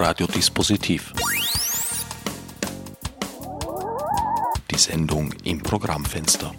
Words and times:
Radiodispositiv. 0.00 1.12
Die 4.70 4.78
Sendung 4.78 5.34
im 5.42 5.60
Programmfenster. 5.60 6.52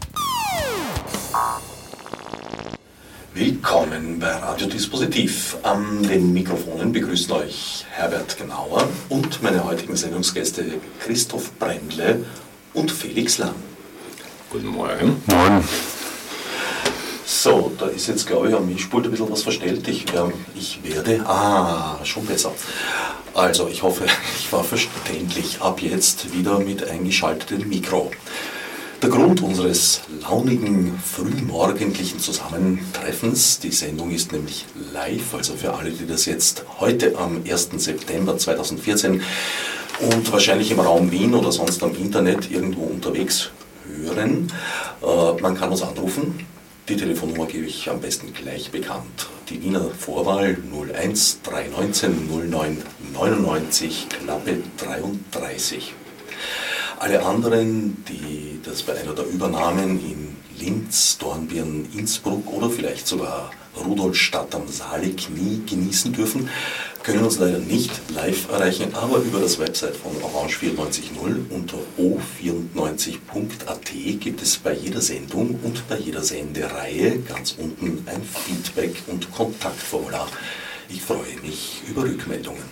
Willkommen 3.34 4.20
bei 4.20 4.32
Radiodispositiv. 4.32 5.56
An 5.64 6.04
den 6.04 6.34
Mikrofonen 6.34 6.92
begrüßen 6.92 7.32
euch 7.32 7.86
Herbert 7.92 8.38
Genauer 8.38 8.90
und 9.08 9.42
meine 9.42 9.64
heutigen 9.64 9.96
Sendungsgäste 9.96 10.66
Christoph 11.00 11.54
Brendle 11.54 12.26
und 12.74 12.92
Felix 12.92 13.38
Lang. 13.38 13.56
Guten 14.50 14.68
Morgen. 14.68 15.22
Morgen. 15.28 15.64
So, 17.26 17.72
da 17.78 17.86
ist 17.86 18.08
jetzt, 18.08 18.28
glaube 18.28 18.50
ich, 18.50 18.56
am 18.56 18.68
Mischpult 18.68 19.06
ein 19.06 19.12
bisschen 19.12 19.32
was 19.32 19.44
verstellt. 19.44 19.88
Ich, 19.88 20.14
ähm, 20.14 20.34
ich 20.56 20.84
werde. 20.84 21.24
Ah, 21.26 22.00
schon 22.04 22.26
besser. 22.26 22.52
Also, 23.34 23.68
ich 23.68 23.84
hoffe, 23.84 24.06
ich 24.40 24.52
war 24.52 24.64
verständlich. 24.64 25.62
Ab 25.62 25.82
jetzt 25.82 26.34
wieder 26.34 26.60
mit 26.60 26.88
eingeschaltetem 26.88 27.70
Mikro. 27.70 28.12
Der 29.02 29.10
Grund 29.10 29.42
unseres 29.42 30.02
launigen, 30.22 31.00
frühmorgendlichen 31.00 32.20
Zusammentreffens, 32.20 33.60
die 33.60 33.72
Sendung 33.72 34.12
ist 34.12 34.34
nämlich 34.34 34.66
live, 34.92 35.36
also 35.36 35.56
für 35.56 35.74
alle, 35.74 35.92
die 35.92 36.06
das 36.06 36.26
jetzt 36.26 36.66
heute 36.82 37.18
am 37.18 37.42
1. 37.50 37.70
September 37.78 38.38
2014 38.38 39.22
und 40.02 40.32
wahrscheinlich 40.34 40.72
im 40.72 40.82
Raum 40.82 41.12
Wien 41.12 41.34
oder 41.34 41.54
sonst 41.54 41.82
am 41.82 41.96
Internet 41.96 42.52
irgendwo 42.52 42.82
unterwegs 42.82 43.52
hören. 43.88 44.52
Äh, 45.02 45.42
man 45.42 45.58
kann 45.58 45.70
uns 45.70 45.82
anrufen. 45.82 46.46
Die 46.90 46.98
Telefonnummer 46.98 47.46
gebe 47.46 47.68
ich 47.68 47.90
am 47.90 48.02
besten 48.02 48.34
gleich 48.34 48.70
bekannt. 48.70 49.30
Die 49.50 49.64
Wiener 49.64 49.90
Vorwahl 49.98 50.56
01 50.72 51.42
319 51.42 52.30
09 52.52 52.84
99 53.14 54.08
Klappe 54.08 54.58
33. 54.78 55.96
Alle 57.00 57.26
anderen, 57.26 58.04
die 58.08 58.60
das 58.64 58.84
bei 58.84 58.96
einer 58.96 59.16
der 59.16 59.26
Übernahmen 59.26 60.00
in 60.00 60.36
Linz, 60.60 61.18
Dornbirn, 61.18 61.88
Innsbruck 61.96 62.52
oder 62.54 62.70
vielleicht 62.70 63.08
sogar 63.08 63.50
Rudolstadt 63.76 64.54
am 64.54 64.68
Saalik 64.68 65.30
nie 65.32 65.64
genießen 65.66 66.14
dürfen, 66.14 66.50
können 67.04 67.24
uns 67.24 67.40
leider 67.40 67.60
nicht 67.60 67.92
live 68.10 68.50
erreichen, 68.50 68.94
aber 68.94 69.18
über 69.18 69.40
das 69.40 69.60
Website 69.60 69.96
von 69.96 70.12
Orange 70.22 70.58
94.0 70.58 71.50
unter 71.50 71.78
o94.at 71.98 74.20
gibt 74.20 74.42
es 74.42 74.58
bei 74.58 74.74
jeder 74.74 75.02
Sendung 75.02 75.60
und 75.64 75.88
bei 75.88 75.98
jeder 75.98 76.24
Sendereihe 76.24 77.20
ganz 77.20 77.56
unten 77.58 78.06
ein 78.08 78.22
Feedback- 78.24 79.04
und 79.08 79.32
Kontaktformular. 79.32 80.28
Ich 80.90 81.02
freue 81.02 81.38
mich 81.42 81.82
über 81.88 82.04
Rückmeldungen. 82.04 82.64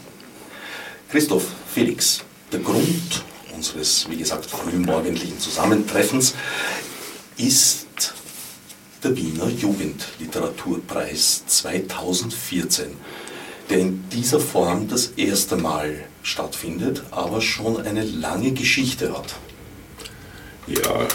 Christoph, 1.09 1.45
Felix, 1.73 2.21
der 2.51 2.59
Grund 2.59 3.23
unseres, 3.55 4.09
wie 4.09 4.17
gesagt, 4.17 4.45
frühmorgendlichen 4.45 5.39
Zusammentreffens 5.39 6.35
ist 7.37 8.13
der 9.03 9.15
Wiener 9.15 9.47
Jugendliteraturpreis 9.47 11.45
2014 11.45 12.91
der 13.69 13.79
in 13.79 14.03
dieser 14.09 14.39
Form 14.39 14.87
das 14.87 15.13
erste 15.17 15.55
Mal 15.55 16.05
stattfindet, 16.23 17.03
aber 17.11 17.41
schon 17.41 17.81
eine 17.85 18.03
lange 18.03 18.51
Geschichte 18.51 19.17
hat. 19.17 19.35
Ja, 20.67 21.07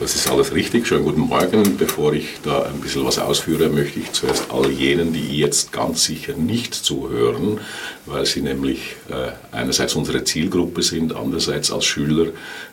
das 0.00 0.14
ist 0.14 0.30
alles 0.30 0.54
richtig. 0.54 0.86
Schönen 0.86 1.04
guten 1.04 1.22
Morgen. 1.22 1.76
Bevor 1.76 2.12
ich 2.12 2.26
da 2.44 2.62
ein 2.62 2.80
bisschen 2.80 3.04
was 3.04 3.18
ausführe, 3.18 3.68
möchte 3.68 3.98
ich 3.98 4.12
zuerst 4.12 4.44
all 4.50 4.70
jenen, 4.70 5.12
die 5.12 5.38
jetzt 5.38 5.72
ganz 5.72 6.04
sicher 6.04 6.34
nicht 6.34 6.72
zuhören, 6.72 7.58
weil 8.06 8.24
sie 8.24 8.42
nämlich 8.42 8.94
äh, 9.08 9.32
einerseits 9.50 9.94
unsere 9.96 10.22
Zielgruppe 10.22 10.82
sind, 10.82 11.16
andererseits 11.16 11.72
als 11.72 11.84
Schüler 11.84 12.26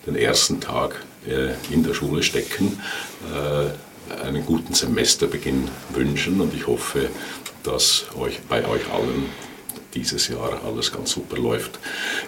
den 0.05 0.15
ersten 0.15 0.59
Tag 0.59 1.03
äh, 1.27 1.53
in 1.73 1.83
der 1.83 1.95
Schule 1.95 2.21
stecken, 2.21 2.79
äh, 3.33 3.69
einen 4.23 4.45
guten 4.45 4.73
Semesterbeginn 4.73 5.69
wünschen 5.93 6.41
und 6.41 6.53
ich 6.53 6.67
hoffe, 6.67 7.09
dass 7.63 8.05
euch, 8.17 8.39
bei 8.47 8.67
euch 8.67 8.91
allen 8.91 9.25
dieses 9.95 10.27
Jahr 10.27 10.61
alles 10.65 10.91
ganz 10.91 11.11
super 11.11 11.37
läuft. 11.37 11.79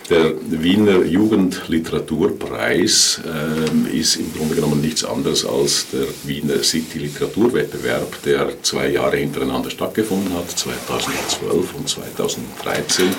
Der 0.10 0.32
Wiener 0.50 1.04
Jugendliteraturpreis 1.04 3.20
äh, 3.26 3.98
ist 3.98 4.16
im 4.16 4.34
Grunde 4.34 4.56
genommen 4.56 4.80
nichts 4.82 5.04
anderes 5.04 5.46
als 5.46 5.88
der 5.92 6.08
Wiener 6.24 6.64
City 6.64 7.00
Literaturwettbewerb, 7.00 8.24
der 8.24 8.64
zwei 8.64 8.92
Jahre 8.92 9.18
hintereinander 9.18 9.70
stattgefunden 9.70 10.34
hat, 10.34 10.50
2012 10.50 11.76
und 11.76 11.90
2013 11.90 13.10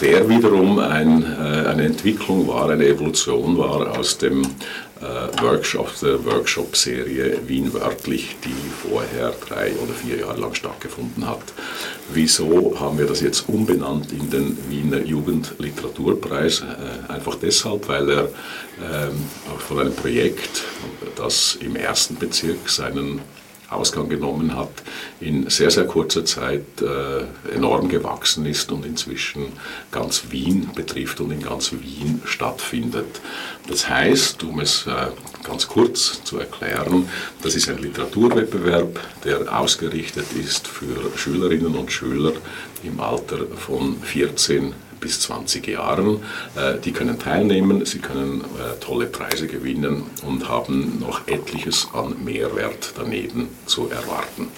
der 0.00 0.28
wiederum 0.28 0.80
ein, 0.80 1.22
äh, 1.22 1.68
eine 1.68 1.84
Entwicklung 1.84 2.48
war, 2.48 2.68
eine 2.68 2.84
Evolution 2.86 3.56
war 3.56 3.96
aus 3.98 4.18
dem 4.18 4.42
Workshop, 5.42 5.98
der 6.00 6.24
Workshop-Serie 6.24 7.40
Wien 7.46 7.72
wörtlich, 7.72 8.36
die 8.44 8.88
vorher 8.88 9.34
drei 9.46 9.72
oder 9.72 9.92
vier 9.92 10.18
Jahre 10.18 10.40
lang 10.40 10.54
stattgefunden 10.54 11.26
hat. 11.26 11.42
Wieso 12.12 12.78
haben 12.78 12.98
wir 12.98 13.06
das 13.06 13.20
jetzt 13.20 13.48
umbenannt 13.48 14.12
in 14.12 14.30
den 14.30 14.56
Wiener 14.68 15.02
Jugendliteraturpreis? 15.02 16.60
Äh, 16.60 17.12
einfach 17.12 17.36
deshalb, 17.36 17.88
weil 17.88 18.08
er 18.10 18.22
ähm, 18.22 19.28
von 19.58 19.80
einem 19.80 19.94
Projekt, 19.94 20.64
das 21.16 21.58
im 21.60 21.76
ersten 21.76 22.16
Bezirk 22.16 22.68
seinen 22.68 23.20
Ausgang 23.74 24.08
genommen 24.08 24.56
hat, 24.56 24.70
in 25.20 25.48
sehr, 25.50 25.70
sehr 25.70 25.86
kurzer 25.86 26.24
Zeit 26.24 26.64
äh, 26.80 27.54
enorm 27.54 27.88
gewachsen 27.88 28.46
ist 28.46 28.72
und 28.72 28.84
inzwischen 28.86 29.46
ganz 29.90 30.24
Wien 30.30 30.70
betrifft 30.74 31.20
und 31.20 31.30
in 31.30 31.42
ganz 31.42 31.72
Wien 31.72 32.22
stattfindet. 32.24 33.20
Das 33.68 33.88
heißt, 33.88 34.42
um 34.44 34.60
es 34.60 34.86
äh, 34.86 34.90
ganz 35.42 35.68
kurz 35.68 36.22
zu 36.24 36.38
erklären, 36.38 37.08
das 37.42 37.54
ist 37.54 37.68
ein 37.68 37.78
Literaturwettbewerb, 37.78 39.00
der 39.24 39.58
ausgerichtet 39.58 40.26
ist 40.32 40.66
für 40.66 41.16
Schülerinnen 41.16 41.74
und 41.74 41.90
Schüler 41.92 42.32
im 42.82 43.00
Alter 43.00 43.46
von 43.56 44.00
14 44.02 44.74
bis 45.04 45.20
20 45.20 45.68
Jahren. 45.68 46.22
Äh, 46.56 46.78
die 46.82 46.92
können 46.92 47.18
teilnehmen, 47.18 47.84
sie 47.84 47.98
können 47.98 48.40
äh, 48.40 48.80
tolle 48.80 49.06
Preise 49.06 49.46
gewinnen 49.46 50.04
und 50.26 50.48
haben 50.48 50.98
noch 50.98 51.28
etliches 51.28 51.88
an 51.92 52.24
Mehrwert 52.24 52.94
daneben 52.96 53.48
zu 53.66 53.90
erwarten. 53.90 54.48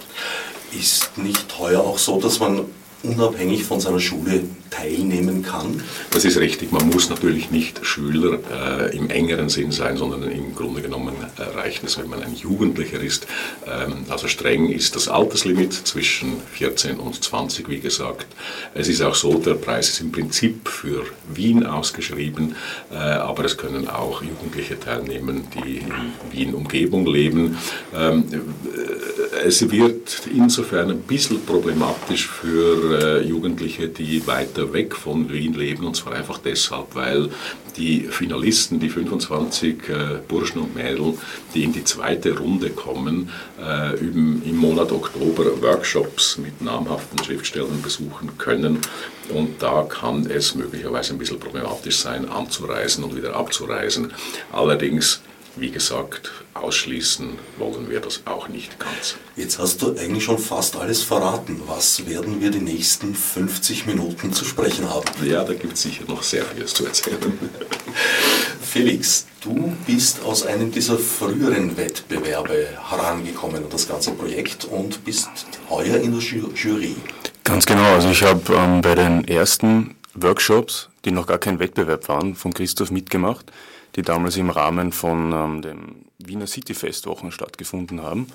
Ist 0.72 1.18
nicht 1.18 1.58
heuer 1.58 1.80
auch 1.80 1.98
so, 1.98 2.20
dass 2.20 2.38
man 2.38 2.64
unabhängig 3.06 3.65
von 3.65 3.81
seiner 3.81 4.00
Schule 4.00 4.43
teilnehmen 4.71 5.43
kann? 5.43 5.83
Das 6.11 6.25
ist 6.25 6.39
richtig. 6.39 6.72
Man 6.72 6.89
muss 6.89 7.09
natürlich 7.09 7.50
nicht 7.50 7.84
Schüler 7.84 8.39
äh, 8.53 8.97
im 8.97 9.11
engeren 9.11 9.49
Sinn 9.49 9.72
sein, 9.72 9.97
sondern 9.97 10.31
im 10.31 10.55
Grunde 10.55 10.83
genommen 10.83 11.15
äh, 11.39 11.43
reicht 11.56 11.84
es, 11.84 11.99
wenn 11.99 12.09
man 12.09 12.22
ein 12.22 12.34
Jugendlicher 12.34 13.00
ist. 13.00 13.27
Ähm, 13.67 14.05
also 14.09 14.28
streng 14.28 14.69
ist 14.69 14.97
das 14.97 15.09
Alterslimit 15.09 15.72
zwischen 15.72 16.34
14 16.53 16.97
und 16.97 17.22
20, 17.22 17.69
wie 17.69 17.81
gesagt. 17.81 18.27
Es 18.75 18.89
ist 18.89 19.03
auch 19.03 19.15
so, 19.15 19.34
der 19.34 19.55
Preis 19.55 19.88
ist 19.88 20.00
im 20.00 20.12
Prinzip 20.12 20.69
für 20.69 21.05
Wien 21.33 21.65
ausgeschrieben, 21.65 22.56
äh, 22.93 22.97
aber 22.97 23.44
es 23.44 23.56
können 23.56 23.88
auch 23.88 24.23
Jugendliche 24.23 24.78
teilnehmen, 24.78 25.44
die 25.55 25.78
in 25.78 25.93
Wien-Umgebung 26.33 27.06
leben. 27.06 27.59
Ähm, 27.94 28.25
äh, 28.33 29.47
es 29.47 29.71
wird 29.71 30.23
insofern 30.34 30.91
ein 30.91 31.00
bisschen 31.00 31.44
problematisch 31.44 32.27
für 32.27 32.95
äh, 32.96 33.22
Jugendliche, 33.22 33.88
die 33.88 34.26
weiter 34.26 34.72
weg 34.72 34.94
von 34.94 35.30
Wien 35.32 35.54
leben, 35.54 35.86
und 35.86 35.96
zwar 35.96 36.14
einfach 36.14 36.38
deshalb, 36.38 36.94
weil 36.94 37.30
die 37.76 38.00
Finalisten, 38.00 38.80
die 38.80 38.88
25 38.88 39.88
äh, 39.88 39.94
Burschen 40.26 40.62
und 40.62 40.74
Mädel, 40.74 41.14
die 41.54 41.64
in 41.64 41.72
die 41.72 41.84
zweite 41.84 42.38
Runde 42.38 42.70
kommen, 42.70 43.30
äh, 43.60 43.98
im, 43.98 44.42
im 44.44 44.56
Monat 44.56 44.92
Oktober 44.92 45.60
Workshops 45.60 46.38
mit 46.38 46.60
namhaften 46.62 47.22
Schriftstellern 47.22 47.82
besuchen 47.82 48.38
können. 48.38 48.78
Und 49.28 49.60
da 49.62 49.82
kann 49.82 50.26
es 50.31 50.54
möglicherweise 50.54 51.12
ein 51.12 51.19
bisschen 51.19 51.40
problematisch 51.40 51.99
sein, 51.99 52.28
anzureisen 52.28 53.04
und 53.04 53.16
wieder 53.16 53.34
abzureisen. 53.34 54.12
Allerdings 54.52 55.20
wie 55.56 55.70
gesagt, 55.70 56.31
ausschließen 56.55 57.38
wollen 57.58 57.88
wir 57.88 58.00
das 58.00 58.23
auch 58.26 58.49
nicht 58.49 58.79
ganz. 58.79 59.17
Jetzt 59.37 59.58
hast 59.58 59.81
du 59.81 59.97
eigentlich 59.97 60.25
schon 60.25 60.38
fast 60.38 60.76
alles 60.76 61.03
verraten. 61.03 61.62
Was 61.67 62.06
werden 62.06 62.41
wir 62.41 62.50
die 62.50 62.61
nächsten 62.61 63.14
50 63.14 63.87
Minuten 63.87 64.32
zu 64.32 64.44
sprechen 64.44 64.88
haben? 64.88 65.06
Ja, 65.25 65.44
da 65.44 65.55
gibt 65.55 65.75
es 65.75 65.82
sicher 65.82 66.05
noch 66.06 66.23
sehr 66.23 66.44
vieles 66.44 66.75
zu 66.75 66.87
erzählen. 66.87 67.19
Felix, 68.61 69.26
du 69.41 69.75
bist 69.87 70.23
aus 70.23 70.44
einem 70.44 70.70
dieser 70.70 70.99
früheren 70.99 71.76
Wettbewerbe 71.76 72.69
herangekommen 72.91 73.64
an 73.64 73.70
das 73.70 73.88
ganze 73.88 74.11
Projekt 74.12 74.67
und 74.67 75.05
bist 75.05 75.31
heuer 75.70 75.97
in 75.97 76.12
der 76.12 76.20
Jury. 76.20 76.97
Ganz 77.44 77.64
genau, 77.64 77.94
also 77.94 78.11
ich 78.11 78.23
habe 78.23 78.52
ähm, 78.52 78.82
bei 78.82 78.94
den 78.94 79.26
ersten 79.26 79.94
Workshops, 80.14 80.91
die 81.05 81.12
noch 81.12 81.26
gar 81.26 81.38
kein 81.38 81.59
Wettbewerb 81.59 82.09
waren, 82.09 82.35
von 82.35 82.52
Christoph 82.52 82.91
mitgemacht 82.91 83.50
die 83.94 84.03
damals 84.03 84.37
im 84.37 84.50
Rahmen 84.50 84.93
von 84.93 85.33
ähm, 85.33 85.62
dem 85.62 86.05
Wiener 86.19 86.47
City 86.47 86.75
Festwochen 86.75 87.31
stattgefunden 87.31 88.03
haben. 88.03 88.27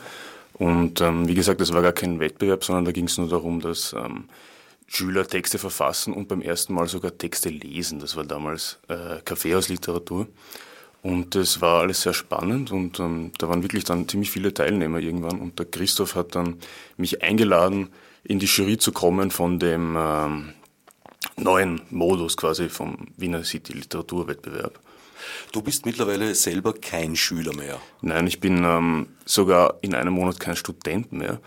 Und 0.53 1.01
ähm, 1.01 1.27
wie 1.27 1.36
gesagt, 1.36 1.62
das 1.62 1.74
war 1.74 1.81
gar 1.81 1.94
kein 1.94 2.19
Wettbewerb, 2.19 2.63
sondern 2.63 2.86
da 2.86 2.92
ging 2.92 3.06
es 3.06 3.18
nur 3.18 3.27
darum, 3.27 3.62
dass 3.62 3.94
ähm, 3.94 4.25
Schüler 4.88 5.25
Texte 5.25 5.57
verfassen 5.57 6.13
und 6.13 6.27
beim 6.27 6.42
ersten 6.42 6.74
Mal 6.74 6.88
sogar 6.88 7.18
Texte 7.18 7.50
lesen. 7.50 8.00
Das 8.00 8.15
war 8.15 8.25
damals 8.25 8.80
äh, 8.89 9.21
Kaffeehausliteratur. 9.24 10.27
Und 11.01 11.33
das 11.33 11.62
war 11.62 11.81
alles 11.81 12.01
sehr 12.01 12.13
spannend 12.13 12.71
und 12.71 13.00
ähm, 13.00 13.31
da 13.39 13.50
waren 13.50 13.63
wirklich 13.63 13.86
dann 13.86 14.07
ziemlich 14.07 14.30
viele 14.30 14.53
Teilnehmer 14.53 15.00
irgendwann. 15.00 15.39
Und 15.39 15.57
der 15.57 15.65
Christoph 15.65 16.15
hat 16.15 16.36
dann 16.36 16.57
mich 16.98 17.24
eingeladen, 17.24 17.89
in 18.24 18.38
die 18.38 18.45
Jury 18.45 18.77
zu 18.77 18.92
kommen 18.92 19.31
von 19.31 19.57
dem 19.57 19.95
ähm, 19.98 20.53
neuen 21.38 21.81
Modus 21.89 22.38
quasi 22.38 22.69
vom 22.69 23.07
Wiener 23.18 23.44
City 23.44 23.74
Literaturwettbewerb. 23.74 24.80
Du 25.51 25.62
bist 25.62 25.85
mittlerweile 25.85 26.33
selber 26.35 26.73
kein 26.73 27.15
Schüler 27.15 27.53
mehr. 27.56 27.79
Nein, 28.01 28.27
ich 28.27 28.39
bin 28.39 28.63
ähm, 28.63 29.07
sogar 29.25 29.75
in 29.81 29.95
einem 29.95 30.13
Monat 30.13 30.39
kein 30.39 30.56
Student 30.56 31.12
mehr. 31.12 31.39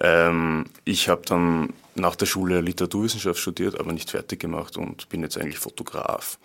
Ähm, 0.00 0.66
ich 0.84 1.08
habe 1.08 1.22
dann 1.26 1.72
nach 1.94 2.16
der 2.16 2.26
Schule 2.26 2.60
Literaturwissenschaft 2.60 3.40
studiert, 3.40 3.78
aber 3.78 3.92
nicht 3.92 4.10
fertig 4.10 4.40
gemacht 4.40 4.76
und 4.76 5.08
bin 5.08 5.22
jetzt 5.22 5.38
eigentlich 5.38 5.58
Fotograf. 5.58 6.38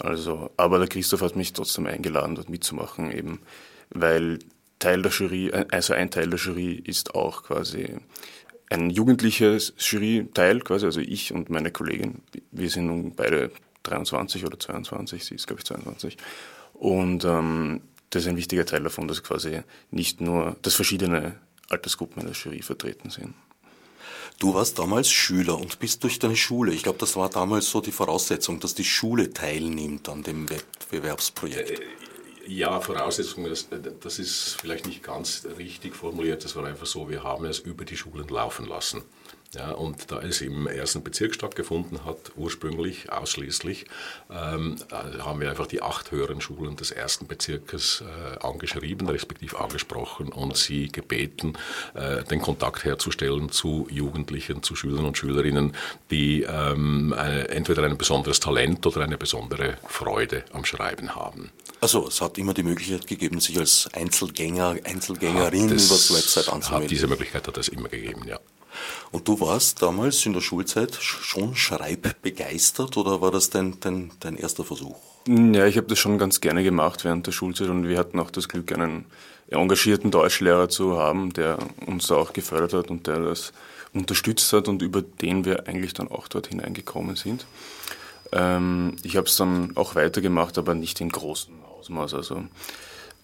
Also, 0.00 0.50
aber 0.56 0.78
der 0.78 0.88
Christoph 0.88 1.22
hat 1.22 1.36
mich 1.36 1.52
trotzdem 1.52 1.86
eingeladen, 1.86 2.34
dort 2.34 2.48
mitzumachen, 2.48 3.10
eben, 3.10 3.40
weil 3.90 4.38
Teil 4.78 5.02
der 5.02 5.10
Jury, 5.10 5.48
äh, 5.48 5.66
also 5.70 5.94
ein 5.94 6.10
Teil 6.10 6.30
der 6.30 6.38
Jury 6.38 6.74
ist 6.74 7.14
auch 7.14 7.42
quasi 7.44 7.96
ein 8.70 8.90
jugendliches 8.90 9.72
Jury-Teil, 9.78 10.60
quasi, 10.60 10.86
also 10.86 11.00
ich 11.00 11.32
und 11.32 11.50
meine 11.50 11.70
Kollegin. 11.70 12.22
Wir 12.50 12.68
sind 12.70 12.86
nun 12.86 13.14
beide 13.14 13.50
23 13.88 14.44
oder 14.44 14.58
22, 14.58 15.24
sie 15.24 15.34
ist, 15.34 15.46
glaube 15.46 15.60
ich, 15.60 15.66
22. 15.66 16.16
Und 16.74 17.24
ähm, 17.24 17.80
das 18.10 18.22
ist 18.22 18.28
ein 18.28 18.36
wichtiger 18.36 18.64
Teil 18.64 18.82
davon, 18.82 19.08
dass 19.08 19.22
quasi 19.22 19.60
nicht 19.90 20.20
nur, 20.20 20.56
dass 20.62 20.74
verschiedene 20.74 21.36
Altersgruppen 21.68 22.22
in 22.22 22.28
der 22.28 22.36
Jury 22.36 22.62
vertreten 22.62 23.10
sind. 23.10 23.34
Du 24.38 24.54
warst 24.54 24.78
damals 24.78 25.10
Schüler 25.10 25.58
und 25.58 25.80
bist 25.80 26.04
durch 26.04 26.20
deine 26.20 26.36
Schule. 26.36 26.72
Ich 26.72 26.84
glaube, 26.84 26.98
das 26.98 27.16
war 27.16 27.28
damals 27.28 27.68
so 27.68 27.80
die 27.80 27.90
Voraussetzung, 27.90 28.60
dass 28.60 28.74
die 28.74 28.84
Schule 28.84 29.32
teilnimmt 29.32 30.08
an 30.08 30.22
dem 30.22 30.48
Wettbewerbsprojekt. 30.48 31.70
Äh, 31.70 31.82
ja, 32.46 32.80
Voraussetzung, 32.80 33.44
das, 33.44 33.68
das 34.00 34.18
ist 34.18 34.56
vielleicht 34.60 34.86
nicht 34.86 35.02
ganz 35.02 35.46
richtig 35.58 35.94
formuliert. 35.94 36.44
Das 36.44 36.56
war 36.56 36.64
einfach 36.64 36.86
so, 36.86 37.10
wir 37.10 37.22
haben 37.22 37.44
es 37.44 37.58
über 37.58 37.84
die 37.84 37.96
Schulen 37.96 38.28
laufen 38.28 38.66
lassen. 38.66 39.02
Ja, 39.54 39.70
und 39.70 40.10
da 40.10 40.20
es 40.20 40.42
im 40.42 40.66
ersten 40.66 41.02
Bezirk 41.02 41.34
stattgefunden 41.34 42.04
hat, 42.04 42.18
ursprünglich 42.36 43.10
ausschließlich, 43.10 43.86
ähm, 44.30 44.76
äh, 44.90 45.20
haben 45.20 45.40
wir 45.40 45.48
einfach 45.48 45.66
die 45.66 45.80
acht 45.80 46.10
höheren 46.10 46.42
Schulen 46.42 46.76
des 46.76 46.90
ersten 46.90 47.26
Bezirkes 47.26 48.02
äh, 48.02 48.44
angeschrieben, 48.44 49.08
respektive 49.08 49.58
angesprochen 49.58 50.28
und 50.28 50.54
sie 50.58 50.88
gebeten, 50.88 51.54
äh, 51.94 52.24
den 52.24 52.42
Kontakt 52.42 52.84
herzustellen 52.84 53.48
zu 53.50 53.88
Jugendlichen, 53.90 54.62
zu 54.62 54.76
Schülern 54.76 55.06
und 55.06 55.16
Schülerinnen, 55.16 55.72
die 56.10 56.42
ähm, 56.42 57.14
äh, 57.16 57.44
entweder 57.44 57.84
ein 57.84 57.96
besonderes 57.96 58.40
Talent 58.40 58.84
oder 58.86 59.00
eine 59.00 59.16
besondere 59.16 59.78
Freude 59.86 60.44
am 60.52 60.66
Schreiben 60.66 61.14
haben. 61.14 61.52
Also 61.80 62.08
es 62.08 62.20
hat 62.20 62.36
immer 62.36 62.52
die 62.52 62.64
Möglichkeit 62.64 63.06
gegeben, 63.06 63.40
sich 63.40 63.58
als 63.58 63.88
Einzelgänger, 63.94 64.76
Einzelgängerin 64.84 65.70
über 65.70 65.78
so 65.78 66.14
Website 66.14 66.50
anzumelden. 66.50 66.88
Diese 66.88 67.06
Möglichkeit 67.06 67.48
hat 67.48 67.56
es 67.56 67.68
immer 67.68 67.88
gegeben, 67.88 68.24
ja. 68.26 68.38
Und 69.10 69.26
du 69.26 69.40
warst 69.40 69.82
damals 69.82 70.24
in 70.26 70.32
der 70.32 70.40
Schulzeit 70.40 70.94
schon 70.94 71.56
schreibbegeistert 71.56 72.96
oder 72.96 73.20
war 73.20 73.30
das 73.30 73.50
dein, 73.50 73.78
dein, 73.80 74.10
dein 74.20 74.36
erster 74.36 74.64
Versuch? 74.64 74.96
Ja, 75.26 75.66
ich 75.66 75.76
habe 75.76 75.86
das 75.86 75.98
schon 75.98 76.18
ganz 76.18 76.40
gerne 76.40 76.62
gemacht 76.62 77.04
während 77.04 77.26
der 77.26 77.32
Schulzeit 77.32 77.68
und 77.68 77.88
wir 77.88 77.98
hatten 77.98 78.18
auch 78.18 78.30
das 78.30 78.48
Glück, 78.48 78.72
einen 78.72 79.04
engagierten 79.50 80.10
Deutschlehrer 80.10 80.68
zu 80.68 80.98
haben, 80.98 81.32
der 81.32 81.58
uns 81.86 82.06
da 82.06 82.16
auch 82.16 82.32
gefördert 82.32 82.72
hat 82.74 82.90
und 82.90 83.06
der 83.06 83.18
das 83.20 83.52
unterstützt 83.94 84.52
hat 84.52 84.68
und 84.68 84.82
über 84.82 85.02
den 85.02 85.44
wir 85.44 85.66
eigentlich 85.66 85.94
dann 85.94 86.08
auch 86.08 86.28
dort 86.28 86.48
hineingekommen 86.48 87.16
sind. 87.16 87.46
Ähm, 88.32 88.96
ich 89.02 89.16
habe 89.16 89.26
es 89.26 89.36
dann 89.36 89.72
auch 89.76 89.94
weitergemacht, 89.94 90.58
aber 90.58 90.74
nicht 90.74 91.00
in 91.00 91.08
großem 91.08 91.54
Ausmaß. 91.78 92.14
Also. 92.14 92.44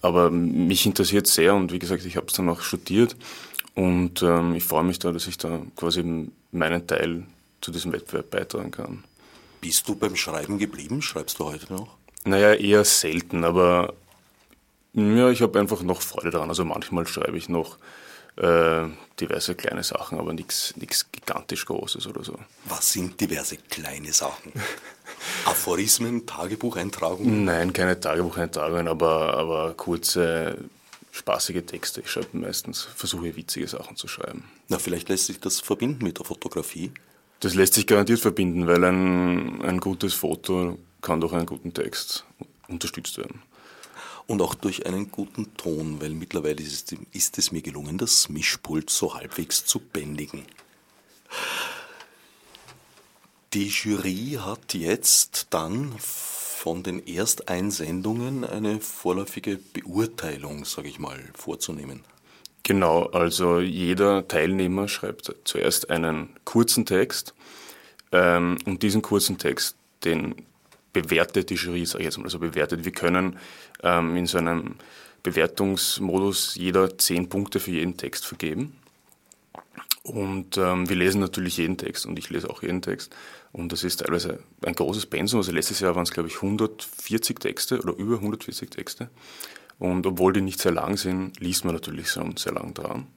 Aber 0.01 0.29
mich 0.29 0.85
interessiert 0.85 1.27
sehr 1.27 1.55
und 1.55 1.71
wie 1.71 1.79
gesagt, 1.79 2.05
ich 2.05 2.17
habe 2.17 2.27
es 2.27 2.33
dann 2.33 2.49
auch 2.49 2.61
studiert 2.61 3.15
und 3.75 4.23
ähm, 4.23 4.55
ich 4.55 4.63
freue 4.63 4.83
mich 4.83 4.99
da, 4.99 5.11
dass 5.11 5.27
ich 5.27 5.37
da 5.37 5.61
quasi 5.75 6.29
meinen 6.51 6.87
Teil 6.87 7.25
zu 7.61 7.71
diesem 7.71 7.91
Wettbewerb 7.91 8.29
beitragen 8.31 8.71
kann. 8.71 9.03
Bist 9.61 9.87
du 9.87 9.95
beim 9.95 10.15
Schreiben 10.15 10.57
geblieben? 10.57 11.01
Schreibst 11.01 11.39
du 11.39 11.45
heute 11.45 11.71
noch? 11.73 11.97
Naja, 12.23 12.53
eher 12.53 12.85
selten, 12.85 13.43
aber 13.43 13.93
ja, 14.93 15.29
ich 15.29 15.41
habe 15.41 15.59
einfach 15.59 15.81
noch 15.81 16.01
Freude 16.01 16.31
daran. 16.31 16.49
Also 16.49 16.63
manchmal 16.63 17.05
schreibe 17.05 17.37
ich 17.37 17.49
noch 17.49 17.77
äh, 18.37 18.87
diverse 19.19 19.55
kleine 19.55 19.83
Sachen, 19.83 20.19
aber 20.19 20.33
nichts 20.33 20.73
gigantisch 21.11 21.65
Großes 21.65 22.07
oder 22.07 22.23
so. 22.23 22.37
Was 22.65 22.93
sind 22.93 23.19
diverse 23.19 23.57
kleine 23.57 24.13
Sachen? 24.13 24.53
Aphorismen, 25.45 26.25
Tagebucheintragungen? 26.25 27.45
Nein, 27.45 27.73
keine 27.73 27.99
Tagebucheintragungen, 27.99 28.87
aber, 28.87 29.33
aber 29.37 29.73
kurze 29.73 30.57
spaßige 31.15 31.65
Texte. 31.65 32.01
Ich 32.01 32.09
schreibe 32.09 32.37
meistens, 32.37 32.81
versuche 32.81 33.35
witzige 33.35 33.67
Sachen 33.67 33.95
zu 33.95 34.07
schreiben. 34.07 34.43
Na, 34.67 34.77
vielleicht 34.79 35.07
lässt 35.09 35.27
sich 35.27 35.39
das 35.39 35.61
verbinden 35.61 36.03
mit 36.03 36.19
der 36.19 36.25
Fotografie? 36.25 36.91
Das 37.39 37.55
lässt 37.55 37.73
sich 37.73 37.87
garantiert 37.87 38.19
verbinden, 38.19 38.67
weil 38.67 38.83
ein, 38.83 39.61
ein 39.61 39.79
gutes 39.79 40.13
Foto 40.13 40.77
kann 41.01 41.21
durch 41.21 41.33
einen 41.33 41.45
guten 41.45 41.73
Text 41.73 42.25
unterstützt 42.67 43.17
werden. 43.17 43.41
Und 44.27 44.41
auch 44.41 44.55
durch 44.55 44.85
einen 44.87 45.11
guten 45.11 45.55
Ton, 45.55 46.01
weil 46.01 46.09
mittlerweile 46.09 46.61
ist 46.61 46.91
es, 46.91 46.99
ist 47.11 47.37
es 47.37 47.51
mir 47.51 47.61
gelungen, 47.61 47.97
das 47.97 48.27
Mischpult 48.27 48.89
so 48.89 49.13
halbwegs 49.13 49.65
zu 49.65 49.79
bändigen. 49.79 50.43
Die 53.53 53.67
Jury 53.67 54.37
hat 54.41 54.73
jetzt 54.73 55.47
dann 55.51 55.93
von 56.65 56.81
den 56.81 57.05
Ersteinsendungen 57.05 58.43
eine 58.43 58.79
vorläufige 58.79 59.57
Beurteilung, 59.57 60.65
sage 60.65 60.87
ich 60.87 60.97
mal, 60.97 61.19
vorzunehmen. 61.35 62.03
Genau, 62.63 63.03
also 63.03 63.59
jeder 63.59 64.27
Teilnehmer 64.27 64.87
schreibt 64.87 65.31
zuerst 65.43 65.91
einen 65.91 66.29
kurzen 66.43 66.87
Text 66.87 67.35
ähm, 68.11 68.57
und 68.65 68.81
diesen 68.81 69.03
kurzen 69.03 69.37
Text, 69.37 69.75
den 70.05 70.33
bewertet 70.91 71.51
die 71.51 71.53
Jury, 71.53 71.85
sage 71.85 71.99
ich 71.99 72.05
jetzt 72.05 72.17
mal, 72.17 72.23
also 72.23 72.39
bewertet. 72.39 72.83
Wir 72.83 72.93
können 72.93 73.37
ähm, 73.83 74.17
in 74.17 74.25
so 74.25 74.39
einem 74.39 74.77
Bewertungsmodus 75.21 76.55
jeder 76.55 76.97
zehn 76.97 77.29
Punkte 77.29 77.59
für 77.59 77.69
jeden 77.69 77.95
Text 77.95 78.25
vergeben. 78.25 78.75
Und 80.01 80.57
ähm, 80.57 80.89
wir 80.89 80.95
lesen 80.95 81.21
natürlich 81.21 81.57
jeden 81.57 81.77
Text 81.77 82.07
und 82.07 82.17
ich 82.17 82.31
lese 82.31 82.49
auch 82.49 82.63
jeden 82.63 82.81
Text. 82.81 83.15
Und 83.55 83.71
das 83.71 83.85
ist 83.85 84.01
teilweise 84.01 84.39
ein 84.65 84.75
großes 84.75 85.05
Pensum. 85.05 85.39
Also 85.39 85.53
letztes 85.53 85.79
Jahr 85.79 85.95
waren 85.95 86.03
es, 86.03 86.11
glaube 86.11 86.27
ich, 86.27 86.35
140 86.35 87.39
Texte 87.39 87.79
oder 87.79 87.95
über 87.95 88.15
140 88.15 88.69
Texte. 88.69 89.09
Und 89.79 90.05
obwohl 90.05 90.33
die 90.33 90.41
nicht 90.41 90.59
sehr 90.59 90.73
lang 90.73 90.97
sind, 90.97 91.39
liest 91.39 91.63
man 91.63 91.73
natürlich 91.73 92.09
schon 92.09 92.35
sehr 92.35 92.51
lang 92.51 92.73
dran. 92.73 93.07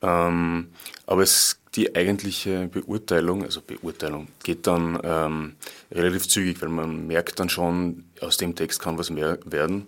Ähm, 0.00 0.68
aber 1.06 1.22
es, 1.22 1.58
die 1.74 1.96
eigentliche 1.96 2.68
Beurteilung, 2.68 3.42
also 3.42 3.62
Beurteilung, 3.62 4.28
geht 4.44 4.68
dann 4.68 5.00
ähm, 5.02 5.56
relativ 5.90 6.28
zügig, 6.28 6.62
weil 6.62 6.68
man 6.68 7.08
merkt 7.08 7.40
dann 7.40 7.48
schon, 7.48 8.04
aus 8.20 8.36
dem 8.36 8.54
Text 8.54 8.80
kann 8.80 8.96
was 8.96 9.10
mehr 9.10 9.40
werden. 9.44 9.86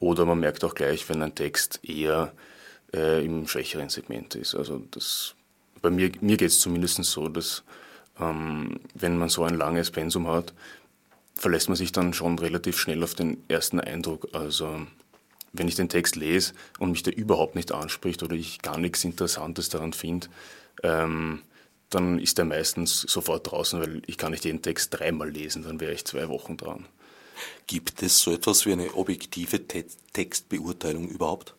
Oder 0.00 0.24
man 0.24 0.40
merkt 0.40 0.64
auch 0.64 0.74
gleich, 0.74 1.08
wenn 1.08 1.22
ein 1.22 1.36
Text 1.36 1.78
eher 1.84 2.32
äh, 2.92 3.24
im 3.24 3.46
schwächeren 3.46 3.88
Segment 3.88 4.34
ist. 4.34 4.56
Also 4.56 4.82
das 4.90 5.36
bei 5.80 5.90
mir, 5.90 6.10
mir 6.20 6.36
geht 6.36 6.50
es 6.50 6.58
zumindest 6.58 7.04
so, 7.04 7.28
dass 7.28 7.62
ähm, 8.20 8.80
wenn 8.94 9.18
man 9.18 9.28
so 9.28 9.44
ein 9.44 9.54
langes 9.54 9.90
Pensum 9.90 10.28
hat, 10.28 10.54
verlässt 11.34 11.68
man 11.68 11.76
sich 11.76 11.92
dann 11.92 12.12
schon 12.12 12.38
relativ 12.38 12.78
schnell 12.78 13.02
auf 13.04 13.14
den 13.14 13.42
ersten 13.48 13.80
Eindruck. 13.80 14.28
Also 14.32 14.86
wenn 15.52 15.68
ich 15.68 15.76
den 15.76 15.88
Text 15.88 16.16
lese 16.16 16.52
und 16.78 16.90
mich 16.90 17.02
der 17.02 17.16
überhaupt 17.16 17.54
nicht 17.54 17.72
anspricht 17.72 18.22
oder 18.22 18.34
ich 18.34 18.60
gar 18.60 18.78
nichts 18.78 19.04
Interessantes 19.04 19.68
daran 19.68 19.92
finde, 19.92 20.28
ähm, 20.82 21.42
dann 21.90 22.18
ist 22.18 22.38
der 22.38 22.44
meistens 22.44 23.00
sofort 23.00 23.50
draußen, 23.50 23.80
weil 23.80 24.02
ich 24.06 24.18
kann 24.18 24.32
nicht 24.32 24.44
jeden 24.44 24.62
Text 24.62 24.98
dreimal 24.98 25.30
lesen, 25.30 25.62
dann 25.62 25.80
wäre 25.80 25.92
ich 25.92 26.04
zwei 26.04 26.28
Wochen 26.28 26.56
dran. 26.56 26.86
Gibt 27.66 28.02
es 28.02 28.20
so 28.20 28.32
etwas 28.32 28.66
wie 28.66 28.72
eine 28.72 28.94
objektive 28.94 29.66
Te 29.66 29.84
Textbeurteilung 30.12 31.08
überhaupt? 31.08 31.54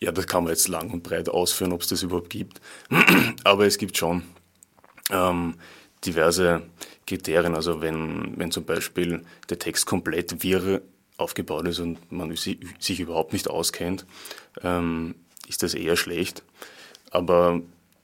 Ja, 0.00 0.12
das 0.12 0.26
kann 0.26 0.44
man 0.44 0.52
jetzt 0.52 0.68
lang 0.68 0.90
und 0.90 1.02
breit 1.02 1.28
ausführen, 1.28 1.72
ob 1.72 1.80
es 1.80 1.88
das 1.88 2.02
überhaupt 2.02 2.28
gibt. 2.30 2.60
Aber 3.44 3.66
es 3.66 3.78
gibt 3.78 3.96
schon 3.96 4.22
ähm, 5.10 5.54
diverse 6.04 6.62
Kriterien. 7.06 7.54
Also 7.54 7.80
wenn, 7.80 8.34
wenn 8.36 8.50
zum 8.50 8.64
Beispiel 8.64 9.22
der 9.48 9.58
Text 9.58 9.86
komplett 9.86 10.42
wirr 10.42 10.80
aufgebaut 11.16 11.68
ist 11.68 11.78
und 11.78 12.10
man 12.10 12.34
sich 12.34 13.00
überhaupt 13.00 13.32
nicht 13.32 13.48
auskennt, 13.48 14.04
ähm, 14.62 15.14
ist 15.48 15.62
das 15.62 15.74
eher 15.74 15.96
schlecht. 15.96 16.42
Aber 17.10 17.60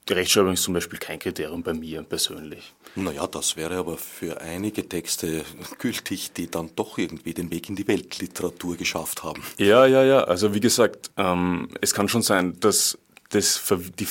die 0.09 0.12
Rechtschreibung 0.12 0.54
ist 0.54 0.62
zum 0.62 0.75
Beispiel 0.75 0.99
kein 0.99 1.19
Kriterium 1.19 1.62
bei 1.62 1.75
mir 1.75 2.02
persönlich. 2.02 2.73
Naja, 2.97 3.26
das 3.26 3.57
wäre 3.57 3.76
aber 3.76 3.97
für 3.97 4.40
einige 4.40 4.88
Texte 4.88 5.45
gültig, 5.78 6.33
die 6.33 6.50
dann 6.50 6.71
doch 6.75 6.99
irgendwie 6.99 7.35
den 7.35 7.50
Weg 7.50 7.69
in 7.69 7.76
die 7.76 7.87
Weltliteratur 7.87 8.76
geschafft 8.76 9.23
haben. 9.23 9.42
Ja, 9.59 9.87
ja, 9.87 10.02
ja. 10.04 10.25
Also 10.25 10.54
wie 10.54 10.61
gesagt, 10.61 11.11
ähm, 11.16 11.69
es 11.80 11.95
kann 11.95 12.09
schon 12.09 12.23
sein, 12.23 12.59
dass 12.61 12.99
das, 13.31 13.63
die, 13.99 14.07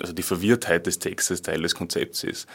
also 0.00 0.12
die 0.12 0.22
Verwirrtheit 0.22 0.86
des 0.86 0.98
Textes 0.98 1.42
Teil 1.42 1.62
des 1.62 1.74
Konzepts 1.74 2.24
ist. 2.24 2.48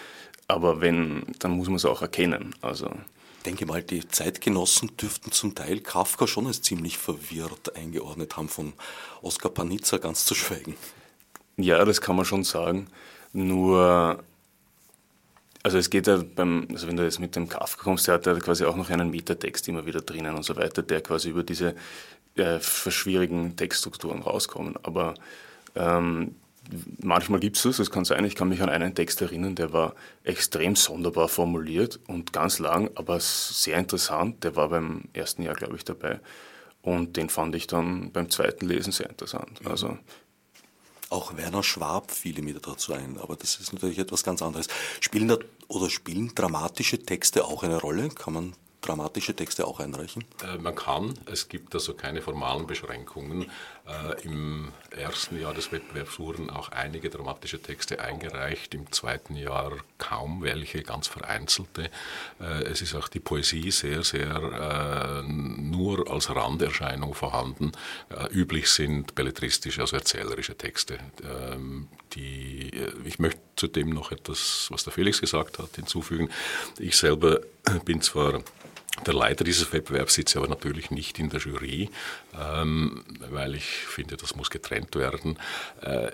Aber 0.47 0.81
wenn, 0.81 1.23
dann 1.39 1.51
muss 1.51 1.67
man 1.67 1.75
es 1.75 1.85
auch 1.85 2.01
erkennen. 2.01 2.55
Also 2.61 2.91
ich 3.37 3.43
denke 3.43 3.65
mal, 3.65 3.83
die 3.83 4.07
Zeitgenossen 4.07 4.95
dürften 4.97 5.31
zum 5.31 5.55
Teil 5.55 5.81
Kafka 5.81 6.27
schon 6.27 6.47
als 6.47 6.61
ziemlich 6.61 6.97
verwirrt 6.97 7.75
eingeordnet 7.75 8.37
haben, 8.37 8.47
von 8.47 8.73
Oskar 9.21 9.51
Panizza 9.51 9.97
ganz 9.97 10.25
zu 10.25 10.35
schweigen. 10.35 10.75
Ja, 11.57 11.83
das 11.83 11.99
kann 11.99 12.15
man 12.15 12.25
schon 12.25 12.43
sagen. 12.45 12.87
Nur, 13.33 14.23
also 15.63 15.77
es 15.77 15.89
geht 15.89 16.07
ja 16.07 16.23
beim, 16.35 16.67
also 16.71 16.87
wenn 16.87 16.95
du 16.95 17.03
jetzt 17.03 17.19
mit 17.19 17.35
dem 17.35 17.49
Kafka 17.49 17.83
kommst, 17.83 18.07
der 18.07 18.15
hat 18.15 18.25
ja 18.25 18.33
quasi 18.39 18.63
auch 18.63 18.77
noch 18.77 18.89
einen 18.89 19.09
Metatext 19.11 19.67
immer 19.67 19.85
wieder 19.85 20.01
drinnen 20.01 20.35
und 20.35 20.43
so 20.43 20.55
weiter, 20.55 20.81
der 20.81 21.01
quasi 21.01 21.29
über 21.29 21.43
diese 21.43 21.75
äh, 22.35 22.59
schwierigen 22.61 23.55
Textstrukturen 23.57 24.21
rauskommen. 24.21 24.75
Aber 24.83 25.15
ähm, 25.75 26.35
manchmal 27.01 27.39
gibt 27.39 27.57
es 27.57 27.63
das, 27.63 27.77
das 27.77 27.91
kann 27.91 28.05
sein. 28.05 28.25
Ich 28.25 28.35
kann 28.35 28.49
mich 28.49 28.61
an 28.61 28.69
einen 28.69 28.95
Text 28.95 29.21
erinnern, 29.21 29.55
der 29.55 29.73
war 29.73 29.95
extrem 30.23 30.75
sonderbar 30.75 31.27
formuliert 31.27 31.99
und 32.07 32.33
ganz 32.33 32.59
lang, 32.59 32.89
aber 32.95 33.19
sehr 33.19 33.77
interessant. 33.77 34.43
Der 34.43 34.55
war 34.55 34.69
beim 34.69 35.03
ersten 35.13 35.43
Jahr, 35.43 35.55
glaube 35.55 35.75
ich, 35.75 35.83
dabei. 35.83 36.19
Und 36.81 37.15
den 37.15 37.29
fand 37.29 37.55
ich 37.55 37.67
dann 37.67 38.11
beim 38.11 38.29
zweiten 38.29 38.67
Lesen 38.67 38.91
sehr 38.91 39.09
interessant. 39.09 39.61
Also 39.65 39.97
auch 41.09 41.37
Werner 41.37 41.63
Schwab 41.63 42.11
fiel 42.11 42.41
mir 42.41 42.55
dazu 42.55 42.93
ein, 42.93 43.17
aber 43.19 43.35
das 43.35 43.57
ist 43.57 43.71
natürlich 43.71 43.99
etwas 43.99 44.23
ganz 44.23 44.41
anderes. 44.41 44.67
Spielen 44.99 45.27
da, 45.27 45.37
oder 45.67 45.89
spielen 45.89 46.33
dramatische 46.33 46.99
Texte 46.99 47.45
auch 47.45 47.63
eine 47.63 47.79
Rolle? 47.79 48.09
Kann 48.09 48.33
man 48.33 48.53
dramatische 48.83 49.35
Texte 49.35 49.65
auch 49.65 49.79
einreichen? 49.79 50.23
Äh, 50.43 50.57
man 50.57 50.75
kann, 50.75 51.13
es 51.25 51.49
gibt 51.49 51.73
also 51.73 51.93
keine 51.93 52.21
formalen 52.21 52.67
Beschränkungen. 52.67 53.49
Äh, 53.87 54.21
Im 54.23 54.71
ersten 54.91 55.39
Jahr 55.39 55.53
des 55.53 55.71
Wettbewerbs 55.71 56.19
wurden 56.19 56.49
auch 56.49 56.69
einige 56.69 57.09
dramatische 57.09 57.61
Texte 57.61 57.99
eingereicht, 57.99 58.73
im 58.75 58.91
zweiten 58.91 59.35
Jahr 59.35 59.73
kaum 59.97 60.43
welche, 60.43 60.83
ganz 60.83 61.07
vereinzelte. 61.07 61.89
Äh, 62.39 62.63
es 62.63 62.81
ist 62.81 62.95
auch 62.95 63.07
die 63.07 63.19
Poesie 63.19 63.71
sehr, 63.71 64.03
sehr 64.03 65.23
nur 65.23 66.11
als 66.11 66.29
Randerscheinung 66.29 67.13
vorhanden. 67.13 67.71
Üblich 68.31 68.69
sind 68.69 69.15
belletristische, 69.15 69.81
also 69.81 69.95
erzählerische 69.95 70.55
Texte. 70.55 70.99
Ähm, 71.23 71.87
die, 72.13 72.71
ich 73.05 73.19
möchte 73.19 73.39
zudem 73.55 73.89
noch 73.89 74.11
etwas, 74.11 74.67
was 74.69 74.83
der 74.83 74.93
Felix 74.93 75.21
gesagt 75.21 75.59
hat, 75.59 75.75
hinzufügen. 75.75 76.29
Ich 76.79 76.97
selber 76.97 77.41
bin 77.85 78.01
zwar 78.01 78.41
der 79.07 79.13
Leiter 79.15 79.43
dieses 79.43 79.73
Wettbewerbs 79.73 80.13
sitzt 80.13 80.37
aber 80.37 80.47
natürlich 80.47 80.91
nicht 80.91 81.17
in 81.17 81.29
der 81.29 81.39
Jury, 81.39 81.89
ähm, 82.39 83.03
weil 83.31 83.55
ich 83.55 83.65
finde, 83.65 84.17
das 84.17 84.35
muss 84.35 84.51
getrennt 84.51 84.95
werden. 84.95 85.39
Äh, 85.81 86.09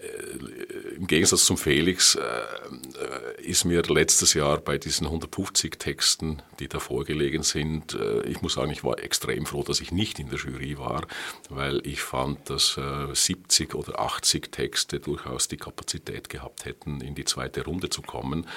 Im 0.96 1.06
Gegensatz 1.06 1.44
zum 1.44 1.58
Felix 1.58 2.16
äh, 2.16 3.42
ist 3.42 3.66
mir 3.66 3.84
letztes 3.84 4.34
Jahr 4.34 4.60
bei 4.60 4.78
diesen 4.78 5.08
150 5.08 5.78
Texten, 5.78 6.42
die 6.60 6.70
da 6.70 6.80
vorgelegen 6.80 7.44
sind, 7.44 7.96
äh, 7.96 8.22
ich 8.22 8.42
muss 8.42 8.54
sagen, 8.54 8.72
ich 8.72 8.86
war 8.86 8.98
extrem 9.00 9.46
froh, 9.46 9.64
dass 9.64 9.82
ich 9.82 9.92
nicht 9.92 10.18
in 10.18 10.30
der 10.30 10.40
Jury 10.40 10.78
war, 10.78 11.06
weil 11.50 11.86
ich 11.86 12.02
fand, 12.02 12.50
dass 12.50 12.80
70 13.14 13.76
oder 13.76 14.00
80 14.00 14.52
Texte 14.52 15.00
durchaus 15.00 15.48
die 15.48 15.58
Kapazität 15.58 16.30
gehabt 16.30 16.66
hätten, 16.66 17.02
in 17.02 17.16
die 17.16 17.26
zweite 17.26 17.66
Runde 17.66 17.90
zu 17.90 18.02
kommen. 18.02 18.48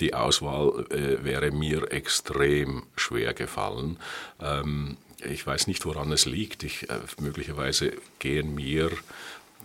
Die 0.00 0.14
Auswahl 0.14 0.86
wäre 0.90 1.50
mir 1.50 1.90
extrem 1.90 2.84
schwer 2.96 3.34
gefallen 3.34 3.71
gefallen. 3.72 3.98
Ähm, 4.40 4.96
ich 5.24 5.46
weiß 5.46 5.66
nicht, 5.66 5.84
woran 5.86 6.10
es 6.12 6.26
liegt. 6.26 6.62
Ich, 6.62 6.88
äh, 6.90 6.98
möglicherweise 7.20 7.92
gehen 8.18 8.54
mir 8.54 8.90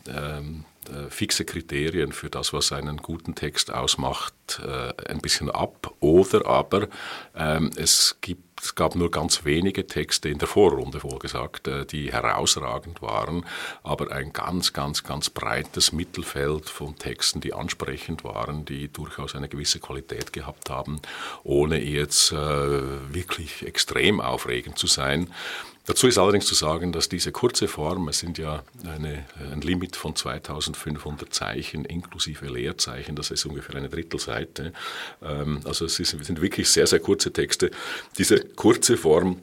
ähm, 0.08 0.66
äh, 0.86 1.10
fixe 1.10 1.46
Kriterien 1.46 2.12
für 2.12 2.30
das, 2.30 2.54
was 2.54 2.72
einen 2.72 2.98
guten 2.98 3.36
Text 3.36 3.74
ausmacht, 3.74 4.34
äh, 4.64 4.94
ein 5.10 5.20
bisschen 5.20 5.50
ab. 5.50 5.94
Oder 6.00 6.46
aber 6.46 6.88
ähm, 7.36 7.72
es 7.76 8.18
gibt 8.22 8.47
es 8.62 8.76
gab 8.76 8.96
nur 8.96 9.12
ganz 9.12 9.46
wenige 9.46 9.86
Texte 9.88 10.30
in 10.30 10.40
der 10.40 10.48
Vorrunde, 10.48 11.04
wohlgesagt, 11.04 11.68
äh, 11.68 11.86
die 11.86 12.12
herausragend 12.12 13.02
waren, 13.02 13.46
aber 13.84 14.12
ein 14.12 14.34
ganz, 14.34 14.74
ganz, 14.74 15.04
ganz 15.04 15.30
breites 15.30 15.92
Mittelfeld 15.92 16.70
von 16.70 16.98
Texten, 16.98 17.42
die 17.42 17.54
ansprechend 17.54 18.24
waren, 18.24 18.66
die 18.66 18.88
durchaus 18.92 19.36
eine 19.36 19.48
gewisse 19.48 19.80
Qualität 19.80 20.34
gehabt 20.34 20.70
haben, 20.70 21.02
ohne 21.44 21.80
jetzt 21.80 22.32
äh, 22.32 22.36
wirklich 22.36 23.66
extrem 23.66 24.20
aufregend 24.20 24.78
zu 24.78 24.88
sein. 24.88 25.32
Dazu 25.88 26.08
ist 26.08 26.18
allerdings 26.18 26.46
zu 26.46 26.54
sagen, 26.54 26.92
dass 26.92 27.08
diese 27.08 27.32
kurze 27.32 27.70
Form, 27.70 28.10
es 28.10 28.20
sind 28.20 28.38
ja 28.38 28.62
eine, 28.86 29.24
ein 29.54 29.62
Limit 29.62 29.96
von 29.96 30.18
2500 30.18 31.34
Zeichen 31.34 31.86
inklusive 31.86 32.46
Leerzeichen, 32.48 33.16
das 33.16 33.32
ist 33.32 33.46
ungefähr 33.46 33.76
eine 33.76 33.88
Drittelseite. 33.88 34.74
Ähm, 35.24 35.62
also 35.64 35.86
es 35.86 35.96
sind 35.96 36.42
wirklich 36.42 36.70
sehr, 36.70 36.88
sehr 36.88 37.00
kurze 37.00 37.32
Texte. 37.32 37.72
Diese 38.18 38.42
kurze 38.42 38.98
Form 38.98 39.42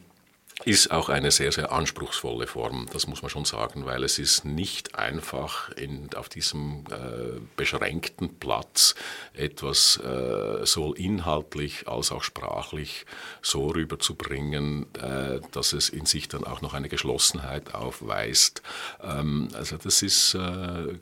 ist 0.64 0.90
auch 0.92 1.08
eine 1.08 1.30
sehr, 1.30 1.50
sehr 1.50 1.72
anspruchsvolle 1.72 2.46
Form, 2.46 2.86
das 2.92 3.06
muss 3.06 3.22
man 3.22 3.30
schon 3.30 3.44
sagen, 3.44 3.86
weil 3.86 4.04
es 4.04 4.18
ist 4.18 4.44
nicht 4.44 4.94
einfach 4.94 5.70
in, 5.70 6.08
auf 6.14 6.28
diesem 6.28 6.84
äh, 6.90 7.40
beschränkten 7.56 8.38
Platz 8.38 8.94
etwas 9.34 9.98
äh, 9.98 10.64
sowohl 10.64 10.96
inhaltlich 10.98 11.88
als 11.88 12.12
auch 12.12 12.22
sprachlich 12.22 13.04
so 13.42 13.68
rüberzubringen, 13.68 14.86
äh, 14.94 15.40
dass 15.50 15.72
es 15.72 15.88
in 15.88 16.06
sich 16.06 16.28
dann 16.28 16.44
auch 16.44 16.62
noch 16.62 16.72
eine 16.72 16.88
Geschlossenheit 16.88 17.74
aufweist. 17.74 18.62
Ähm, 19.02 19.48
also 19.54 19.76
das 19.76 20.02
ist, 20.02 20.34
äh, 20.34 20.94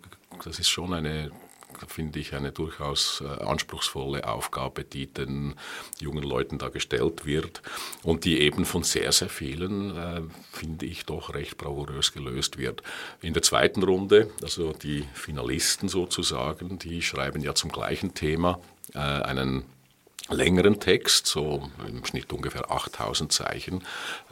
das 0.45 0.59
ist 0.59 0.71
schon 0.71 0.95
eine 0.95 1.31
finde 1.89 2.19
ich, 2.19 2.35
eine 2.35 2.53
durchaus 2.53 3.23
äh, 3.23 3.43
anspruchsvolle 3.43 4.29
Aufgabe, 4.29 4.85
die 4.85 5.07
den 5.07 5.55
jungen 5.99 6.23
Leuten 6.23 6.59
da 6.59 6.69
gestellt 6.69 7.27
wird 7.27 7.63
und 8.03 8.25
die 8.25 8.41
eben 8.41 8.65
von 8.65 8.83
sehr, 8.83 9.13
sehr 9.13 9.29
vielen, 9.29 9.97
äh, 9.97 10.23
finde 10.53 10.87
ich, 10.87 11.05
doch 11.07 11.35
recht 11.35 11.57
bravourös 11.59 12.13
gelöst 12.13 12.59
wird. 12.59 12.83
In 13.21 13.35
der 13.35 13.43
zweiten 13.43 13.83
Runde, 13.83 14.31
also 14.43 14.73
die 14.73 15.05
Finalisten 15.15 15.89
sozusagen, 15.89 16.79
die 16.79 17.03
schreiben 17.03 17.43
ja 17.43 17.55
zum 17.55 17.71
gleichen 17.71 18.15
Thema 18.15 18.61
äh, 18.95 18.99
einen 18.99 19.65
längeren 20.29 20.81
Text, 20.81 21.27
so 21.27 21.69
im 21.87 22.05
Schnitt 22.05 22.33
ungefähr 22.33 22.71
8000 22.71 23.33
Zeichen. 23.33 23.85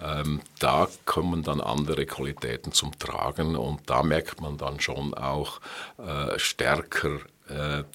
Ähm, 0.02 0.40
da 0.59 0.88
kommen 1.04 1.42
dann 1.42 1.61
andere 1.61 2.07
Qualitäten 2.07 2.73
zum 2.73 2.99
Tragen 2.99 3.57
und 3.57 3.88
da 3.88 4.02
merkt 4.02 4.40
man 4.40 4.57
dann 4.57 4.80
schon 4.80 5.14
auch 5.14 5.61
äh, 5.99 6.38
stärker 6.38 7.19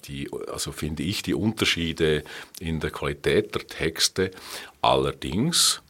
die, 0.06 0.30
also 0.52 0.72
finde 0.72 1.02
ich, 1.02 1.22
die 1.22 1.34
Unterschiede 1.34 2.24
in 2.60 2.80
der 2.80 2.90
Qualität 2.90 3.54
der 3.54 3.66
Texte. 3.66 4.30
Allerdings 4.82 5.82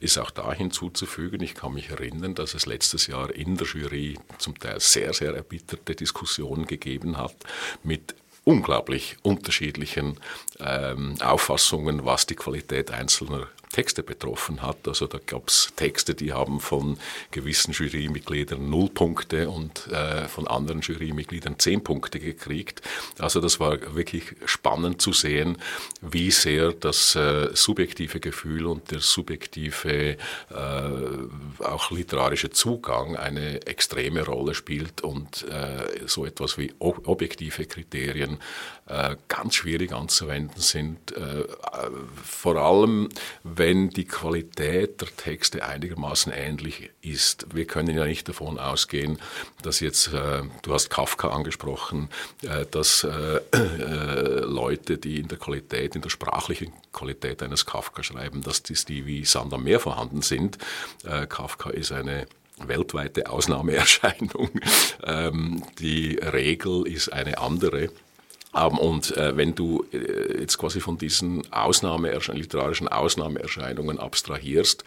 ist 0.00 0.18
auch 0.18 0.30
da 0.30 0.52
hinzuzufügen, 0.52 1.40
ich 1.42 1.54
kann 1.54 1.74
mich 1.74 1.90
erinnern, 1.90 2.34
dass 2.34 2.54
es 2.54 2.66
letztes 2.66 3.06
Jahr 3.06 3.32
in 3.32 3.56
der 3.56 3.68
Jury 3.68 4.18
zum 4.38 4.58
Teil 4.58 4.80
sehr, 4.80 5.12
sehr 5.12 5.34
erbitterte 5.34 5.94
Diskussionen 5.94 6.66
gegeben 6.66 7.16
hat 7.16 7.36
mit 7.84 8.16
unglaublich 8.44 9.16
unterschiedlichen 9.22 10.18
ähm, 10.58 11.14
Auffassungen, 11.22 12.04
was 12.04 12.26
die 12.26 12.34
Qualität 12.34 12.90
einzelner 12.90 13.46
Texte 13.72 14.02
betroffen 14.02 14.62
hat. 14.62 14.86
Also 14.86 15.06
da 15.06 15.18
gab 15.24 15.48
es 15.48 15.72
Texte, 15.76 16.14
die 16.14 16.32
haben 16.32 16.60
von 16.60 16.98
gewissen 17.30 17.72
Jurymitgliedern 17.72 18.68
null 18.68 18.90
Punkte 18.90 19.48
und 19.48 19.88
äh, 19.88 20.28
von 20.28 20.46
anderen 20.46 20.82
Jurymitgliedern 20.82 21.58
zehn 21.58 21.82
Punkte 21.82 22.20
gekriegt. 22.20 22.82
Also 23.18 23.40
das 23.40 23.58
war 23.60 23.94
wirklich 23.94 24.34
spannend 24.44 25.00
zu 25.00 25.12
sehen, 25.12 25.56
wie 26.02 26.30
sehr 26.30 26.72
das 26.72 27.14
äh, 27.16 27.48
subjektive 27.54 28.20
Gefühl 28.20 28.66
und 28.66 28.90
der 28.90 29.00
subjektive 29.00 30.12
äh, 30.12 30.16
auch 31.64 31.90
literarische 31.90 32.50
Zugang 32.50 33.16
eine 33.16 33.66
extreme 33.66 34.24
Rolle 34.24 34.54
spielt 34.54 35.00
und 35.00 35.46
äh, 35.48 36.06
so 36.06 36.26
etwas 36.26 36.58
wie 36.58 36.72
objektive 36.78 37.64
Kriterien 37.64 38.38
äh, 38.86 39.16
ganz 39.28 39.54
schwierig 39.54 39.92
anzuwenden 39.92 40.60
sind. 40.60 41.16
Äh, 41.16 41.44
vor 42.22 42.56
allem, 42.56 43.08
wenn 43.42 43.61
die 43.90 44.04
Qualität 44.04 45.00
der 45.00 45.08
Texte 45.16 45.64
einigermaßen 45.64 46.32
ähnlich 46.32 46.90
ist. 47.00 47.46
Wir 47.54 47.64
können 47.64 47.96
ja 47.96 48.04
nicht 48.04 48.28
davon 48.28 48.58
ausgehen, 48.58 49.18
dass 49.62 49.80
jetzt, 49.80 50.08
äh, 50.12 50.42
du 50.62 50.74
hast 50.74 50.90
Kafka 50.90 51.28
angesprochen, 51.28 52.08
dass 52.70 53.06
Leute, 53.52 54.98
die 54.98 55.20
in 55.20 55.28
der 55.28 55.38
Qualität, 55.38 55.94
in 55.94 56.02
der 56.02 56.10
sprachlichen 56.10 56.72
Qualität 56.92 57.42
eines 57.42 57.66
Kafka 57.66 58.02
schreiben, 58.02 58.42
dass 58.42 58.62
die 58.62 59.06
wie 59.06 59.24
Sand 59.24 59.52
am 59.52 59.64
Meer 59.64 59.80
vorhanden 59.80 60.22
sind. 60.22 60.58
Kafka 61.28 61.70
ist 61.70 61.92
eine 61.92 62.26
weltweite 62.68 63.30
Ausnahmeerscheinung. 63.30 64.50
Ähm, 65.04 65.64
die 65.80 66.14
Regel 66.14 66.86
ist 66.86 67.12
eine 67.12 67.38
andere. 67.38 67.88
Ähm, 68.54 68.78
und 68.78 69.16
äh, 69.16 69.36
wenn 69.36 69.54
du 69.54 69.84
äh, 69.92 70.40
jetzt 70.40 70.58
quasi 70.58 70.80
von 70.80 70.98
diesen 70.98 71.50
Ausnahme, 71.52 72.18
literarischen 72.32 72.88
Ausnahmeerscheinungen 72.88 73.98
abstrahierst, 73.98 74.84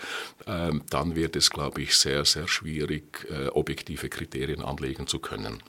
ähm, 0.47 0.83
dann 0.89 1.15
wird 1.15 1.35
es, 1.35 1.49
glaube 1.49 1.81
ich, 1.81 1.95
sehr, 1.95 2.25
sehr 2.25 2.47
schwierig, 2.47 3.27
äh, 3.29 3.47
objektive 3.49 4.09
Kriterien 4.09 4.61
anlegen 4.63 5.07
zu 5.07 5.19
können. 5.19 5.61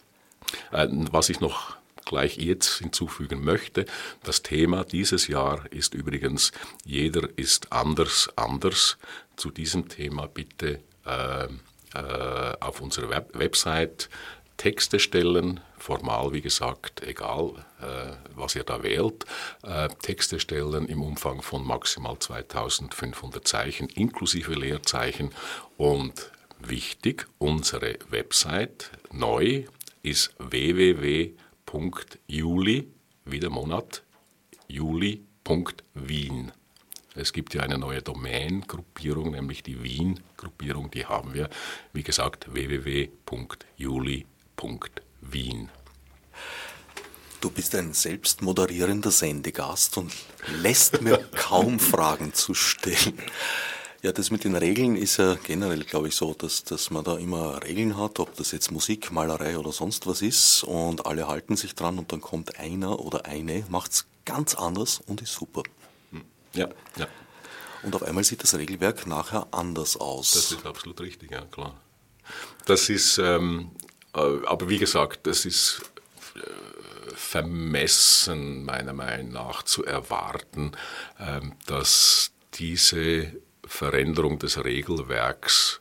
Was 0.71 1.29
ich 1.29 1.41
noch 1.41 1.77
gleich 2.05 2.37
jetzt 2.37 2.79
hinzufügen 2.79 3.43
möchte. 3.43 3.85
Das 4.23 4.43
Thema 4.43 4.85
dieses 4.85 5.27
Jahr 5.27 5.65
ist 5.73 5.93
übrigens 5.93 6.53
Jeder 6.85 7.29
ist 7.35 7.73
anders, 7.73 8.31
anders. 8.37 8.97
Zu 9.35 9.51
diesem 9.51 9.89
Thema 9.89 10.29
bitte 10.29 10.81
auf 12.61 12.81
unserer 12.81 13.11
Web 13.11 13.31
Website 13.37 14.09
Texte 14.57 15.01
stellen, 15.01 15.61
formal 15.87 16.33
wie 16.33 16.41
gesagt, 16.41 17.03
egal 17.03 17.65
äh, 17.81 18.13
was 18.35 18.57
ihr 18.57 18.65
da 18.65 18.83
wählt, 18.83 19.25
äh, 19.63 19.89
Texte 20.03 20.41
stellen 20.41 20.87
im 20.89 21.01
Umfang 21.01 21.43
von 21.43 21.65
maximal 21.65 22.19
2500 22.19 23.47
Zeichen 23.47 23.89
inklusive 23.89 24.55
Leerzeichen 24.55 25.31
und 25.77 26.33
wichtig, 26.59 27.29
unsere 27.39 28.01
Website 28.11 28.91
neu 29.13 29.65
ist 30.03 30.35
www 30.39 31.35
juli, 32.27 32.89
wieder 33.25 33.51
Monat, 33.51 34.03
juli.wien. 34.69 36.53
Es 37.15 37.33
gibt 37.33 37.55
ja 37.55 37.63
eine 37.63 37.79
neue 37.79 38.03
Domain-Gruppierung, 38.03 39.31
nämlich 39.33 39.63
die 39.63 39.83
Wien-Gruppierung, 39.83 40.91
die 40.91 41.07
haben 41.07 41.33
wir, 41.35 41.49
wie 41.93 42.03
gesagt, 42.03 42.53
www.juli.wien. 42.53 44.27
Du 47.41 47.51
bist 47.51 47.75
ein 47.75 47.93
selbstmoderierender 47.93 49.11
Sendegast 49.11 49.99
und 49.99 50.13
lässt 50.63 51.03
mir 51.03 51.19
kaum 51.37 51.79
Fragen 51.79 52.33
zu 52.35 52.55
stellen. 52.55 53.19
Ja, 54.03 54.13
das 54.13 54.31
mit 54.31 54.45
den 54.45 54.55
Regeln 54.55 54.97
ist 54.97 55.17
ja 55.17 55.35
generell, 55.35 55.85
glaube 55.85 56.09
ich, 56.09 56.15
so, 56.15 56.35
dass, 56.35 56.65
dass 56.65 56.91
man 56.91 57.03
da 57.03 57.17
immer 57.19 57.63
Regeln 57.63 57.97
hat, 57.97 58.21
ob 58.21 58.37
das 58.37 58.53
jetzt 58.53 58.71
Musik, 58.71 59.11
Malerei 59.11 59.59
oder 59.59 59.73
sonst 59.73 60.07
was 60.07 60.23
ist 60.23 60.65
und 60.65 61.07
alle 61.07 61.29
halten 61.29 61.57
sich 61.57 61.75
dran 61.75 61.99
und 61.99 62.13
dann 62.13 62.21
kommt 62.21 62.59
einer 62.59 63.01
oder 63.01 63.27
eine, 63.27 63.65
macht 63.69 63.93
es 63.93 64.07
ganz 64.25 64.55
anders 64.55 65.01
und 65.07 65.23
ist 65.23 65.33
super. 65.33 65.63
Hm. 66.13 66.25
Ja, 66.53 66.69
ja. 66.97 67.09
Und 67.83 67.95
auf 67.95 68.03
einmal 68.03 68.25
sieht 68.25 68.43
das 68.43 68.55
Regelwerk 68.55 69.07
nachher 69.07 69.47
anders 69.51 69.97
aus. 69.97 70.33
Das 70.33 70.53
ist 70.53 70.67
absolut 70.67 71.01
richtig, 71.01 71.31
ja, 71.31 71.43
klar. 71.43 71.75
Das 72.65 72.89
ist, 72.89 73.19
ähm, 73.19 73.71
äh, 73.83 73.86
aber 74.17 74.69
wie 74.69 74.79
gesagt, 74.79 75.27
das 75.27 75.45
ist 75.45 75.83
äh, 76.35 76.41
vermessen, 77.15 78.65
meiner 78.65 78.93
Meinung 78.93 79.33
nach, 79.33 79.63
zu 79.63 79.85
erwarten, 79.85 80.73
ähm, 81.21 81.53
dass 81.67 82.33
diese 82.55 83.33
Veränderung 83.67 84.39
des 84.39 84.63
Regelwerks 84.65 85.81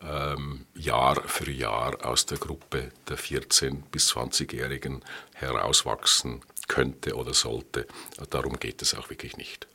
ähm, 0.00 0.66
Jahr 0.74 1.22
für 1.26 1.50
Jahr 1.50 2.04
aus 2.04 2.26
der 2.26 2.38
Gruppe 2.38 2.92
der 3.08 3.18
14- 3.18 3.82
bis 3.90 4.12
20-Jährigen 4.12 5.02
herauswachsen 5.34 6.42
könnte 6.68 7.16
oder 7.16 7.34
sollte. 7.34 7.86
Darum 8.30 8.58
geht 8.58 8.82
es 8.82 8.94
auch 8.94 9.10
wirklich 9.10 9.36
nicht. 9.36 9.66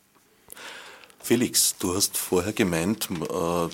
Felix, 1.20 1.76
du 1.78 1.96
hast 1.96 2.18
vorher 2.18 2.54
gemeint, 2.54 3.10
äh, 3.12 3.68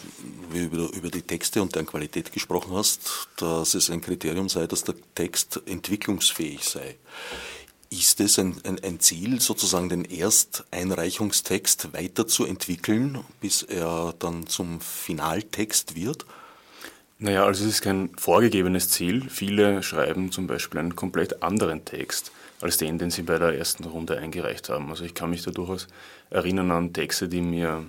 wie 0.52 0.68
du 0.70 0.88
über 0.88 1.10
die 1.10 1.22
Texte 1.22 1.62
und 1.62 1.76
deren 1.76 1.86
Qualität 1.86 2.32
gesprochen 2.32 2.76
hast, 2.76 3.28
dass 3.38 3.76
es 3.76 3.90
ein 3.90 4.02
Kriterium 4.02 4.50
sei, 4.50 4.66
dass 4.66 4.84
der 4.84 4.96
Text 5.14 5.62
entwicklungsfähig 5.66 6.64
sei. 6.64 6.96
Ist 7.92 8.20
es 8.22 8.40
ein, 8.40 8.60
ein, 8.64 8.84
ein, 8.84 9.00
Ziel, 9.00 9.40
sozusagen 9.40 9.88
den 9.88 10.04
Ersteinreichungstext 10.04 11.94
weiterzuentwickeln, 11.94 13.20
bis 13.40 13.62
er 13.62 14.16
dann 14.18 14.48
zum 14.48 14.82
Finaltext 14.82 15.96
wird? 15.96 16.26
Naja, 17.20 17.46
also 17.46 17.64
es 17.64 17.76
ist 17.76 17.82
kein 17.82 18.10
vorgegebenes 18.18 18.90
Ziel. 18.90 19.30
Viele 19.30 19.84
schreiben 19.84 20.32
zum 20.32 20.48
Beispiel 20.48 20.80
einen 20.80 20.96
komplett 20.96 21.44
anderen 21.44 21.86
Text 21.86 22.32
als 22.64 22.78
den, 22.78 22.98
den 22.98 23.12
sie 23.12 23.24
bei 23.24 23.38
der 23.38 23.58
ersten 23.58 23.84
Runde 23.84 24.18
eingereicht 24.18 24.70
haben. 24.70 24.90
Also 24.90 25.04
ich 25.04 25.14
kann 25.14 25.30
mich 25.30 25.44
da 25.44 25.52
durchaus 25.52 25.88
erinnern 26.34 26.72
an 26.72 26.94
Texte, 26.94 27.28
die 27.30 27.42
mir 27.42 27.86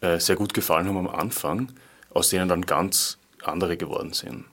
äh, 0.00 0.18
sehr 0.18 0.36
gut 0.36 0.54
gefallen 0.54 0.88
haben 0.88 0.96
am 0.96 1.08
Anfang, 1.08 1.72
aus 2.10 2.30
denen 2.30 2.48
dann 2.48 2.62
ganz 2.62 3.18
andere 3.42 3.76
geworden 3.76 4.12
sind. 4.12 4.44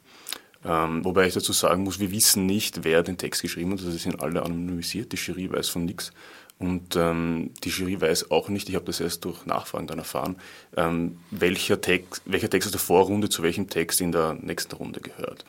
Ähm, 0.66 1.06
wobei 1.06 1.28
ich 1.28 1.34
dazu 1.34 1.54
sagen 1.54 1.84
muss, 1.84 2.00
wir 2.00 2.12
wissen 2.12 2.46
nicht, 2.46 2.84
wer 2.84 3.02
den 3.04 3.18
Text 3.18 3.42
geschrieben 3.42 3.72
hat. 3.72 3.80
Also 3.80 3.92
sie 3.92 3.98
sind 3.98 4.22
alle 4.22 4.44
anonymisiert, 4.44 5.12
die 5.12 5.18
Jury 5.18 5.52
weiß 5.52 5.70
von 5.70 5.86
nichts. 5.86 6.12
Und 6.58 6.98
ähm, 6.98 7.52
die 7.64 7.70
Jury 7.70 8.02
weiß 8.02 8.32
auch 8.32 8.50
nicht, 8.50 8.68
ich 8.68 8.76
habe 8.76 8.84
das 8.84 9.00
erst 9.00 9.24
durch 9.24 9.46
Nachfragen 9.46 9.88
dann 9.88 10.00
erfahren, 10.00 10.36
ähm, 10.76 11.18
welcher, 11.32 11.80
Text, 11.80 12.22
welcher 12.26 12.50
Text 12.50 12.68
aus 12.68 12.74
der 12.74 12.82
Vorrunde 12.82 13.30
zu 13.30 13.44
welchem 13.44 13.70
Text 13.70 14.02
in 14.02 14.12
der 14.12 14.34
nächsten 14.34 14.76
Runde 14.76 15.00
gehört. 15.00 15.46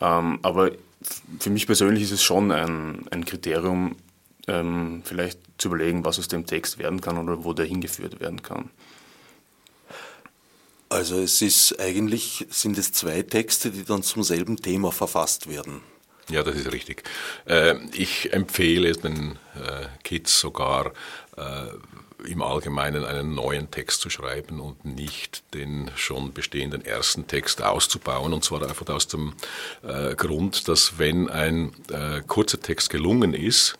Ähm, 0.00 0.38
aber 0.40 0.70
für 1.38 1.50
mich 1.50 1.66
persönlich 1.66 2.04
ist 2.04 2.12
es 2.12 2.22
schon 2.22 2.50
ein, 2.52 3.06
ein 3.10 3.26
Kriterium, 3.26 3.96
ähm, 4.48 5.02
vielleicht 5.04 5.38
zu 5.60 5.68
überlegen, 5.68 6.04
was 6.04 6.18
aus 6.18 6.28
dem 6.28 6.46
Text 6.46 6.78
werden 6.78 7.00
kann 7.00 7.18
oder 7.18 7.44
wo 7.44 7.52
der 7.52 7.66
hingeführt 7.66 8.20
werden 8.20 8.42
kann. 8.42 8.70
Also 10.88 11.20
es 11.20 11.40
ist 11.40 11.78
eigentlich, 11.78 12.46
sind 12.50 12.76
es 12.76 12.92
zwei 12.92 13.22
Texte, 13.22 13.70
die 13.70 13.84
dann 13.84 14.02
zum 14.02 14.24
selben 14.24 14.56
Thema 14.56 14.90
verfasst 14.90 15.48
werden. 15.48 15.82
Ja, 16.30 16.42
das 16.42 16.56
ist 16.56 16.72
richtig. 16.72 17.04
Äh, 17.46 17.76
ich 17.92 18.32
empfehle 18.32 18.92
den 18.92 19.38
äh, 19.54 19.86
Kids 20.02 20.40
sogar, 20.40 20.92
äh, 21.36 21.66
im 22.26 22.42
Allgemeinen 22.42 23.04
einen 23.04 23.34
neuen 23.34 23.70
Text 23.70 24.02
zu 24.02 24.10
schreiben 24.10 24.60
und 24.60 24.84
nicht 24.84 25.42
den 25.54 25.90
schon 25.96 26.34
bestehenden 26.34 26.84
ersten 26.84 27.26
Text 27.26 27.62
auszubauen. 27.62 28.34
Und 28.34 28.44
zwar 28.44 28.62
einfach 28.62 28.86
aus 28.90 29.06
dem 29.06 29.32
Grund, 30.18 30.68
dass 30.68 30.98
wenn 30.98 31.30
ein 31.30 31.72
kurzer 32.26 32.60
Text 32.60 32.90
gelungen 32.90 33.32
ist, 33.32 33.78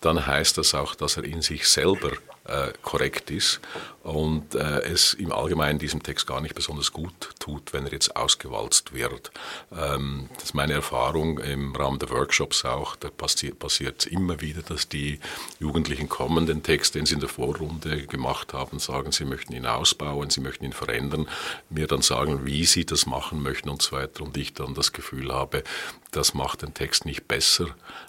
dann 0.00 0.26
heißt 0.26 0.58
das 0.58 0.74
auch, 0.74 0.94
dass 0.94 1.16
er 1.16 1.24
in 1.24 1.42
sich 1.42 1.68
selber 1.68 2.12
äh, 2.48 2.72
korrekt 2.82 3.30
ist 3.30 3.60
und 4.02 4.54
äh, 4.54 4.80
es 4.80 5.12
im 5.14 5.32
Allgemeinen 5.32 5.78
diesem 5.78 6.02
Text 6.02 6.26
gar 6.26 6.40
nicht 6.40 6.54
besonders 6.54 6.92
gut 6.92 7.34
tut, 7.38 7.74
wenn 7.74 7.84
er 7.84 7.92
jetzt 7.92 8.16
ausgewalzt 8.16 8.94
wird. 8.94 9.30
Ähm, 9.70 10.30
das 10.34 10.44
ist 10.44 10.54
meine 10.54 10.72
Erfahrung 10.72 11.38
im 11.40 11.76
Rahmen 11.76 11.98
der 11.98 12.08
Workshops 12.08 12.64
auch. 12.64 12.96
Da 12.96 13.10
passiert, 13.10 13.58
passiert 13.58 14.06
immer 14.06 14.40
wieder, 14.40 14.62
dass 14.62 14.88
die 14.88 15.20
Jugendlichen 15.60 16.08
kommen, 16.08 16.46
den 16.46 16.62
Text, 16.62 16.94
den 16.94 17.04
sie 17.04 17.14
in 17.14 17.20
der 17.20 17.28
Vorrunde 17.28 18.06
gemacht 18.06 18.54
haben, 18.54 18.78
sagen, 18.78 19.12
sie 19.12 19.26
möchten 19.26 19.52
ihn 19.52 19.66
ausbauen, 19.66 20.30
sie 20.30 20.40
möchten 20.40 20.64
ihn 20.64 20.72
verändern, 20.72 21.28
mir 21.68 21.86
dann 21.86 22.00
sagen, 22.02 22.46
wie 22.46 22.64
sie 22.64 22.86
das 22.86 23.04
machen 23.04 23.42
möchten 23.42 23.68
und 23.68 23.82
so 23.82 23.96
weiter. 23.96 24.22
Und 24.22 24.36
ich 24.38 24.54
dann 24.54 24.72
das 24.72 24.94
Gefühl 24.94 25.34
habe, 25.34 25.64
das 26.10 26.34
macht 26.34 26.62
den 26.62 26.74
Text 26.74 27.04
nicht 27.04 27.28
besser, 27.28 27.66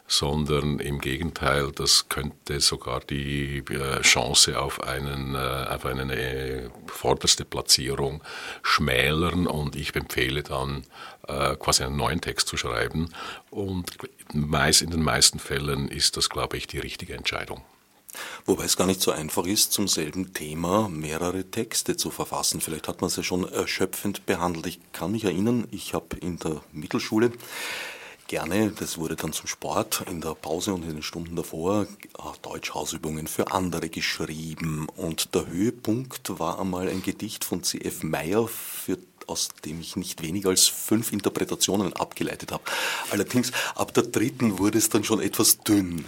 sondern 0.07 0.79
im 0.79 0.99
Gegenteil, 0.99 1.71
das 1.71 2.07
könnte 2.09 2.59
sogar 2.59 3.01
die 3.01 3.57
äh, 3.69 4.01
Chance 4.01 4.59
auf, 4.59 4.81
einen, 4.83 5.35
äh, 5.35 5.37
auf 5.37 5.85
eine 5.85 6.13
äh, 6.15 6.69
vorderste 6.87 7.45
Platzierung 7.45 8.21
schmälern 8.63 9.47
und 9.47 9.75
ich 9.75 9.95
empfehle 9.95 10.43
dann 10.43 10.83
quasi 11.59 11.83
einen 11.83 11.95
neuen 11.95 12.21
Text 12.21 12.47
zu 12.47 12.57
schreiben 12.57 13.13
und 13.51 13.99
in 14.33 14.89
den 14.89 15.03
meisten 15.03 15.37
Fällen 15.37 15.87
ist 15.87 16.17
das, 16.17 16.27
glaube 16.27 16.57
ich, 16.57 16.65
die 16.65 16.79
richtige 16.79 17.13
Entscheidung. 17.13 17.61
Wobei 18.45 18.65
es 18.65 18.77
gar 18.77 18.87
nicht 18.87 19.01
so 19.01 19.11
einfach 19.11 19.45
ist, 19.45 19.73
zum 19.73 19.87
selben 19.87 20.33
Thema 20.33 20.89
mehrere 20.89 21.43
Texte 21.43 21.97
zu 21.97 22.11
verfassen. 22.11 22.61
Vielleicht 22.61 22.87
hat 22.87 23.01
man 23.01 23.09
es 23.09 23.15
ja 23.15 23.23
schon 23.23 23.47
erschöpfend 23.51 24.25
behandelt. 24.25 24.67
Ich 24.67 24.79
kann 24.91 25.11
mich 25.11 25.23
erinnern, 25.23 25.67
ich 25.71 25.93
habe 25.93 26.17
in 26.17 26.37
der 26.37 26.61
Mittelschule 26.71 27.31
gerne, 28.29 28.71
das 28.71 28.97
wurde 28.97 29.15
dann 29.15 29.33
zum 29.33 29.47
Sport 29.47 30.03
in 30.09 30.21
der 30.21 30.35
Pause 30.35 30.73
und 30.73 30.83
in 30.83 30.93
den 30.93 31.01
Stunden 31.01 31.35
davor, 31.35 31.87
Deutschhausübungen 32.41 33.27
für 33.27 33.51
andere 33.51 33.89
geschrieben. 33.89 34.87
Und 34.95 35.35
der 35.35 35.47
Höhepunkt 35.47 36.39
war 36.39 36.59
einmal 36.59 36.87
ein 36.87 37.01
Gedicht 37.01 37.43
von 37.43 37.63
C.F. 37.63 38.03
Meyer, 38.03 38.47
für, 38.47 38.97
aus 39.27 39.49
dem 39.65 39.81
ich 39.81 39.95
nicht 39.95 40.21
weniger 40.21 40.49
als 40.49 40.67
fünf 40.67 41.11
Interpretationen 41.11 41.91
abgeleitet 41.93 42.51
habe. 42.51 42.63
Allerdings 43.09 43.51
ab 43.75 43.93
der 43.93 44.03
dritten 44.03 44.59
wurde 44.59 44.77
es 44.77 44.89
dann 44.89 45.03
schon 45.03 45.19
etwas 45.19 45.59
dünn. 45.59 46.05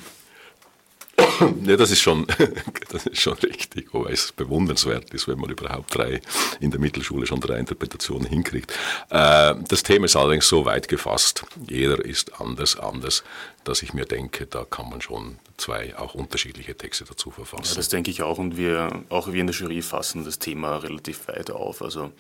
Ja, 1.63 1.77
das 1.77 1.91
ist 1.91 2.01
schon, 2.01 2.25
das 2.89 3.05
ist 3.05 3.21
schon 3.21 3.34
richtig, 3.34 3.93
wobei 3.93 4.12
es 4.12 4.31
bewundernswert 4.31 5.13
ist, 5.13 5.27
wenn 5.27 5.39
man 5.39 5.49
überhaupt 5.49 5.95
drei 5.95 6.21
in 6.60 6.71
der 6.71 6.79
Mittelschule 6.79 7.25
schon 7.25 7.39
drei 7.39 7.57
Interpretationen 7.57 8.27
hinkriegt. 8.27 8.71
Äh, 9.10 9.55
das 9.67 9.84
Thema 9.84 10.05
ist 10.05 10.15
allerdings 10.15 10.47
so 10.47 10.65
weit 10.65 10.88
gefasst. 10.88 11.43
Jeder 11.67 12.03
ist 12.03 12.39
anders, 12.39 12.77
anders, 12.77 13.23
dass 13.63 13.84
ich 13.84 13.93
mir 13.93 14.05
denke, 14.05 14.47
da 14.47 14.65
kann 14.65 14.89
man 14.89 15.01
schon 15.01 15.38
zwei 15.57 15.97
auch 15.97 16.15
unterschiedliche 16.15 16.75
Texte 16.75 17.05
dazu 17.05 17.31
verfassen. 17.31 17.65
Ja, 17.69 17.75
das 17.75 17.89
denke 17.89 18.12
ich 18.12 18.23
auch 18.23 18.38
und 18.38 18.57
wir, 18.57 19.03
auch 19.10 19.31
wir 19.31 19.41
in 19.41 19.47
der 19.47 19.55
Jury 19.55 19.81
fassen 19.81 20.25
das 20.25 20.39
Thema 20.39 20.77
relativ 20.77 21.27
weit 21.27 21.51
auf. 21.51 21.81
Also, 21.81 22.12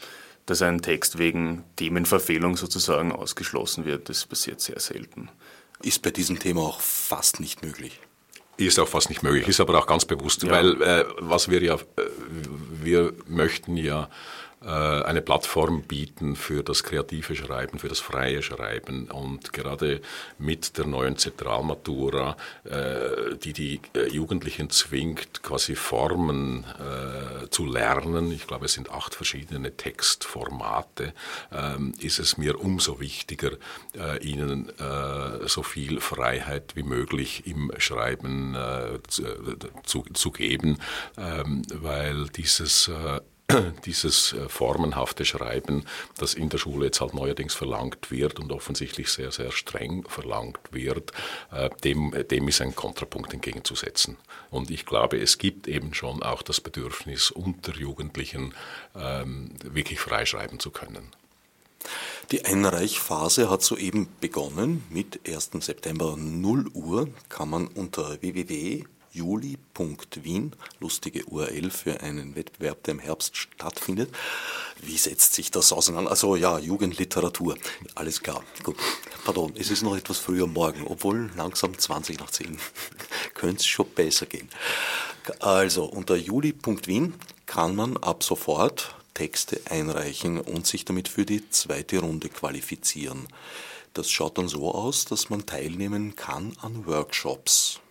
dass 0.45 0.61
ein 0.61 0.81
Text 0.81 1.17
wegen 1.17 1.63
Themenverfehlung 1.75 2.57
sozusagen 2.57 3.11
ausgeschlossen 3.11 3.85
wird, 3.85 4.09
das 4.09 4.25
passiert 4.25 4.61
sehr 4.61 4.79
selten. 4.79 5.29
Ist 5.81 6.01
bei 6.01 6.11
diesem 6.11 6.39
Thema 6.39 6.61
auch 6.61 6.79
fast 6.79 7.39
nicht 7.39 7.63
möglich. 7.63 7.99
Ist 8.67 8.79
auch 8.79 8.87
fast 8.87 9.09
nicht 9.09 9.23
möglich, 9.23 9.47
ist 9.47 9.59
aber 9.59 9.77
auch 9.77 9.87
ganz 9.87 10.05
bewusst, 10.05 10.43
ja. 10.43 10.51
weil 10.51 10.81
äh, 10.81 11.05
was 11.19 11.49
wir 11.49 11.61
ja, 11.61 11.75
äh, 11.75 11.79
wir 12.81 13.13
möchten 13.27 13.77
ja 13.77 14.09
eine 14.61 15.21
Plattform 15.21 15.81
bieten 15.81 16.35
für 16.35 16.63
das 16.63 16.83
kreative 16.83 17.35
Schreiben, 17.35 17.79
für 17.79 17.89
das 17.89 17.99
freie 17.99 18.43
Schreiben. 18.43 19.09
Und 19.09 19.53
gerade 19.53 20.01
mit 20.37 20.77
der 20.77 20.85
neuen 20.85 21.17
Zentralmatura, 21.17 22.37
äh, 22.63 23.35
die 23.37 23.53
die 23.53 23.81
äh, 23.95 24.07
Jugendlichen 24.09 24.69
zwingt, 24.69 25.41
quasi 25.41 25.75
Formen 25.75 26.65
zu 27.49 27.65
lernen, 27.65 28.31
ich 28.31 28.47
glaube 28.47 28.65
es 28.65 28.73
sind 28.73 28.91
acht 28.91 29.15
verschiedene 29.15 29.75
Textformate, 29.75 31.13
ähm, 31.51 31.93
ist 31.99 32.19
es 32.19 32.37
mir 32.37 32.59
umso 32.59 32.99
wichtiger, 32.99 33.51
ihnen 34.21 34.71
so 35.45 35.63
viel 35.63 35.99
Freiheit 35.99 36.75
wie 36.75 36.83
möglich 36.83 37.45
im 37.45 37.71
Schreiben 37.77 38.57
zu, 39.07 40.03
zu, 40.13 40.31
geben, 40.31 40.77
ähm, 41.17 41.63
weil 41.73 42.27
dieses 42.29 42.89
dieses 43.85 44.33
äh, 44.33 44.49
formenhafte 44.49 45.25
Schreiben, 45.25 45.85
das 46.17 46.33
in 46.33 46.49
der 46.49 46.57
Schule 46.57 46.85
jetzt 46.85 47.01
halt 47.01 47.13
neuerdings 47.13 47.53
verlangt 47.53 48.11
wird 48.11 48.39
und 48.39 48.51
offensichtlich 48.51 49.09
sehr, 49.09 49.31
sehr 49.31 49.51
streng 49.51 50.05
verlangt 50.07 50.59
wird, 50.71 51.11
äh, 51.51 51.69
dem, 51.83 52.13
dem 52.29 52.47
ist 52.47 52.61
ein 52.61 52.75
Kontrapunkt 52.75 53.33
entgegenzusetzen. 53.33 54.17
Und 54.49 54.71
ich 54.71 54.85
glaube, 54.85 55.17
es 55.19 55.37
gibt 55.37 55.67
eben 55.67 55.93
schon 55.93 56.23
auch 56.23 56.41
das 56.41 56.61
Bedürfnis, 56.61 57.31
unter 57.31 57.73
Jugendlichen 57.73 58.53
ähm, 58.95 59.51
wirklich 59.63 59.99
freischreiben 59.99 60.59
zu 60.59 60.71
können. 60.71 61.09
Die 62.31 62.45
Einreichphase 62.45 63.49
hat 63.49 63.63
soeben 63.63 64.07
begonnen. 64.21 64.83
Mit 64.89 65.27
1. 65.27 65.51
September 65.59 66.15
0 66.17 66.67
Uhr 66.73 67.09
kann 67.29 67.49
man 67.49 67.67
unter 67.67 68.21
www 68.21 68.85
juli.wien, 69.11 70.55
lustige 70.79 71.25
URL 71.25 71.69
für 71.69 72.01
einen 72.01 72.35
Wettbewerb, 72.35 72.83
der 72.83 72.93
im 72.93 72.99
Herbst 72.99 73.35
stattfindet. 73.35 74.13
Wie 74.81 74.97
setzt 74.97 75.33
sich 75.33 75.51
das 75.51 75.71
auseinander? 75.73 76.11
Also 76.11 76.35
ja, 76.35 76.57
Jugendliteratur, 76.57 77.57
alles 77.95 78.21
klar. 78.21 78.43
Gut. 78.63 78.77
Pardon, 79.25 79.53
es 79.55 79.69
ist 79.69 79.83
noch 79.83 79.95
etwas 79.95 80.17
früher 80.17 80.47
morgen, 80.47 80.85
obwohl 80.87 81.29
langsam 81.35 81.77
20 81.77 82.19
nach 82.19 82.31
10. 82.31 82.57
Könnte 83.33 83.57
es 83.57 83.67
schon 83.67 83.89
besser 83.89 84.25
gehen. 84.25 84.49
Also 85.39 85.85
unter 85.85 86.15
juli.wien 86.15 87.13
kann 87.45 87.75
man 87.75 87.97
ab 87.97 88.23
sofort 88.23 88.95
Texte 89.13 89.61
einreichen 89.69 90.39
und 90.39 90.65
sich 90.65 90.85
damit 90.85 91.07
für 91.07 91.25
die 91.25 91.49
zweite 91.49 91.99
Runde 91.99 92.29
qualifizieren. 92.29 93.27
Das 93.93 94.09
schaut 94.09 94.37
dann 94.37 94.47
so 94.47 94.73
aus, 94.73 95.05
dass 95.05 95.29
man 95.29 95.45
teilnehmen 95.45 96.15
kann 96.15 96.55
an 96.61 96.85
Workshops. 96.87 97.81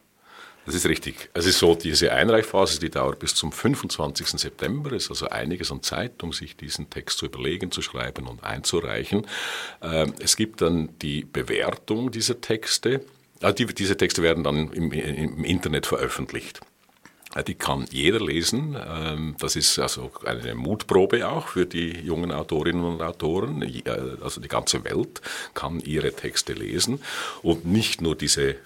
Das 0.67 0.75
ist 0.75 0.87
richtig. 0.87 1.31
Es 1.33 1.47
ist 1.47 1.59
so, 1.59 1.75
diese 1.75 2.13
Einreichphase, 2.13 2.79
die 2.81 2.91
dauert 2.91 3.19
bis 3.19 3.35
zum 3.35 3.51
25. 3.51 4.27
September, 4.29 4.93
ist 4.93 5.11
also 5.11 5.29
einiges 5.29 5.73
an 5.73 5.83
Zeit, 5.83 6.23
um 6.23 6.33
sich 6.33 6.57
diesen 6.57 6.91
Text 6.91 7.19
zu 7.19 7.27
überlegen, 7.27 7.71
zu 7.71 7.83
schreiben 7.83 8.27
und 8.27 8.45
einzureichen. 8.45 9.27
Ähm, 9.83 10.15
es 10.21 10.37
gibt 10.37 10.61
dann 10.61 10.91
die 11.01 11.25
Bewertung 11.25 12.11
dieser 12.11 12.41
Texte. 12.41 13.05
Ah, 13.41 13.53
diese 13.53 13.97
Texte 13.97 14.23
werden 14.23 14.45
dann 14.45 14.71
im, 14.73 14.93
im 14.93 15.45
Internet 15.45 15.87
veröffentlicht. 15.87 16.61
Äh, 17.35 17.45
die 17.45 17.55
kann 17.55 17.87
jeder 17.91 18.21
lesen. 18.21 18.77
Ähm, 18.87 19.37
das 19.39 19.57
ist 19.57 19.79
also 19.79 20.11
eine 20.25 20.55
Mutprobe 20.55 21.27
auch 21.29 21.49
für 21.49 21.67
die 21.67 22.01
jungen 22.01 22.33
Autorinnen 22.33 22.85
und 22.85 23.03
Autoren. 23.03 23.63
Äh, 23.63 23.83
also 24.23 24.41
die 24.41 24.49
ganze 24.49 24.85
Welt 24.85 25.21
kann 25.55 25.81
ihre 25.81 26.13
Texte 26.13 26.53
lesen 26.53 27.01
und 27.43 27.65
nicht 27.65 28.01
nur 28.01 28.17
diese 28.17 28.51
äh, 28.51 28.57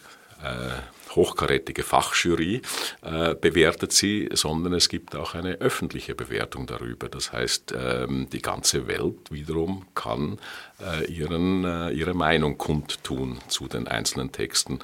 hochkarätige 1.15 1.83
Fachjury 1.83 2.63
äh, 3.03 3.35
bewertet 3.35 3.93
sie, 3.93 4.29
sondern 4.33 4.75
es 4.75 4.89
gibt 4.89 5.15
auch 5.17 5.35
eine 5.35 5.61
öffentliche 5.61 6.15
Bewertung 6.15 6.67
darüber. 6.67 7.09
Das 7.09 7.33
heißt, 7.33 7.75
ähm, 7.77 8.29
die 8.33 8.43
ganze 8.43 8.87
Welt 8.87 9.31
wiederum 9.31 9.87
kann 9.95 10.39
äh, 10.81 11.11
ihren, 11.11 11.65
äh, 11.65 11.91
ihre 11.91 12.15
Meinung 12.15 12.59
kundtun 12.59 13.39
zu 13.49 13.69
den 13.69 13.87
einzelnen 13.87 14.33
Texten. 14.33 14.81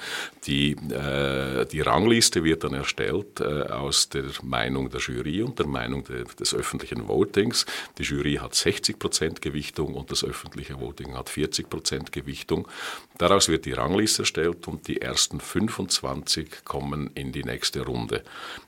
Die, 0.46 0.72
äh, 0.72 1.66
die 1.66 1.80
Rangliste 1.80 2.44
wird 2.44 2.64
dann 2.64 2.74
erstellt 2.74 3.40
äh, 3.40 3.64
aus 3.64 4.08
der 4.08 4.24
Meinung 4.42 4.90
der 4.90 5.00
Jury 5.00 5.42
und 5.42 5.58
der 5.58 5.66
Meinung 5.66 6.04
de, 6.04 6.24
des 6.38 6.54
öffentlichen 6.54 7.08
Votings. 7.08 7.66
Die 7.98 8.04
Jury 8.04 8.36
hat 8.36 8.54
60 8.54 8.98
Prozent 8.98 9.42
Gewichtung 9.42 9.94
und 9.94 10.10
das 10.10 10.24
öffentliche 10.24 10.80
Voting 10.80 11.16
hat 11.16 11.28
40 11.28 11.68
Prozent 11.68 12.12
Gewichtung. 12.12 12.68
Daraus 13.18 13.48
wird 13.48 13.64
die 13.64 13.72
Rangliste 13.72 14.22
erstellt 14.22 14.68
und 14.68 14.88
die 14.88 15.02
ersten 15.02 15.40
25 15.40 16.02
2020 16.24 16.64
kommen 16.64 17.10
in 17.14 17.32
die 17.32 17.44
nächste 17.44 17.84
Runde. 17.84 18.22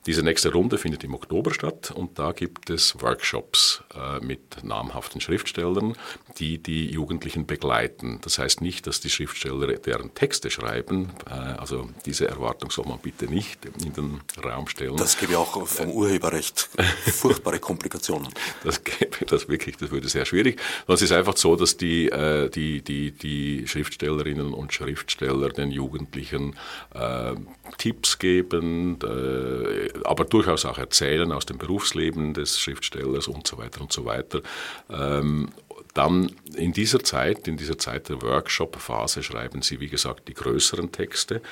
Diese 0.06 0.22
nächste 0.22 0.52
Runde 0.52 0.78
findet 0.78 1.04
im 1.04 1.14
Oktober 1.14 1.52
statt 1.52 1.92
und 1.94 2.18
da 2.18 2.32
gibt 2.32 2.70
es 2.70 3.00
Workshops 3.00 3.82
äh, 3.94 4.24
mit 4.24 4.64
namhaften 4.64 5.20
Schriftstellern, 5.20 5.94
die 6.38 6.58
die 6.58 6.90
Jugendlichen 6.90 7.46
begleiten. 7.46 8.18
Das 8.22 8.38
heißt 8.38 8.60
nicht, 8.60 8.86
dass 8.86 9.00
die 9.00 9.10
Schriftsteller 9.10 9.66
deren 9.78 10.14
Texte 10.14 10.50
schreiben. 10.50 11.10
Äh, 11.28 11.34
also 11.34 11.88
diese 12.06 12.26
Erwartung 12.28 12.70
soll 12.70 12.86
man 12.86 12.98
bitte 12.98 13.26
nicht 13.26 13.64
in 13.84 13.92
den 13.92 14.20
Raum 14.42 14.66
stellen. 14.68 14.96
Das 14.96 15.18
gäbe 15.18 15.38
auch 15.38 15.66
vom 15.66 15.90
Urheberrecht 15.90 16.68
furchtbare 17.06 17.58
Komplikationen. 17.58 18.28
Das 18.64 18.82
gäbe 18.82 19.24
das 19.26 19.48
wirklich, 19.48 19.76
das 19.76 19.90
würde 19.90 20.08
sehr 20.08 20.24
schwierig. 20.24 20.60
Es 20.88 21.02
ist 21.02 21.12
einfach 21.12 21.36
so, 21.36 21.56
dass 21.56 21.76
die, 21.76 22.08
äh, 22.08 22.48
die, 22.50 22.82
die, 22.82 23.12
die 23.12 23.66
Schriftstellerinnen 23.66 24.52
und 24.52 24.72
Schriftsteller 24.72 25.50
den 25.50 25.70
Jugendlichen 25.70 26.56
äh, 26.94 27.34
Tipps 27.78 28.18
geben, 28.18 28.98
äh, 29.02 29.90
aber 30.04 30.24
durchaus 30.24 30.64
auch 30.64 30.78
erzählen 30.78 31.32
aus 31.32 31.46
dem 31.46 31.58
Berufsleben 31.58 32.34
des 32.34 32.58
Schriftstellers 32.58 33.28
und 33.28 33.46
so 33.46 33.58
weiter 33.58 33.80
und 33.80 33.92
so 33.92 34.04
weiter. 34.04 34.42
Ähm, 34.90 35.50
dann 35.94 36.32
in 36.54 36.72
dieser 36.72 37.00
Zeit, 37.04 37.48
in 37.48 37.56
dieser 37.56 37.78
Zeit 37.78 38.08
der 38.08 38.22
Workshop-Phase 38.22 39.22
schreiben 39.22 39.62
Sie, 39.62 39.80
wie 39.80 39.88
gesagt, 39.88 40.28
die 40.28 40.34
größeren 40.34 40.90
Texte. 40.92 41.42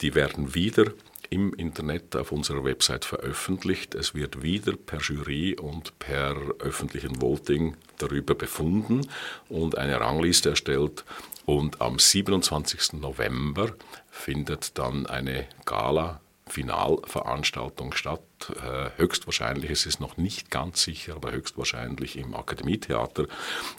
Die 0.00 0.14
werden 0.14 0.54
wieder 0.54 0.92
im 1.30 1.54
Internet 1.54 2.16
auf 2.16 2.32
unserer 2.32 2.64
Website 2.64 3.04
veröffentlicht. 3.04 3.94
Es 3.94 4.14
wird 4.14 4.42
wieder 4.42 4.74
per 4.76 5.00
Jury 5.00 5.54
und 5.54 5.96
per 5.98 6.36
öffentlichen 6.58 7.22
Voting 7.22 7.76
darüber 7.98 8.34
befunden 8.34 9.06
und 9.48 9.78
eine 9.78 10.00
Rangliste 10.00 10.50
erstellt. 10.50 11.04
Und 11.46 11.80
am 11.80 11.98
27. 11.98 13.00
November 13.00 13.74
findet 14.20 14.78
dann 14.78 15.06
eine 15.06 15.46
Gala 15.64 16.20
Finalveranstaltung 16.50 17.94
statt. 17.94 18.20
Äh, 18.48 18.90
höchstwahrscheinlich, 18.96 19.70
es 19.70 19.86
ist 19.86 20.00
noch 20.00 20.16
nicht 20.16 20.50
ganz 20.50 20.82
sicher, 20.82 21.14
aber 21.14 21.32
höchstwahrscheinlich 21.32 22.16
im 22.16 22.34
Akademietheater. 22.34 23.26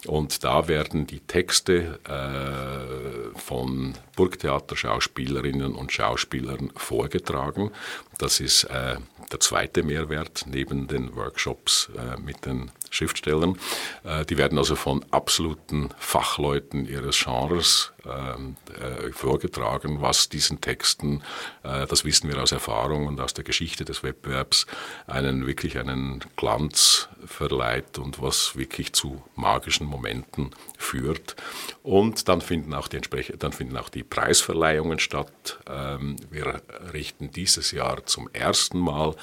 Und 0.07 0.43
da 0.43 0.67
werden 0.67 1.05
die 1.05 1.19
Texte 1.19 1.99
äh, 2.05 3.37
von 3.37 3.93
Burgtheater-Schauspielerinnen 4.21 5.73
und 5.73 5.91
Schauspielern 5.91 6.71
vorgetragen. 6.75 7.71
Das 8.19 8.39
ist 8.39 8.65
äh, 8.65 8.97
der 9.31 9.39
zweite 9.39 9.81
Mehrwert 9.81 10.45
neben 10.45 10.87
den 10.87 11.15
Workshops 11.15 11.89
äh, 11.97 12.21
mit 12.21 12.45
den 12.45 12.69
Schriftstellern. 12.91 13.57
Äh, 14.03 14.25
die 14.25 14.37
werden 14.37 14.59
also 14.59 14.75
von 14.75 15.03
absoluten 15.09 15.89
Fachleuten 15.97 16.85
ihres 16.85 17.23
Genres 17.23 17.93
ähm, 18.05 18.57
äh, 18.79 19.11
vorgetragen, 19.11 20.01
was 20.01 20.29
diesen 20.29 20.61
Texten, 20.61 21.23
äh, 21.63 21.87
das 21.87 22.05
wissen 22.05 22.29
wir 22.29 22.41
aus 22.41 22.51
Erfahrung 22.51 23.07
und 23.07 23.19
aus 23.19 23.33
der 23.33 23.43
Geschichte 23.43 23.85
des 23.85 24.03
Wettbewerbs, 24.03 24.67
einen 25.07 25.47
wirklich 25.47 25.79
einen 25.79 26.23
Glanz 26.35 27.09
verleiht 27.25 27.97
und 27.97 28.21
was 28.21 28.55
wirklich 28.55 28.93
zu 28.93 29.23
magischen 29.35 29.87
Momenten 29.87 30.51
führt. 30.77 31.35
Und 31.83 32.27
dann 32.27 32.41
finden 32.41 32.73
auch 32.73 32.87
die, 32.87 32.99
dann 33.37 33.53
finden 33.53 33.77
auch 33.77 33.89
die 33.89 34.03
Preisverleihungen 34.11 34.99
statt. 34.99 35.57
Ähm, 35.67 36.17
wir 36.29 36.61
richten 36.93 37.31
dieses 37.31 37.71
Jahr 37.71 38.05
zum 38.05 38.29
ersten 38.33 38.77
Mal 38.77 39.15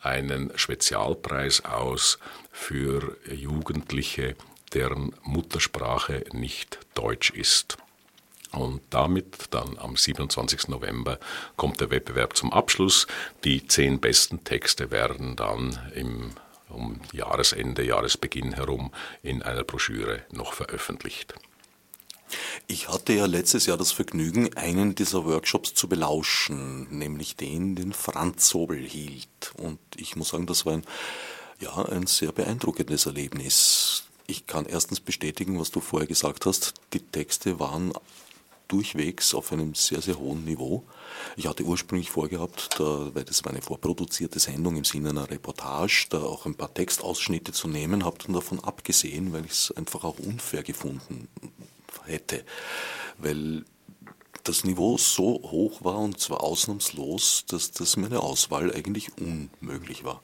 einen 0.00 0.56
Spezialpreis 0.56 1.64
aus 1.66 2.18
für 2.52 3.18
Jugendliche, 3.30 4.36
deren 4.72 5.14
Muttersprache 5.22 6.24
nicht 6.32 6.78
Deutsch 6.94 7.30
ist. 7.30 7.76
Und 8.52 8.80
damit 8.90 9.46
dann 9.50 9.76
am 9.78 9.96
27. 9.96 10.68
November 10.68 11.18
kommt 11.56 11.80
der 11.80 11.90
Wettbewerb 11.90 12.36
zum 12.36 12.52
Abschluss. 12.52 13.06
Die 13.44 13.66
zehn 13.66 14.00
besten 14.00 14.44
Texte 14.44 14.90
werden 14.90 15.36
dann 15.36 15.78
im 15.94 16.30
um 16.68 17.00
Jahresende, 17.12 17.84
Jahresbeginn 17.84 18.52
herum 18.52 18.92
in 19.22 19.42
einer 19.42 19.62
Broschüre 19.62 20.22
noch 20.32 20.52
veröffentlicht. 20.52 21.34
Ich 22.66 22.88
hatte 22.88 23.12
ja 23.12 23.26
letztes 23.26 23.66
Jahr 23.66 23.76
das 23.76 23.92
Vergnügen, 23.92 24.54
einen 24.56 24.94
dieser 24.94 25.24
Workshops 25.24 25.74
zu 25.74 25.88
belauschen, 25.88 26.88
nämlich 26.90 27.36
den, 27.36 27.76
den 27.76 27.92
Franz 27.92 28.48
Sobel 28.48 28.82
hielt. 28.82 29.52
Und 29.56 29.78
ich 29.96 30.16
muss 30.16 30.30
sagen, 30.30 30.46
das 30.46 30.66
war 30.66 30.74
ein, 30.74 30.84
ja, 31.60 31.74
ein 31.86 32.06
sehr 32.06 32.32
beeindruckendes 32.32 33.06
Erlebnis. 33.06 34.04
Ich 34.26 34.46
kann 34.46 34.66
erstens 34.66 34.98
bestätigen, 35.00 35.60
was 35.60 35.70
du 35.70 35.80
vorher 35.80 36.08
gesagt 36.08 36.46
hast. 36.46 36.74
Die 36.92 37.00
Texte 37.00 37.60
waren 37.60 37.92
durchwegs 38.66 39.32
auf 39.32 39.52
einem 39.52 39.76
sehr, 39.76 40.02
sehr 40.02 40.18
hohen 40.18 40.44
Niveau. 40.44 40.82
Ich 41.36 41.46
hatte 41.46 41.62
ursprünglich 41.62 42.10
vorgehabt, 42.10 42.70
da, 42.80 43.14
weil 43.14 43.22
das 43.22 43.44
war 43.44 43.52
eine 43.52 43.62
vorproduzierte 43.62 44.40
Sendung 44.40 44.76
im 44.76 44.84
Sinne 44.84 45.10
einer 45.10 45.30
Reportage, 45.30 46.08
da 46.10 46.20
auch 46.20 46.46
ein 46.46 46.56
paar 46.56 46.74
Textausschnitte 46.74 47.52
zu 47.52 47.68
nehmen, 47.68 48.04
habe 48.04 48.18
dann 48.24 48.34
davon 48.34 48.58
abgesehen, 48.58 49.32
weil 49.32 49.44
ich 49.44 49.52
es 49.52 49.70
einfach 49.76 50.02
auch 50.02 50.18
unfair 50.18 50.64
gefunden 50.64 51.28
hätte. 52.06 52.44
Weil 53.18 53.64
das 54.44 54.64
Niveau 54.64 54.96
so 54.96 55.40
hoch 55.42 55.82
war 55.84 55.98
und 55.98 56.20
zwar 56.20 56.42
ausnahmslos, 56.42 57.44
dass 57.48 57.72
das 57.72 57.96
meine 57.96 58.20
Auswahl 58.20 58.72
eigentlich 58.72 59.10
unmöglich 59.18 60.04
war. 60.04 60.22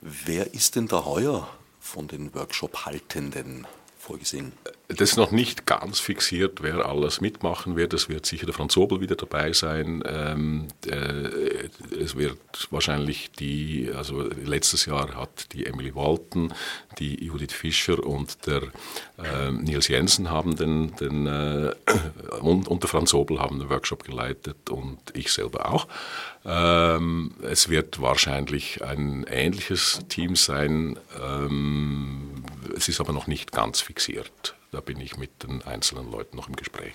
Wer 0.00 0.54
ist 0.54 0.76
denn 0.76 0.86
da 0.86 1.04
heuer 1.04 1.48
von 1.80 2.08
den 2.08 2.34
Workshop-Haltenden 2.34 3.66
vorgesehen? 3.98 4.52
Das 4.96 5.18
noch 5.18 5.32
nicht 5.32 5.66
ganz 5.66 6.00
fixiert, 6.00 6.62
wer 6.62 6.86
alles 6.86 7.20
mitmachen 7.20 7.76
wird. 7.76 7.92
Es 7.92 8.08
wird 8.08 8.24
sicher 8.24 8.46
der 8.46 8.54
Franz 8.54 8.72
Sobel 8.72 9.02
wieder 9.02 9.16
dabei 9.16 9.52
sein. 9.52 10.02
Ähm, 10.06 10.68
äh, 10.86 11.68
es 11.94 12.16
wird 12.16 12.38
wahrscheinlich 12.70 13.30
die, 13.32 13.90
also 13.94 14.22
letztes 14.22 14.86
Jahr 14.86 15.14
hat 15.14 15.52
die 15.52 15.66
Emily 15.66 15.94
Walton, 15.94 16.54
die 16.98 17.22
Judith 17.22 17.52
Fischer 17.52 18.02
und 18.02 18.46
der 18.46 18.62
äh, 19.22 19.50
Nils 19.50 19.88
Jensen 19.88 20.30
haben 20.30 20.56
den, 20.56 20.96
den 20.96 21.26
äh, 21.26 21.74
und, 22.40 22.66
und 22.66 22.82
der 22.82 22.88
Franz 22.88 23.10
Sobel 23.10 23.40
haben 23.40 23.58
den 23.58 23.68
Workshop 23.68 24.04
geleitet 24.04 24.70
und 24.70 24.98
ich 25.12 25.30
selber 25.30 25.70
auch. 25.70 25.86
Ähm, 26.46 27.32
es 27.42 27.68
wird 27.68 28.00
wahrscheinlich 28.00 28.82
ein 28.82 29.26
ähnliches 29.28 30.00
Team 30.08 30.34
sein. 30.34 30.98
Ähm, 31.22 32.42
es 32.76 32.88
ist 32.88 33.00
aber 33.00 33.12
noch 33.12 33.26
nicht 33.26 33.52
ganz 33.52 33.80
fixiert. 33.80 34.54
Da 34.70 34.80
bin 34.80 35.00
ich 35.00 35.16
mit 35.16 35.42
den 35.42 35.62
einzelnen 35.62 36.10
Leuten 36.10 36.36
noch 36.36 36.48
im 36.48 36.56
Gespräch. 36.56 36.94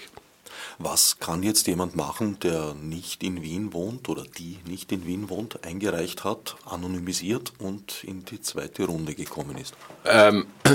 Was 0.77 1.19
kann 1.19 1.43
jetzt 1.43 1.67
jemand 1.67 1.95
machen, 1.95 2.39
der 2.39 2.73
nicht 2.75 3.23
in 3.23 3.41
Wien 3.41 3.73
wohnt 3.73 4.09
oder 4.09 4.23
die 4.23 4.59
nicht 4.67 4.91
in 4.91 5.05
Wien 5.05 5.29
wohnt, 5.29 5.63
eingereicht 5.63 6.23
hat, 6.23 6.55
anonymisiert 6.65 7.53
und 7.59 8.03
in 8.03 8.25
die 8.25 8.41
zweite 8.41 8.85
Runde 8.85 9.15
gekommen 9.15 9.57
ist? 9.57 9.75
Ähm, 10.05 10.45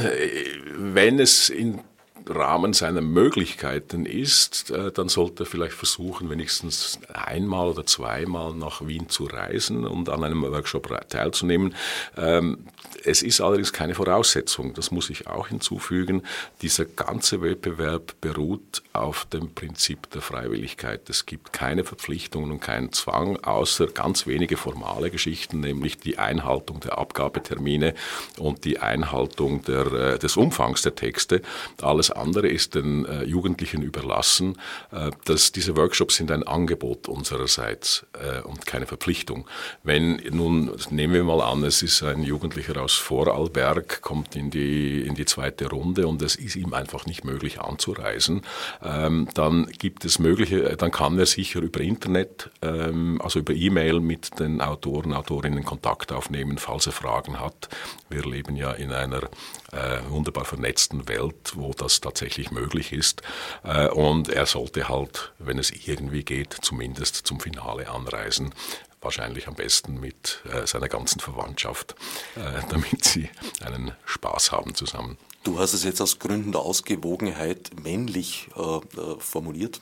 wenn 0.76 1.20
es 1.20 1.48
in 1.48 1.80
Rahmen 2.28 2.72
seiner 2.72 3.00
Möglichkeiten 3.00 4.06
ist, 4.06 4.70
äh, 4.70 4.92
dann 4.92 5.08
sollte 5.08 5.44
er 5.44 5.46
vielleicht 5.46 5.74
versuchen, 5.74 6.30
wenigstens 6.30 6.98
einmal 7.12 7.68
oder 7.68 7.86
zweimal 7.86 8.54
nach 8.54 8.86
Wien 8.86 9.08
zu 9.08 9.24
reisen 9.24 9.86
und 9.86 10.08
an 10.08 10.24
einem 10.24 10.42
Workshop 10.42 10.88
teilzunehmen. 11.08 11.74
Ähm, 12.16 12.66
es 13.04 13.22
ist 13.22 13.40
allerdings 13.40 13.72
keine 13.72 13.94
Voraussetzung, 13.94 14.74
das 14.74 14.90
muss 14.90 15.10
ich 15.10 15.26
auch 15.26 15.48
hinzufügen. 15.48 16.22
Dieser 16.62 16.84
ganze 16.84 17.40
Wettbewerb 17.42 18.14
beruht 18.20 18.82
auf 18.92 19.26
dem 19.26 19.54
Prinzip 19.54 20.10
der 20.10 20.20
Freiwilligkeit. 20.20 21.08
Es 21.08 21.26
gibt 21.26 21.52
keine 21.52 21.84
Verpflichtungen 21.84 22.50
und 22.50 22.60
keinen 22.60 22.92
Zwang, 22.92 23.42
außer 23.44 23.86
ganz 23.88 24.26
wenige 24.26 24.56
formale 24.56 25.10
Geschichten, 25.10 25.60
nämlich 25.60 25.98
die 25.98 26.18
Einhaltung 26.18 26.80
der 26.80 26.98
Abgabetermine 26.98 27.94
und 28.38 28.64
die 28.64 28.78
Einhaltung 28.78 29.62
der, 29.62 29.86
äh, 29.92 30.18
des 30.18 30.36
Umfangs 30.36 30.82
der 30.82 30.94
Texte. 30.94 31.42
Alles 31.80 32.10
andere 32.18 32.48
ist 32.48 32.74
den 32.74 33.04
äh, 33.04 33.24
Jugendlichen 33.24 33.82
überlassen. 33.82 34.56
Äh, 34.90 35.10
dass 35.24 35.52
diese 35.52 35.76
Workshops 35.76 36.16
sind 36.16 36.30
ein 36.30 36.42
Angebot 36.42 37.08
unsererseits 37.08 38.06
äh, 38.12 38.40
und 38.42 38.66
keine 38.66 38.86
Verpflichtung. 38.86 39.46
Wenn 39.82 40.16
nun, 40.30 40.70
nehmen 40.90 41.14
wir 41.14 41.24
mal 41.24 41.40
an, 41.40 41.62
es 41.64 41.82
ist 41.82 42.02
ein 42.02 42.22
Jugendlicher 42.22 42.80
aus 42.82 42.94
Vorarlberg, 42.94 44.00
kommt 44.02 44.36
in 44.36 44.50
die, 44.50 45.02
in 45.02 45.14
die 45.14 45.24
zweite 45.24 45.68
Runde 45.68 46.06
und 46.06 46.22
es 46.22 46.34
ist 46.34 46.56
ihm 46.56 46.74
einfach 46.74 47.06
nicht 47.06 47.24
möglich 47.24 47.60
anzureisen, 47.60 48.42
ähm, 48.82 49.28
dann 49.34 49.66
gibt 49.66 50.04
es 50.04 50.18
mögliche, 50.18 50.76
dann 50.76 50.90
kann 50.90 51.18
er 51.18 51.26
sicher 51.26 51.60
über 51.60 51.80
Internet, 51.80 52.50
ähm, 52.62 53.20
also 53.22 53.38
über 53.38 53.52
E-Mail 53.52 54.00
mit 54.00 54.38
den 54.38 54.60
Autoren, 54.60 55.12
Autorinnen 55.12 55.64
Kontakt 55.64 56.12
aufnehmen, 56.12 56.58
falls 56.58 56.86
er 56.86 56.92
Fragen 56.92 57.40
hat. 57.40 57.68
Wir 58.08 58.24
leben 58.24 58.56
ja 58.56 58.72
in 58.72 58.92
einer 58.92 59.24
äh, 59.72 60.00
wunderbar 60.08 60.44
vernetzten 60.44 61.08
Welt, 61.08 61.52
wo 61.54 61.72
das 61.72 61.97
tatsächlich 62.00 62.50
möglich 62.50 62.92
ist. 62.92 63.22
Äh, 63.64 63.88
und 63.88 64.28
er 64.28 64.46
sollte 64.46 64.88
halt, 64.88 65.32
wenn 65.38 65.58
es 65.58 65.70
irgendwie 65.70 66.24
geht, 66.24 66.56
zumindest 66.62 67.26
zum 67.26 67.40
Finale 67.40 67.88
anreisen. 67.90 68.54
Wahrscheinlich 69.00 69.46
am 69.46 69.54
besten 69.54 70.00
mit 70.00 70.42
äh, 70.52 70.66
seiner 70.66 70.88
ganzen 70.88 71.20
Verwandtschaft, 71.20 71.94
äh, 72.34 72.62
damit 72.68 73.04
sie 73.04 73.30
einen 73.64 73.92
Spaß 74.04 74.50
haben 74.52 74.74
zusammen. 74.74 75.18
Du 75.44 75.58
hast 75.58 75.72
es 75.72 75.84
jetzt 75.84 76.00
aus 76.00 76.18
Gründen 76.18 76.52
der 76.52 76.62
Ausgewogenheit 76.62 77.70
männlich 77.80 78.48
äh, 78.56 78.60
äh, 78.60 79.18
formuliert, 79.18 79.80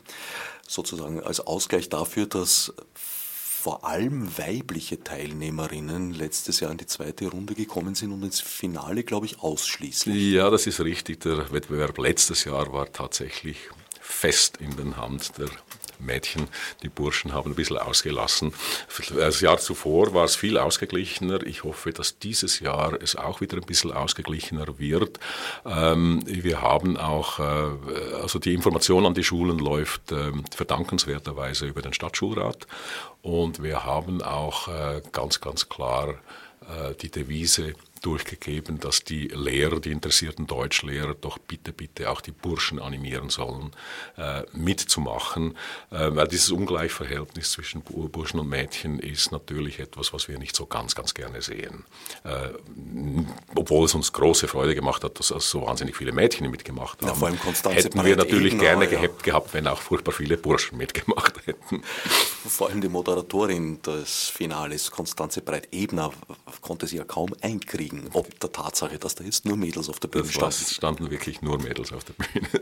sozusagen 0.69 1.23
als 1.23 1.41
Ausgleich 1.41 1.89
dafür, 1.89 2.27
dass 2.27 2.75
vor 3.67 3.85
allem 3.85 4.39
weibliche 4.39 5.03
Teilnehmerinnen 5.03 6.15
letztes 6.15 6.61
Jahr 6.61 6.71
in 6.71 6.79
die 6.79 6.87
zweite 6.87 7.27
Runde 7.27 7.57
gekommen 7.57 7.97
sind 7.97 8.13
und 8.13 8.23
ins 8.23 8.39
Finale, 8.39 9.03
glaube 9.03 9.27
ich, 9.27 9.41
ausschließlich. 9.41 10.35
Ja, 10.35 10.51
das 10.51 10.69
ist 10.69 10.79
richtig. 10.79 11.23
Der 11.23 11.51
Wettbewerb 11.51 11.99
letztes 11.99 12.45
Jahr 12.45 12.73
war 12.73 12.93
tatsächlich 12.93 13.57
fest 14.01 14.59
in 14.59 14.77
den 14.77 14.97
Hand 14.97 15.37
der 15.39 15.49
Mädchen. 15.99 16.49
Die 16.83 16.89
Burschen 16.89 17.33
haben 17.33 17.53
ein 17.53 17.55
bisschen 17.55 17.79
ausgelassen. 17.79 18.53
Das 19.15 19.41
Jahr 19.41 19.59
zuvor 19.59 20.15
war 20.15 20.25
es 20.25 20.37
viel 20.37 20.59
ausgeglichener. 20.59 21.43
Ich 21.43 21.65
hoffe, 21.65 21.93
dass 21.93 22.19
dieses 22.19 22.61
Jahr 22.61 23.01
es 23.01 23.17
auch 23.17 23.41
wieder 23.41 23.57
ein 23.57 23.67
bisschen 23.67 23.93
ausgeglichener 23.93 24.79
wird. 24.79 25.19
Ähm, 25.65 26.23
wir 26.27 26.63
haben 26.63 26.97
auch, 26.97 27.39
äh, 27.39 28.15
also 28.21 28.39
die 28.39 28.55
Information 28.55 29.07
an 29.07 29.15
die 29.15 29.25
Schulen 29.25 29.59
läuft 29.59 30.13
äh, 30.13 30.33
verdankenswerterweise 30.55 31.67
über 31.67 31.83
den 31.83 31.93
Stadtschulrat. 31.93 32.67
Und 33.23 33.63
wir 33.63 33.85
haben 33.85 34.23
auch 34.23 34.69
äh, 34.69 35.03
ganz, 35.13 35.41
ganz 35.41 35.69
klar 35.69 36.11
äh, 36.69 36.95
die 37.01 37.11
Devise, 37.11 37.75
durchgegeben, 38.07 38.79
dass 38.79 39.03
die 39.03 39.27
Lehrer, 39.27 39.81
die 39.81 39.91
interessierten 39.91 40.47
Deutschlehrer 40.47 41.15
doch 41.15 41.39
bitte, 41.39 41.73
bitte 41.73 42.09
auch 42.09 42.21
die 42.21 42.31
Burschen 42.31 42.79
animieren 42.79 43.31
sollen, 43.31 43.73
äh, 44.17 44.43
mitzumachen, 44.53 45.57
äh, 45.91 46.11
weil 46.15 46.29
dieses 46.29 46.51
Ungleichverhältnis 46.53 47.51
zwischen 47.51 47.83
Burschen 47.83 48.39
und 48.39 48.49
Mädchen 48.49 49.01
ist 49.01 49.33
natürlich 49.33 49.81
etwas, 49.81 50.13
was 50.13 50.29
wir 50.29 50.39
nicht 50.39 50.55
so 50.55 50.67
ganz, 50.67 50.95
ganz 50.95 51.15
gerne 51.15 51.43
sehen. 51.43 51.85
Äh, 52.23 52.51
obwohl 53.57 53.87
es 53.87 53.95
uns 53.97 54.13
große 54.13 54.47
Freude 54.47 54.77
gemacht 54.77 55.03
hat, 55.03 55.19
dass 55.19 55.29
so 55.29 55.63
wahnsinnig 55.63 55.97
viele 55.97 56.13
Mädchen 56.13 56.49
mitgemacht 56.49 57.01
haben. 57.01 57.09
Ja, 57.09 57.15
vor 57.15 57.27
allem 57.27 57.41
Konstanze 57.41 57.83
hätten 57.83 58.05
wir 58.05 58.17
natürlich 58.17 58.53
Ebner, 58.53 58.87
gerne 58.87 58.93
ja. 58.93 59.09
gehabt, 59.23 59.53
wenn 59.53 59.67
auch 59.67 59.81
furchtbar 59.81 60.13
viele 60.13 60.37
Burschen 60.37 60.79
mitgemacht 60.79 61.45
hätten. 61.47 61.83
Vor 62.49 62.69
allem 62.69 62.81
die 62.81 62.89
Moderatorin 62.89 63.83
des 63.83 64.29
Finales, 64.29 64.93
Konstanze 64.93 65.43
Breit-Ebner, 65.43 66.13
konnte 66.61 66.87
sie 66.87 66.99
ja 66.99 67.05
kaum 67.05 67.35
einkriegen 67.41 67.96
kriegen, 67.97 68.11
ob 68.13 68.41
der 68.41 68.53
Tatsache, 68.53 68.99
dass 68.99 69.15
da 69.15 69.25
jetzt 69.25 69.45
nur 69.45 69.57
Mädels 69.57 69.89
auf 69.89 70.01
der 70.01 70.09
Bühne 70.09 70.29
standen. 70.29 70.49
Es 70.49 70.75
standen 70.75 71.11
wirklich 71.11 71.43
nur 71.43 71.59
Mädels 71.59 71.93
auf 71.93 72.05
der 72.05 72.15
Bühne. 72.15 72.49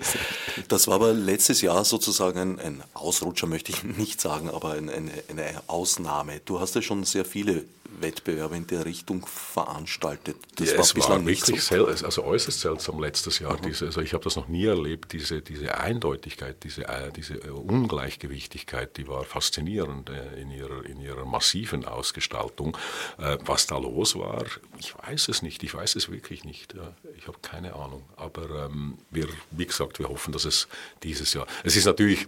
Das 0.69 0.87
war 0.87 0.95
aber 0.95 1.13
letztes 1.13 1.61
Jahr 1.61 1.85
sozusagen 1.85 2.39
ein, 2.39 2.61
ein 2.61 2.85
Ausrutscher, 2.95 3.47
möchte 3.47 3.73
ich 3.73 3.83
nicht 3.99 4.21
sagen, 4.21 4.49
aber 4.49 4.73
ein, 4.73 4.89
eine, 4.89 5.13
eine 5.29 5.63
Ausnahme. 5.67 6.41
Du 6.45 6.61
hast 6.61 6.75
ja 6.75 6.83
schon 6.83 7.05
sehr 7.05 7.25
viele 7.25 7.65
Wettbewerbe 8.01 8.57
in 8.57 8.67
der 8.67 8.85
Richtung 8.85 9.27
veranstaltet. 9.27 10.37
Das 10.57 10.71
ja, 10.71 10.75
war 10.75 10.81
es 10.81 10.97
war 10.97 11.27
wirklich 11.27 11.63
so. 11.63 11.87
also 11.87 12.25
äußerst 12.25 12.61
seltsam 12.61 13.01
letztes 13.01 13.39
Jahr. 13.39 13.57
Mhm. 13.57 13.63
Diese, 13.63 13.87
also 13.87 14.01
ich 14.01 14.13
habe 14.15 14.25
das 14.25 14.37
noch 14.37 14.49
nie 14.49 14.65
erlebt, 14.65 15.13
diese, 15.13 15.43
diese 15.43 15.77
Eindeutigkeit, 15.79 16.63
diese, 16.65 16.89
äh, 16.89 17.13
diese 17.13 17.41
Ungleichgewichtigkeit, 17.53 18.97
die 18.97 19.09
war 19.09 19.25
faszinierend 19.25 20.11
äh, 20.11 20.41
in 20.41 20.51
ihrer, 20.51 20.85
in 20.87 21.01
ihrer 21.01 21.25
massiven 21.25 21.85
Ausgestaltung. 21.85 22.77
Äh, 23.19 23.39
was 23.45 23.67
da 23.67 23.79
los 23.79 24.17
war, 24.17 24.45
ich 24.79 24.95
weiß 24.99 25.24
es 25.29 25.43
nicht, 25.43 25.63
ich 25.63 25.75
weiß 25.75 25.97
es 25.97 26.11
wirklich 26.11 26.45
nicht. 26.45 26.75
Ich 27.17 27.27
habe 27.27 27.39
keine 27.43 27.75
Ahnung. 27.75 28.05
Aber 28.17 28.67
ähm, 28.67 28.99
wir, 29.11 29.29
wie 29.51 29.67
gesagt, 29.67 29.99
wir 29.99 30.09
hoffen, 30.09 30.33
dass 30.33 30.45
es 30.45 30.69
dieses 31.03 31.35
Jahr, 31.35 31.47
es 31.63 31.77
ist 31.77 31.87
natürlich 31.87 32.27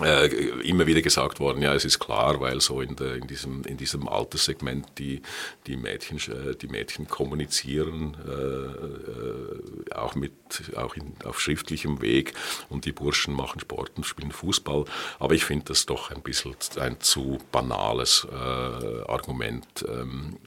äh, 0.00 0.26
immer 0.62 0.88
wieder 0.88 1.02
gesagt 1.02 1.38
worden, 1.38 1.62
ja, 1.62 1.72
es 1.72 1.84
ist 1.84 2.00
klar, 2.00 2.40
weil 2.40 2.60
so 2.60 2.80
in, 2.80 2.96
der, 2.96 3.14
in, 3.14 3.28
diesem, 3.28 3.62
in 3.62 3.76
diesem 3.76 4.08
Alterssegment 4.08 4.98
die, 4.98 5.22
die, 5.68 5.76
Mädchen, 5.76 6.18
äh, 6.18 6.56
die 6.56 6.66
Mädchen 6.66 7.06
kommunizieren, 7.06 8.16
äh, 8.26 9.90
äh, 9.92 9.94
auch, 9.94 10.16
mit, 10.16 10.32
auch 10.76 10.96
in, 10.96 11.14
auf 11.24 11.40
schriftlichem 11.40 12.00
Weg 12.00 12.34
und 12.68 12.86
die 12.86 12.92
Burschen 12.92 13.34
machen 13.34 13.60
Sport 13.60 13.92
und 13.96 14.04
spielen 14.04 14.32
Fußball. 14.32 14.84
Aber 15.20 15.34
ich 15.34 15.44
finde 15.44 15.66
das 15.66 15.86
doch 15.86 16.10
ein 16.10 16.22
bisschen 16.22 16.56
ein 16.80 17.00
zu 17.00 17.38
banales 17.52 18.26
äh, 18.32 18.34
Argument. 18.34 19.84
Ähm, 19.88 20.38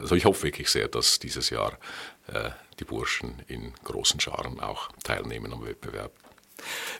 also 0.00 0.14
ich 0.14 0.24
hoffe 0.24 0.44
wirklich 0.44 0.70
sehr, 0.70 0.88
dass 0.88 1.18
dieses 1.18 1.50
Jahr 1.50 1.78
die 2.80 2.84
Burschen 2.84 3.40
in 3.46 3.72
großen 3.84 4.18
Scharen 4.18 4.58
auch 4.58 4.90
teilnehmen 5.04 5.52
am 5.52 5.64
Wettbewerb. 5.64 6.10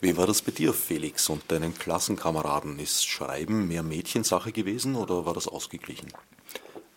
Wie 0.01 0.17
war 0.17 0.27
das 0.27 0.43
bei 0.43 0.53
dir, 0.53 0.73
Felix, 0.73 1.29
und 1.29 1.51
deinen 1.51 1.77
Klassenkameraden? 1.77 2.79
Ist 2.79 3.07
Schreiben 3.07 3.69
mehr 3.69 3.83
Mädchensache 3.83 4.53
gewesen 4.53 4.95
oder 4.95 5.27
war 5.27 5.35
das 5.35 5.49
ausgeglichen? 5.49 6.09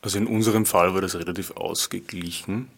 Also 0.01 0.17
in 0.17 0.27
unserem 0.27 0.65
Fall 0.65 0.93
war 0.93 1.01
das 1.01 1.15
relativ 1.15 1.51
ausgeglichen. 1.51 2.69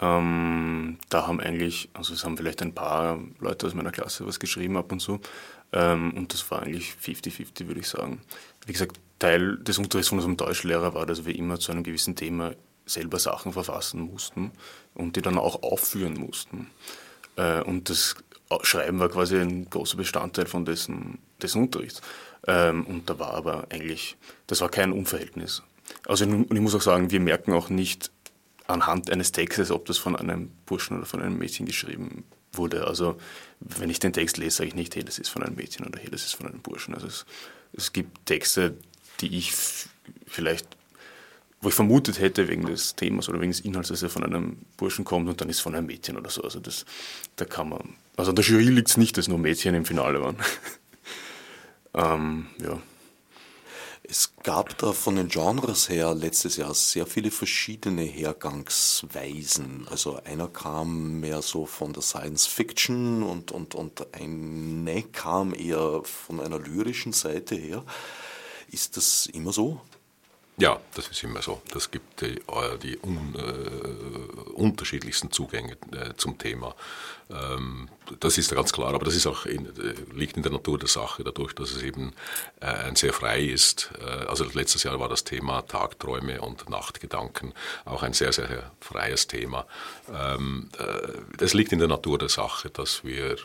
Ähm, 0.00 0.98
da 1.08 1.26
haben 1.26 1.40
eigentlich, 1.40 1.88
also 1.92 2.14
es 2.14 2.24
haben 2.24 2.36
vielleicht 2.36 2.62
ein 2.62 2.74
paar 2.74 3.18
Leute 3.38 3.66
aus 3.66 3.74
meiner 3.74 3.92
Klasse 3.92 4.26
was 4.26 4.40
geschrieben 4.40 4.76
ab 4.76 4.90
und 4.90 5.00
zu. 5.00 5.20
Ähm, 5.72 6.12
und 6.14 6.32
das 6.32 6.50
war 6.50 6.62
eigentlich 6.62 6.94
50-50, 7.02 7.68
würde 7.68 7.80
ich 7.80 7.88
sagen. 7.88 8.20
Wie 8.66 8.72
gesagt, 8.72 8.98
Teil 9.18 9.58
des 9.58 9.78
Unterrichts 9.78 10.08
von 10.08 10.18
unserem 10.18 10.36
Deutschlehrer 10.36 10.94
war, 10.94 11.06
dass 11.06 11.24
wir 11.24 11.36
immer 11.36 11.58
zu 11.58 11.72
einem 11.72 11.84
gewissen 11.84 12.16
Thema 12.16 12.52
selber 12.86 13.18
Sachen 13.18 13.52
verfassen 13.52 14.00
mussten 14.00 14.52
und 14.94 15.16
die 15.16 15.22
dann 15.22 15.38
auch 15.38 15.62
aufführen 15.62 16.14
mussten. 16.14 16.70
Äh, 17.36 17.62
und 17.62 17.88
das 17.90 18.16
Schreiben 18.62 18.98
war 19.00 19.08
quasi 19.08 19.38
ein 19.38 19.68
großer 19.68 19.96
Bestandteil 19.96 20.46
von 20.46 20.64
dessen, 20.64 21.18
dessen 21.40 21.62
Unterrichts. 21.62 22.00
Ähm, 22.46 22.84
und 22.86 23.08
da 23.08 23.18
war 23.18 23.34
aber 23.34 23.66
eigentlich, 23.70 24.16
das 24.46 24.60
war 24.60 24.68
kein 24.68 24.92
Unverhältnis. 24.92 25.62
Also, 26.06 26.24
und 26.24 26.52
ich 26.52 26.60
muss 26.60 26.74
auch 26.74 26.82
sagen, 26.82 27.10
wir 27.10 27.20
merken 27.20 27.52
auch 27.52 27.68
nicht 27.68 28.10
anhand 28.66 29.10
eines 29.10 29.32
Textes, 29.32 29.70
ob 29.70 29.86
das 29.86 29.98
von 29.98 30.16
einem 30.16 30.50
Burschen 30.66 30.96
oder 30.96 31.06
von 31.06 31.20
einem 31.20 31.38
Mädchen 31.38 31.66
geschrieben 31.66 32.24
wurde. 32.52 32.86
Also, 32.86 33.16
wenn 33.60 33.90
ich 33.90 33.98
den 33.98 34.12
Text 34.12 34.36
lese, 34.36 34.58
sage 34.58 34.68
ich 34.68 34.74
nicht, 34.74 34.94
hey, 34.94 35.04
das 35.04 35.18
ist 35.18 35.28
von 35.28 35.42
einem 35.42 35.56
Mädchen 35.56 35.86
oder 35.86 35.98
hey, 35.98 36.10
das 36.10 36.24
ist 36.24 36.34
von 36.34 36.46
einem 36.46 36.60
Burschen. 36.60 36.94
Also, 36.94 37.06
es, 37.06 37.26
es 37.72 37.92
gibt 37.92 38.26
Texte, 38.26 38.76
die 39.20 39.36
ich 39.36 39.52
vielleicht 40.26 40.66
wo 41.64 41.68
ich 41.68 41.74
vermutet 41.74 42.20
hätte 42.20 42.46
wegen 42.48 42.66
des 42.66 42.94
Themas 42.94 43.28
oder 43.28 43.40
wegen 43.40 43.50
des 43.50 43.60
Inhalts, 43.60 43.88
dass 43.88 44.02
er 44.02 44.10
von 44.10 44.22
einem 44.22 44.58
Burschen 44.76 45.04
kommt 45.04 45.28
und 45.28 45.40
dann 45.40 45.48
ist 45.48 45.56
es 45.56 45.62
von 45.62 45.74
einem 45.74 45.86
Mädchen 45.86 46.16
oder 46.16 46.28
so. 46.28 46.42
Also 46.42 46.60
das, 46.60 46.84
da 47.36 47.46
kann 47.46 47.70
man, 47.70 47.94
also 48.16 48.30
an 48.30 48.36
der 48.36 48.44
Jury 48.44 48.64
liegt 48.64 48.90
es 48.90 48.96
nicht, 48.96 49.16
dass 49.16 49.28
nur 49.28 49.38
Mädchen 49.38 49.74
im 49.74 49.84
Finale 49.84 50.22
waren. 50.22 50.36
ähm, 51.94 52.46
ja. 52.62 52.80
Es 54.06 54.34
gab 54.42 54.76
da 54.78 54.92
von 54.92 55.16
den 55.16 55.28
Genres 55.28 55.88
her 55.88 56.14
letztes 56.14 56.58
Jahr 56.58 56.74
sehr 56.74 57.06
viele 57.06 57.30
verschiedene 57.30 58.02
Hergangsweisen. 58.02 59.88
Also 59.90 60.22
einer 60.24 60.48
kam 60.48 61.20
mehr 61.20 61.40
so 61.40 61.64
von 61.64 61.94
der 61.94 62.02
Science 62.02 62.46
Fiction 62.46 63.22
und, 63.22 63.50
und, 63.50 63.74
und 63.74 64.06
eine 64.14 65.02
kam 65.04 65.54
eher 65.54 66.02
von 66.04 66.40
einer 66.40 66.58
lyrischen 66.58 67.14
Seite 67.14 67.54
her. 67.54 67.82
Ist 68.70 68.98
das 68.98 69.26
immer 69.26 69.52
so? 69.52 69.80
Ja, 70.56 70.78
das 70.94 71.08
ist 71.08 71.22
immer 71.24 71.42
so. 71.42 71.60
Das 71.72 71.90
gibt 71.90 72.20
die, 72.20 72.36
äh, 72.36 72.78
die 72.80 72.96
un, 73.02 73.34
äh, 73.34 74.50
unterschiedlichsten 74.52 75.32
Zugänge 75.32 75.72
äh, 75.90 76.14
zum 76.16 76.38
Thema. 76.38 76.76
Ähm, 77.28 77.88
das 78.20 78.38
ist 78.38 78.54
ganz 78.54 78.72
klar, 78.72 78.94
aber 78.94 79.04
das 79.04 79.16
ist 79.16 79.26
auch 79.26 79.46
in, 79.46 79.66
äh, 79.66 79.94
liegt 80.14 80.36
in 80.36 80.44
der 80.44 80.52
Natur 80.52 80.78
der 80.78 80.88
Sache, 80.88 81.24
dadurch, 81.24 81.54
dass 81.54 81.72
es 81.72 81.82
eben 81.82 82.12
äh, 82.60 82.66
ein 82.66 82.94
sehr 82.94 83.12
frei 83.12 83.42
ist. 83.42 83.90
Äh, 84.00 84.26
also 84.26 84.44
letztes 84.44 84.84
Jahr 84.84 85.00
war 85.00 85.08
das 85.08 85.24
Thema 85.24 85.62
Tagträume 85.62 86.40
und 86.40 86.70
Nachtgedanken 86.70 87.52
auch 87.84 88.04
ein 88.04 88.12
sehr, 88.12 88.32
sehr 88.32 88.70
freies 88.80 89.26
Thema. 89.26 89.66
Ähm, 90.12 90.68
das 91.36 91.54
liegt 91.54 91.72
in 91.72 91.80
der 91.80 91.88
Natur 91.88 92.18
der 92.18 92.28
Sache, 92.28 92.70
dass 92.70 93.02
wir 93.02 93.36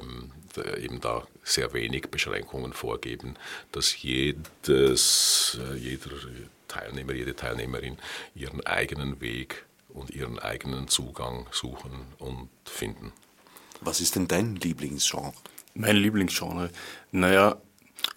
ähm, 0.00 0.32
eben 0.78 1.00
da 1.00 1.26
sehr 1.44 1.72
wenig 1.74 2.08
Beschränkungen 2.10 2.72
vorgeben, 2.72 3.36
dass 3.72 4.02
jedes, 4.02 5.58
jeder 5.76 6.16
Teilnehmer, 6.68 7.12
jede 7.12 7.36
Teilnehmerin 7.36 7.98
ihren 8.34 8.64
eigenen 8.66 9.20
Weg 9.20 9.66
und 9.88 10.10
ihren 10.10 10.38
eigenen 10.38 10.88
Zugang 10.88 11.46
suchen 11.50 11.92
und 12.18 12.48
finden. 12.64 13.12
Was 13.80 14.00
ist 14.00 14.16
denn 14.16 14.28
dein 14.28 14.56
Lieblingsgenre? 14.56 15.32
Mein 15.74 15.96
Lieblingsgenre? 15.96 16.70
Naja, 17.12 17.56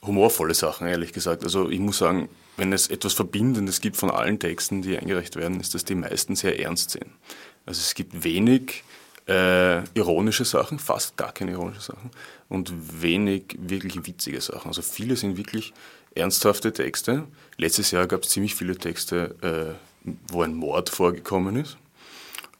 humorvolle 0.01 0.53
Sachen, 0.53 0.87
ehrlich 0.87 1.13
gesagt. 1.13 1.43
Also 1.43 1.69
ich 1.69 1.79
muss 1.79 1.97
sagen, 1.97 2.29
wenn 2.57 2.73
es 2.73 2.87
etwas 2.87 3.13
Verbindendes 3.13 3.81
gibt 3.81 3.97
von 3.97 4.11
allen 4.11 4.39
Texten, 4.39 4.81
die 4.81 4.97
eingereicht 4.97 5.35
werden, 5.35 5.59
ist, 5.59 5.73
dass 5.73 5.85
die 5.85 5.95
meisten 5.95 6.35
sehr 6.35 6.59
ernst 6.59 6.91
sind. 6.91 7.07
Also 7.65 7.79
es 7.79 7.93
gibt 7.93 8.23
wenig 8.23 8.83
äh, 9.27 9.83
ironische 9.93 10.43
Sachen, 10.43 10.79
fast 10.79 11.15
gar 11.15 11.31
keine 11.31 11.51
ironische 11.51 11.81
Sachen 11.81 12.09
und 12.49 12.73
wenig 13.01 13.57
wirklich 13.59 14.05
witzige 14.05 14.41
Sachen. 14.41 14.69
Also 14.69 14.81
viele 14.81 15.15
sind 15.15 15.37
wirklich 15.37 15.73
ernsthafte 16.15 16.73
Texte. 16.73 17.25
Letztes 17.57 17.91
Jahr 17.91 18.07
gab 18.07 18.23
es 18.23 18.29
ziemlich 18.29 18.55
viele 18.55 18.77
Texte, 18.77 19.77
äh, 20.05 20.11
wo 20.27 20.41
ein 20.41 20.53
Mord 20.53 20.89
vorgekommen 20.89 21.55
ist. 21.55 21.77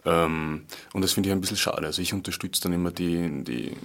Ähm, 0.05 0.65
und 0.93 1.01
das 1.01 1.13
finde 1.13 1.29
ich 1.29 1.33
ein 1.33 1.41
bisschen 1.41 1.57
schade. 1.57 1.85
Also 1.85 2.01
ich 2.01 2.13
unterstütze 2.13 2.63
dann 2.63 2.73
immer 2.73 2.91
die, 2.91 3.43
die, 3.43 3.75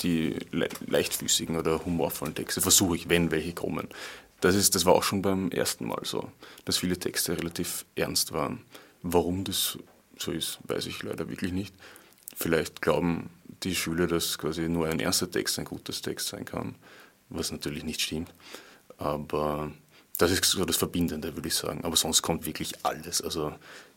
die 0.00 0.36
le 0.52 0.68
leichtfüßigen 0.86 1.56
oder 1.56 1.84
humorvollen 1.84 2.34
Texte, 2.34 2.60
versuche 2.60 2.96
ich, 2.96 3.08
wenn 3.08 3.30
welche 3.30 3.52
kommen. 3.52 3.88
Das, 4.40 4.54
ist, 4.54 4.74
das 4.74 4.84
war 4.84 4.94
auch 4.94 5.02
schon 5.02 5.22
beim 5.22 5.50
ersten 5.50 5.86
Mal 5.86 6.00
so, 6.04 6.30
dass 6.64 6.78
viele 6.78 6.98
Texte 6.98 7.36
relativ 7.36 7.84
ernst 7.94 8.32
waren. 8.32 8.60
Warum 9.02 9.44
das 9.44 9.78
so 10.18 10.32
ist, 10.32 10.58
weiß 10.64 10.86
ich 10.86 11.02
leider 11.02 11.28
wirklich 11.28 11.52
nicht. 11.52 11.74
Vielleicht 12.34 12.82
glauben 12.82 13.30
die 13.62 13.74
Schüler, 13.74 14.06
dass 14.06 14.38
quasi 14.38 14.68
nur 14.68 14.86
ein 14.86 15.00
ernster 15.00 15.30
Text 15.30 15.58
ein 15.58 15.64
gutes 15.64 16.02
Text 16.02 16.28
sein 16.28 16.44
kann, 16.44 16.74
was 17.28 17.50
natürlich 17.50 17.82
nicht 17.82 18.00
stimmt. 18.00 18.32
Aber 18.98 19.70
das 20.18 20.30
ist 20.30 20.44
so 20.44 20.64
das 20.64 20.76
Verbindende, 20.76 21.34
würde 21.34 21.48
ich 21.48 21.54
sagen. 21.54 21.84
Aber 21.84 21.96
sonst 21.96 22.22
kommt 22.22 22.46
wirklich 22.46 22.72
alles. 22.84 23.20
Also 23.20 23.52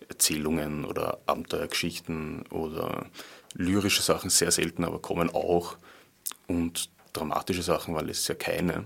Erzählungen 0.07 0.85
oder 0.85 1.19
Abenteuergeschichten 1.25 2.45
oder 2.47 3.05
lyrische 3.53 4.01
Sachen 4.01 4.29
sehr 4.29 4.51
selten, 4.51 4.83
aber 4.83 4.99
kommen 4.99 5.29
auch. 5.29 5.77
Und 6.47 6.89
dramatische 7.13 7.63
Sachen, 7.63 7.95
weil 7.95 8.09
es 8.09 8.27
ja 8.27 8.35
keine. 8.35 8.85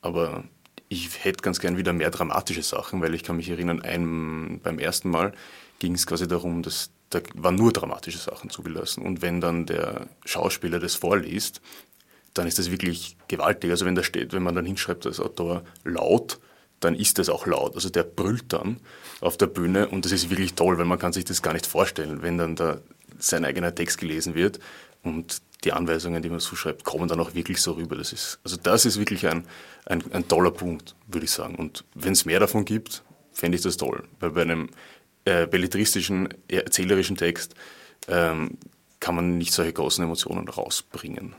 Aber 0.00 0.44
ich 0.88 1.24
hätte 1.24 1.42
ganz 1.42 1.60
gern 1.60 1.76
wieder 1.76 1.92
mehr 1.92 2.10
dramatische 2.10 2.62
Sachen, 2.62 3.00
weil 3.00 3.14
ich 3.14 3.22
kann 3.22 3.36
mich 3.36 3.48
erinnern, 3.48 3.82
ein, 3.82 4.60
beim 4.62 4.78
ersten 4.78 5.10
Mal 5.10 5.32
ging 5.78 5.94
es 5.94 6.06
quasi 6.06 6.28
darum, 6.28 6.62
dass 6.62 6.90
da 7.10 7.20
waren 7.34 7.54
nur 7.54 7.72
dramatische 7.72 8.18
Sachen 8.18 8.50
zugelassen. 8.50 9.04
Und 9.04 9.22
wenn 9.22 9.40
dann 9.40 9.66
der 9.66 10.08
Schauspieler 10.24 10.80
das 10.80 10.94
vorliest, 10.94 11.60
dann 12.34 12.46
ist 12.46 12.58
das 12.58 12.70
wirklich 12.70 13.16
gewaltig. 13.28 13.70
Also 13.70 13.86
wenn 13.86 13.94
da 13.94 14.02
steht, 14.02 14.32
wenn 14.32 14.42
man 14.42 14.54
dann 14.54 14.66
hinschreibt 14.66 15.06
als 15.06 15.20
Autor 15.20 15.62
laut, 15.84 16.40
dann 16.80 16.94
ist 16.94 17.18
das 17.18 17.28
auch 17.28 17.46
laut. 17.46 17.74
Also 17.74 17.88
der 17.88 18.02
brüllt 18.02 18.52
dann 18.52 18.80
auf 19.20 19.36
der 19.36 19.46
Bühne 19.46 19.88
und 19.88 20.04
das 20.04 20.12
ist 20.12 20.30
wirklich 20.30 20.54
toll, 20.54 20.76
weil 20.76 20.84
man 20.84 20.98
kann 20.98 21.12
sich 21.12 21.24
das 21.24 21.42
gar 21.42 21.52
nicht 21.52 21.66
vorstellen, 21.66 22.22
wenn 22.22 22.36
dann 22.36 22.56
da 22.56 22.80
sein 23.18 23.44
eigener 23.44 23.74
Text 23.74 23.98
gelesen 23.98 24.34
wird 24.34 24.58
und 25.02 25.40
die 25.64 25.72
Anweisungen, 25.72 26.22
die 26.22 26.28
man 26.28 26.40
so 26.40 26.56
schreibt, 26.56 26.84
kommen 26.84 27.08
dann 27.08 27.20
auch 27.20 27.34
wirklich 27.34 27.60
so 27.60 27.72
rüber. 27.72 27.96
Das 27.96 28.12
ist, 28.12 28.38
also 28.44 28.56
das 28.56 28.84
ist 28.84 28.98
wirklich 28.98 29.26
ein, 29.26 29.46
ein, 29.86 30.02
ein 30.12 30.28
toller 30.28 30.50
Punkt, 30.50 30.94
würde 31.06 31.24
ich 31.24 31.30
sagen. 31.30 31.54
Und 31.54 31.84
wenn 31.94 32.12
es 32.12 32.26
mehr 32.26 32.40
davon 32.40 32.66
gibt, 32.66 33.02
fände 33.32 33.56
ich 33.56 33.62
das 33.62 33.78
toll. 33.78 34.04
Weil 34.20 34.30
bei 34.30 34.42
einem 34.42 34.68
äh, 35.24 35.46
belletristischen, 35.46 36.28
erzählerischen 36.48 37.16
Text 37.16 37.54
ähm, 38.08 38.58
kann 39.00 39.14
man 39.14 39.38
nicht 39.38 39.52
solche 39.52 39.72
großen 39.72 40.04
Emotionen 40.04 40.48
rausbringen. 40.48 41.34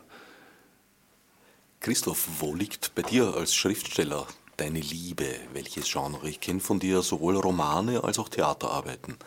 Christoph, 1.85 2.27
wo 2.39 2.55
liegt 2.55 2.95
bei 2.95 3.03
dir 3.03 3.35
als 3.35 3.53
Schriftsteller 3.53 4.25
deine 4.57 4.79
Liebe? 4.79 5.27
Welches 5.53 5.85
Genre? 5.87 6.27
Ich 6.27 6.41
kenne 6.41 6.59
von 6.59 6.79
dir 6.79 7.03
sowohl 7.03 7.37
Romane 7.37 8.03
als 8.03 8.17
auch 8.17 8.27
Theaterarbeiten. 8.27 9.17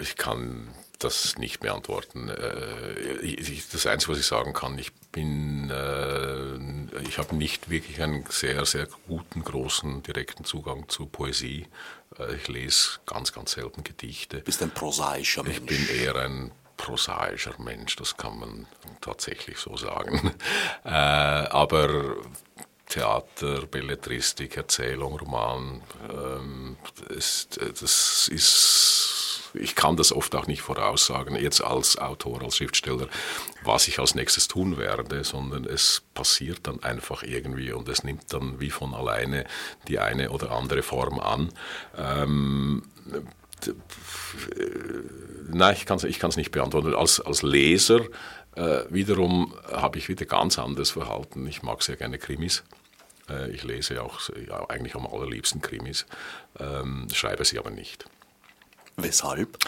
Ich 0.00 0.14
kann 0.14 0.68
das 1.00 1.38
nicht 1.38 1.58
beantworten. 1.58 2.28
Äh, 2.28 3.36
das 3.72 3.84
Einzige, 3.84 4.12
was 4.12 4.20
ich 4.20 4.26
sagen 4.26 4.52
kann, 4.52 4.78
ich 4.78 4.92
bin, 5.10 5.70
äh, 5.70 7.00
ich 7.02 7.18
habe 7.18 7.34
nicht 7.34 7.68
wirklich 7.68 8.00
einen 8.00 8.24
sehr, 8.28 8.64
sehr 8.64 8.86
guten, 9.08 9.42
großen, 9.42 10.04
direkten 10.04 10.44
Zugang 10.44 10.88
zu 10.88 11.06
Poesie. 11.06 11.66
Äh, 12.16 12.36
ich 12.36 12.46
lese 12.46 13.00
ganz, 13.06 13.32
ganz 13.32 13.50
selten 13.50 13.82
Gedichte. 13.82 14.36
Du 14.36 14.44
bist 14.44 14.62
ein 14.62 14.70
prosaischer 14.70 15.42
Mensch. 15.42 15.56
Ich 15.56 15.66
bin 15.66 15.88
eher 15.88 16.14
ein 16.14 16.52
prosaischer 16.80 17.54
Mensch, 17.58 17.96
das 17.96 18.16
kann 18.16 18.38
man 18.38 18.66
tatsächlich 19.00 19.58
so 19.58 19.76
sagen. 19.76 20.34
Äh, 20.82 20.88
aber 20.88 22.16
Theater, 22.88 23.66
Belletristik, 23.66 24.56
Erzählung, 24.56 25.18
Roman, 25.18 25.82
ähm, 26.10 26.76
das, 27.08 27.48
das 27.50 28.28
ist, 28.28 29.50
ich 29.52 29.74
kann 29.74 29.96
das 29.96 30.10
oft 30.10 30.34
auch 30.34 30.46
nicht 30.46 30.62
voraussagen, 30.62 31.36
jetzt 31.36 31.62
als 31.62 31.98
Autor, 31.98 32.42
als 32.42 32.56
Schriftsteller, 32.56 33.08
was 33.62 33.88
ich 33.88 33.98
als 33.98 34.14
nächstes 34.14 34.48
tun 34.48 34.78
werde, 34.78 35.22
sondern 35.22 35.66
es 35.66 36.02
passiert 36.14 36.60
dann 36.62 36.82
einfach 36.82 37.22
irgendwie 37.22 37.72
und 37.72 37.88
es 37.90 38.02
nimmt 38.02 38.32
dann 38.32 38.58
wie 38.58 38.70
von 38.70 38.94
alleine 38.94 39.44
die 39.86 39.98
eine 39.98 40.30
oder 40.30 40.50
andere 40.52 40.82
Form 40.82 41.20
an. 41.20 41.52
Ähm, 41.96 42.82
Nein, 45.48 45.74
ich 45.76 45.86
kann 45.86 45.98
es 45.98 46.04
ich 46.04 46.22
nicht 46.36 46.52
beantworten. 46.52 46.94
Als, 46.94 47.20
als 47.20 47.42
Leser 47.42 48.00
äh, 48.56 48.84
wiederum 48.88 49.54
habe 49.70 49.98
ich 49.98 50.08
wieder 50.08 50.26
ganz 50.26 50.58
anderes 50.58 50.90
Verhalten. 50.90 51.46
Ich 51.46 51.62
mag 51.62 51.82
sehr 51.82 51.96
gerne 51.96 52.18
Krimis. 52.18 52.62
Äh, 53.30 53.50
ich 53.50 53.62
lese 53.62 54.02
auch 54.02 54.20
ja, 54.46 54.68
eigentlich 54.68 54.94
am 54.94 55.06
allerliebsten 55.06 55.60
Krimis, 55.60 56.06
ähm, 56.58 57.06
schreibe 57.12 57.44
sie 57.44 57.58
aber 57.58 57.70
nicht. 57.70 58.06
Weshalb? 58.96 59.58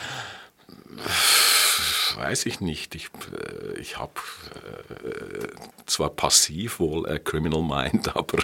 Weiß 2.17 2.47
ich 2.47 2.61
nicht. 2.61 2.95
Ich, 2.95 3.07
äh, 3.07 3.79
ich 3.79 3.99
habe 3.99 4.13
äh, 5.05 5.49
zwar 5.87 6.11
passiv 6.11 6.81
wohl 6.81 7.09
a 7.09 7.19
Criminal 7.19 7.63
Mind, 7.63 8.15
aber 8.17 8.39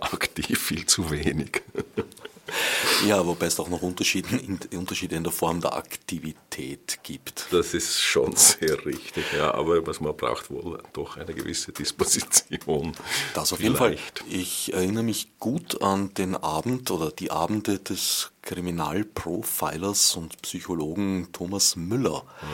aktiv 0.00 0.58
viel 0.58 0.86
zu 0.86 1.10
wenig. 1.10 1.62
Ja, 3.06 3.26
wobei 3.26 3.46
es 3.46 3.58
auch 3.58 3.68
noch 3.68 3.82
Unterschiede 3.82 4.36
in, 4.36 4.58
Unterschiede 4.78 5.16
in 5.16 5.24
der 5.24 5.32
Form 5.32 5.60
der 5.60 5.74
Aktivität 5.74 7.00
gibt. 7.02 7.46
Das 7.50 7.72
ist 7.74 8.00
schon 8.00 8.36
sehr 8.36 8.84
richtig, 8.84 9.24
ja, 9.36 9.54
aber 9.54 9.86
was 9.86 10.00
man 10.00 10.16
braucht 10.16 10.50
wohl 10.50 10.82
doch 10.92 11.16
eine 11.16 11.32
gewisse 11.32 11.72
Disposition. 11.72 12.92
Das 13.34 13.52
auf 13.52 13.58
Vielleicht. 13.58 13.62
jeden 13.62 13.76
Fall. 13.76 13.98
Ich 14.28 14.72
erinnere 14.72 15.04
mich 15.04 15.38
gut 15.38 15.82
an 15.82 16.12
den 16.14 16.36
Abend 16.36 16.90
oder 16.90 17.10
die 17.10 17.30
Abende 17.30 17.78
des 17.78 18.32
Kriminalprofilers 18.42 20.16
und 20.16 20.42
Psychologen 20.42 21.28
Thomas 21.32 21.76
Müller. 21.76 22.24
Ja 22.42 22.48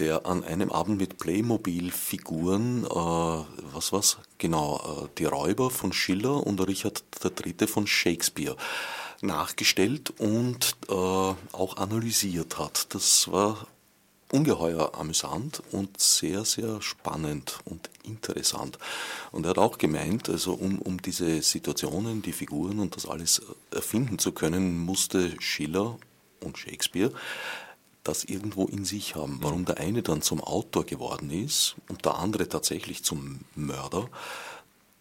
der 0.00 0.26
an 0.26 0.42
einem 0.44 0.70
Abend 0.70 0.98
mit 0.98 1.18
Playmobil-Figuren, 1.18 2.84
äh, 2.84 2.88
was 3.74 3.92
war's? 3.92 4.18
Genau, 4.38 5.04
äh, 5.04 5.08
die 5.18 5.26
Räuber 5.26 5.70
von 5.70 5.92
Schiller 5.92 6.46
und 6.46 6.60
Richard 6.66 7.04
III. 7.22 7.66
von 7.66 7.86
Shakespeare 7.86 8.56
nachgestellt 9.22 10.10
und 10.18 10.76
äh, 10.88 10.92
auch 10.92 11.76
analysiert 11.76 12.58
hat. 12.58 12.94
Das 12.94 13.30
war 13.30 13.66
ungeheuer 14.32 14.94
amüsant 14.94 15.62
und 15.72 16.00
sehr, 16.00 16.44
sehr 16.44 16.80
spannend 16.80 17.58
und 17.64 17.90
interessant. 18.04 18.78
Und 19.32 19.44
er 19.44 19.50
hat 19.50 19.58
auch 19.58 19.78
gemeint, 19.78 20.28
also 20.28 20.54
um, 20.54 20.78
um 20.78 21.02
diese 21.02 21.42
Situationen, 21.42 22.22
die 22.22 22.32
Figuren 22.32 22.78
und 22.78 22.96
das 22.96 23.06
alles 23.06 23.42
erfinden 23.72 24.18
zu 24.18 24.32
können, 24.32 24.78
musste 24.78 25.40
Schiller 25.40 25.98
und 26.40 26.58
Shakespeare 26.58 27.12
das 28.02 28.24
irgendwo 28.24 28.66
in 28.66 28.84
sich 28.84 29.14
haben. 29.14 29.38
Warum 29.42 29.64
der 29.64 29.78
eine 29.78 30.02
dann 30.02 30.22
zum 30.22 30.40
Autor 30.40 30.84
geworden 30.84 31.30
ist 31.30 31.76
und 31.88 32.04
der 32.04 32.16
andere 32.16 32.48
tatsächlich 32.48 33.04
zum 33.04 33.40
Mörder, 33.54 34.08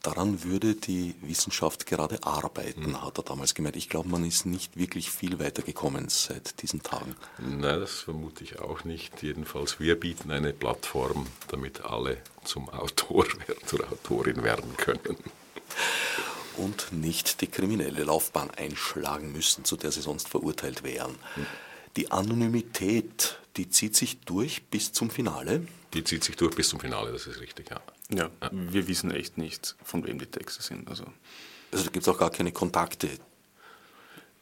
daran 0.01 0.43
würde 0.43 0.75
die 0.75 1.15
Wissenschaft 1.21 1.85
gerade 1.85 2.23
arbeiten, 2.23 2.91
mhm. 2.91 3.01
hat 3.01 3.17
er 3.17 3.23
damals 3.23 3.53
gemeint. 3.53 3.75
Ich 3.75 3.89
glaube, 3.89 4.09
man 4.09 4.23
ist 4.23 4.45
nicht 4.45 4.77
wirklich 4.77 5.11
viel 5.11 5.39
weitergekommen 5.39 6.09
seit 6.09 6.61
diesen 6.61 6.83
Tagen. 6.83 7.15
Nein, 7.37 7.79
das 7.79 8.01
vermute 8.01 8.43
ich 8.43 8.59
auch 8.59 8.83
nicht. 8.83 9.21
Jedenfalls, 9.21 9.79
wir 9.79 9.99
bieten 9.99 10.31
eine 10.31 10.53
Plattform, 10.53 11.27
damit 11.49 11.81
alle 11.81 12.17
zum 12.43 12.69
Autor, 12.69 13.25
zur 13.65 13.91
Autorin 13.91 14.43
werden 14.43 14.75
können. 14.77 15.17
Und 16.57 16.91
nicht 16.91 17.41
die 17.41 17.47
kriminelle 17.47 18.03
Laufbahn 18.03 18.51
einschlagen 18.51 19.31
müssen, 19.31 19.65
zu 19.65 19.77
der 19.77 19.91
sie 19.91 20.01
sonst 20.01 20.29
verurteilt 20.29 20.83
wären. 20.83 21.11
Mhm. 21.35 21.45
Die 21.95 22.11
Anonymität, 22.11 23.39
die 23.57 23.69
zieht 23.69 23.95
sich 23.95 24.19
durch 24.21 24.63
bis 24.67 24.93
zum 24.93 25.09
Finale? 25.09 25.67
Die 25.93 26.03
zieht 26.03 26.23
sich 26.23 26.35
durch 26.35 26.55
bis 26.55 26.69
zum 26.69 26.79
Finale, 26.79 27.11
das 27.11 27.27
ist 27.27 27.39
richtig, 27.39 27.69
ja. 27.69 27.81
Ja, 28.11 28.29
ja. 28.41 28.49
wir 28.51 28.87
wissen 28.87 29.11
echt 29.11 29.37
nicht, 29.37 29.75
von 29.83 30.05
wem 30.05 30.19
die 30.19 30.25
Texte 30.25 30.63
sind. 30.63 30.87
Also, 30.89 31.05
also 31.71 31.85
da 31.85 31.91
gibt 31.91 32.07
es 32.07 32.09
auch 32.09 32.17
gar 32.17 32.31
keine 32.31 32.51
Kontakte. 32.51 33.09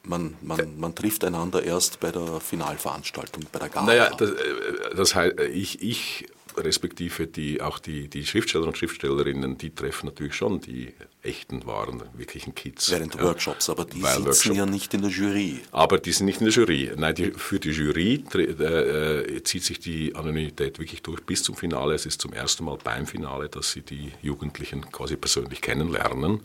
Man, 0.04 0.38
man, 0.42 0.80
man 0.80 0.96
trifft 0.96 1.26
einander 1.26 1.62
erst 1.64 2.00
bei 2.00 2.12
der 2.12 2.40
Finalveranstaltung, 2.40 3.46
bei 3.52 3.60
der 3.60 3.70
Gala. 3.70 3.88
Naja, 3.88 4.10
das, 4.16 4.32
äh, 4.32 4.96
das 4.96 5.16
heißt, 5.16 5.40
ich, 5.42 5.82
ich 5.82 6.28
respektive 6.58 7.28
die, 7.28 7.62
auch 7.62 7.80
die, 7.80 8.08
die 8.08 8.26
Schriftsteller 8.26 8.68
und 8.68 8.78
Schriftstellerinnen, 8.78 9.58
die 9.58 9.74
treffen 9.74 10.08
natürlich 10.08 10.36
schon 10.36 10.60
die 10.62 10.94
echten, 11.22 11.66
wahren, 11.66 12.04
wirklichen 12.16 12.56
Kids. 12.56 12.92
Während 12.92 13.16
ja. 13.16 13.24
Workshops, 13.24 13.70
aber 13.70 13.86
die 13.86 14.02
Weil 14.02 14.16
sitzen 14.16 14.26
Workshop. 14.26 14.56
ja 14.56 14.66
nicht 14.66 14.94
in 14.94 15.02
der 15.02 15.12
Jury. 15.12 15.60
Aber 15.72 16.00
die 16.00 16.12
sind 16.12 16.26
nicht 16.26 16.42
in 16.42 16.46
der 16.46 16.54
Jury. 16.54 16.92
Nein, 16.96 17.16
die, 17.16 17.32
für 17.32 17.60
die 17.60 17.72
Jury 17.72 18.24
äh, 18.34 19.44
zieht 19.44 19.64
sich 19.64 19.80
die 19.80 20.16
Anonymität 20.16 20.80
wirklich 20.80 21.02
durch 21.02 21.22
bis 21.22 21.44
zum 21.44 21.56
Finale. 21.56 21.96
Es 21.96 22.06
ist 22.06 22.22
zum 22.22 22.34
ersten 22.34 22.66
Mal 22.66 22.78
beim 22.84 23.06
Finale, 23.06 23.50
dass 23.50 23.72
sie 23.72 23.82
die 23.82 24.12
Jugendlichen 24.22 24.90
quasi 24.92 25.16
persönlich 25.16 25.62
kennenlernen 25.62 26.42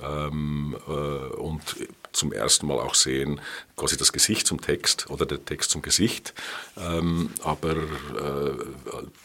ähm, 0.00 0.76
äh, 0.86 0.90
und 0.90 1.62
zum 2.12 2.32
ersten 2.32 2.66
Mal 2.66 2.80
auch 2.80 2.94
sehen, 2.94 3.40
quasi 3.76 3.96
das 3.96 4.12
Gesicht 4.12 4.46
zum 4.46 4.60
Text 4.60 5.10
oder 5.10 5.26
der 5.26 5.44
Text 5.44 5.70
zum 5.70 5.82
Gesicht. 5.82 6.34
Ähm, 6.76 7.30
aber 7.42 7.72
äh, 7.72 8.52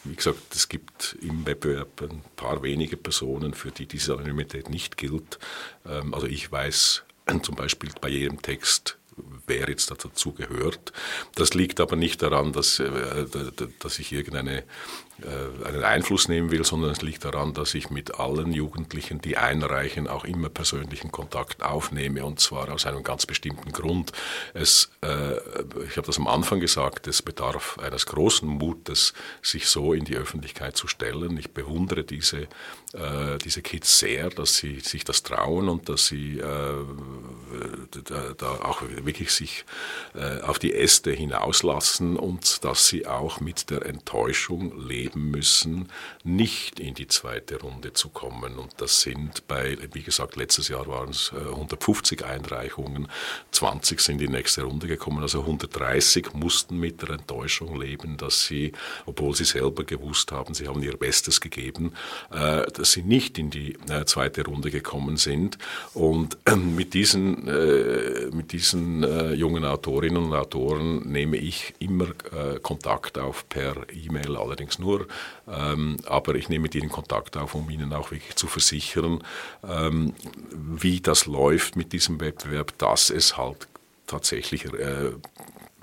wie 0.04 0.14
gesagt, 0.14 0.54
es 0.54 0.68
gibt 0.68 1.16
im 1.22 1.46
Wettbewerb 1.46 2.02
ein 2.02 2.22
paar 2.36 2.62
wenige 2.62 2.96
Personen, 2.96 3.54
für 3.54 3.70
die 3.70 3.86
diese 3.86 4.14
Anonymität 4.14 4.68
nicht 4.68 4.96
gilt. 4.96 5.38
Ähm, 5.86 6.12
also 6.14 6.26
ich 6.26 6.52
weiß 6.52 7.02
zum 7.42 7.54
Beispiel 7.54 7.90
bei 8.00 8.08
jedem 8.08 8.42
Text, 8.42 8.98
wer 9.46 9.68
jetzt 9.68 9.90
dazu 9.90 10.32
gehört. 10.32 10.92
Das 11.34 11.54
liegt 11.54 11.80
aber 11.80 11.96
nicht 11.96 12.22
daran, 12.22 12.52
dass, 12.52 12.78
äh, 12.78 13.26
dass 13.78 13.98
ich 13.98 14.12
irgendeine 14.12 14.64
einen 15.64 15.84
Einfluss 15.84 16.28
nehmen 16.28 16.50
will, 16.50 16.64
sondern 16.64 16.90
es 16.90 17.02
liegt 17.02 17.24
daran, 17.24 17.54
dass 17.54 17.74
ich 17.74 17.90
mit 17.90 18.18
allen 18.18 18.52
Jugendlichen, 18.52 19.20
die 19.20 19.36
einreichen, 19.36 20.08
auch 20.08 20.24
immer 20.24 20.48
persönlichen 20.48 21.12
Kontakt 21.12 21.62
aufnehme 21.62 22.24
und 22.24 22.40
zwar 22.40 22.72
aus 22.72 22.86
einem 22.86 23.02
ganz 23.02 23.26
bestimmten 23.26 23.72
Grund. 23.72 24.12
Es, 24.54 24.90
äh, 25.02 25.36
ich 25.86 25.96
habe 25.96 26.06
das 26.06 26.18
am 26.18 26.26
Anfang 26.26 26.60
gesagt, 26.60 27.06
es 27.06 27.22
bedarf 27.22 27.78
eines 27.78 28.06
großen 28.06 28.48
Mutes, 28.48 29.12
sich 29.42 29.68
so 29.68 29.92
in 29.92 30.04
die 30.04 30.16
Öffentlichkeit 30.16 30.76
zu 30.76 30.88
stellen. 30.88 31.36
Ich 31.36 31.50
bewundere 31.50 32.04
diese, 32.04 32.42
äh, 32.92 33.38
diese 33.44 33.62
Kids 33.62 33.98
sehr, 33.98 34.30
dass 34.30 34.56
sie 34.56 34.80
sich 34.80 35.04
das 35.04 35.22
trauen 35.22 35.68
und 35.68 35.88
dass 35.88 36.06
sie 36.06 36.38
äh, 36.38 36.84
da, 38.04 38.34
da, 38.36 38.50
auch 38.62 38.82
wirklich 38.82 39.30
sich 39.30 39.64
äh, 40.14 40.40
auf 40.40 40.58
die 40.58 40.72
Äste 40.74 41.12
hinauslassen 41.12 42.16
und 42.16 42.64
dass 42.64 42.88
sie 42.88 43.06
auch 43.06 43.40
mit 43.40 43.70
der 43.70 43.86
Enttäuschung 43.86 44.78
leben 44.86 45.11
leben 45.12 45.30
müssen, 45.30 45.88
nicht 46.24 46.80
in 46.80 46.94
die 46.94 47.06
zweite 47.06 47.60
Runde 47.60 47.92
zu 47.92 48.08
kommen. 48.08 48.56
Und 48.56 48.74
das 48.78 49.00
sind 49.00 49.46
bei, 49.48 49.76
wie 49.92 50.02
gesagt, 50.02 50.36
letztes 50.36 50.68
Jahr 50.68 50.86
waren 50.86 51.10
es 51.10 51.32
150 51.32 52.24
Einreichungen, 52.24 53.08
20 53.52 54.00
sind 54.00 54.20
in 54.20 54.26
die 54.26 54.32
nächste 54.32 54.62
Runde 54.62 54.86
gekommen, 54.86 55.22
also 55.22 55.40
130 55.40 56.34
mussten 56.34 56.78
mit 56.78 57.02
der 57.02 57.10
Enttäuschung 57.10 57.80
leben, 57.80 58.16
dass 58.16 58.46
sie, 58.46 58.72
obwohl 59.06 59.34
sie 59.34 59.44
selber 59.44 59.84
gewusst 59.84 60.32
haben, 60.32 60.54
sie 60.54 60.68
haben 60.68 60.82
ihr 60.82 60.96
Bestes 60.96 61.40
gegeben, 61.40 61.92
äh, 62.30 62.70
dass 62.70 62.92
sie 62.92 63.02
nicht 63.02 63.38
in 63.38 63.50
die 63.50 63.76
äh, 63.88 64.04
zweite 64.04 64.44
Runde 64.44 64.70
gekommen 64.70 65.16
sind. 65.16 65.58
Und 65.94 66.36
äh, 66.44 66.56
mit 66.56 66.94
diesen, 66.94 67.44
mit 68.32 68.52
diesen 68.52 69.02
jungen 69.34 69.64
Autorinnen 69.64 70.24
und 70.24 70.34
Autoren 70.34 71.00
nehme 71.10 71.36
ich 71.36 71.74
immer 71.78 72.08
Kontakt 72.62 73.18
auf 73.18 73.48
per 73.48 73.74
E-Mail, 73.92 74.36
allerdings 74.36 74.78
nur 74.78 74.91
ähm, 75.48 75.96
aber 76.06 76.34
ich 76.34 76.48
nehme 76.48 76.62
mit 76.62 76.74
ihnen 76.74 76.88
Kontakt 76.88 77.36
auf, 77.36 77.54
um 77.54 77.68
ihnen 77.70 77.92
auch 77.92 78.10
wirklich 78.10 78.36
zu 78.36 78.46
versichern, 78.46 79.22
ähm, 79.68 80.14
wie 80.50 81.00
das 81.00 81.26
läuft 81.26 81.76
mit 81.76 81.92
diesem 81.92 82.20
Wettbewerb, 82.20 82.76
dass 82.78 83.10
es 83.10 83.36
halt 83.36 83.68
tatsächlich 84.06 84.66
äh, 84.66 85.12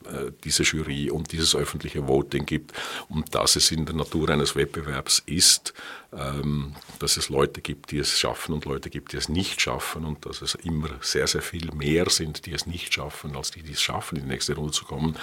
äh, 0.10 0.32
diese 0.44 0.64
Jury 0.64 1.10
und 1.12 1.32
dieses 1.32 1.56
öffentliche 1.56 2.08
Voting 2.08 2.46
gibt 2.46 2.74
und 3.10 3.36
dass 3.36 3.56
es 3.56 3.72
in 3.72 3.86
der 3.86 3.96
Natur 3.96 4.30
eines 4.30 4.56
Wettbewerbs 4.56 5.24
ist, 5.26 5.74
dass 6.12 7.18
es 7.18 7.30
Leute 7.30 7.62
gibt, 7.62 7.92
die 7.92 8.00
es 8.00 8.18
schaffen 8.18 8.54
und 8.54 8.66
Leute 8.66 8.90
gibt, 8.90 9.14
die 9.14 9.18
es 9.18 9.30
nicht 9.30 9.62
schaffen 9.62 10.06
und 10.06 10.26
dass 10.26 10.42
es 10.42 10.56
immer 10.56 10.90
sehr, 11.02 11.28
sehr 11.28 11.44
viel 11.44 11.72
mehr 11.74 12.10
sind, 12.10 12.48
die 12.48 12.54
es 12.54 12.66
nicht 12.66 12.94
schaffen, 12.94 13.36
als 13.36 13.52
die, 13.52 13.62
die 13.62 13.74
es 13.74 13.82
schaffen, 13.82 14.18
in 14.18 14.24
die 14.24 14.30
nächste 14.30 14.56
Runde 14.56 14.72
zu 14.72 14.86
kommen. 14.86 15.18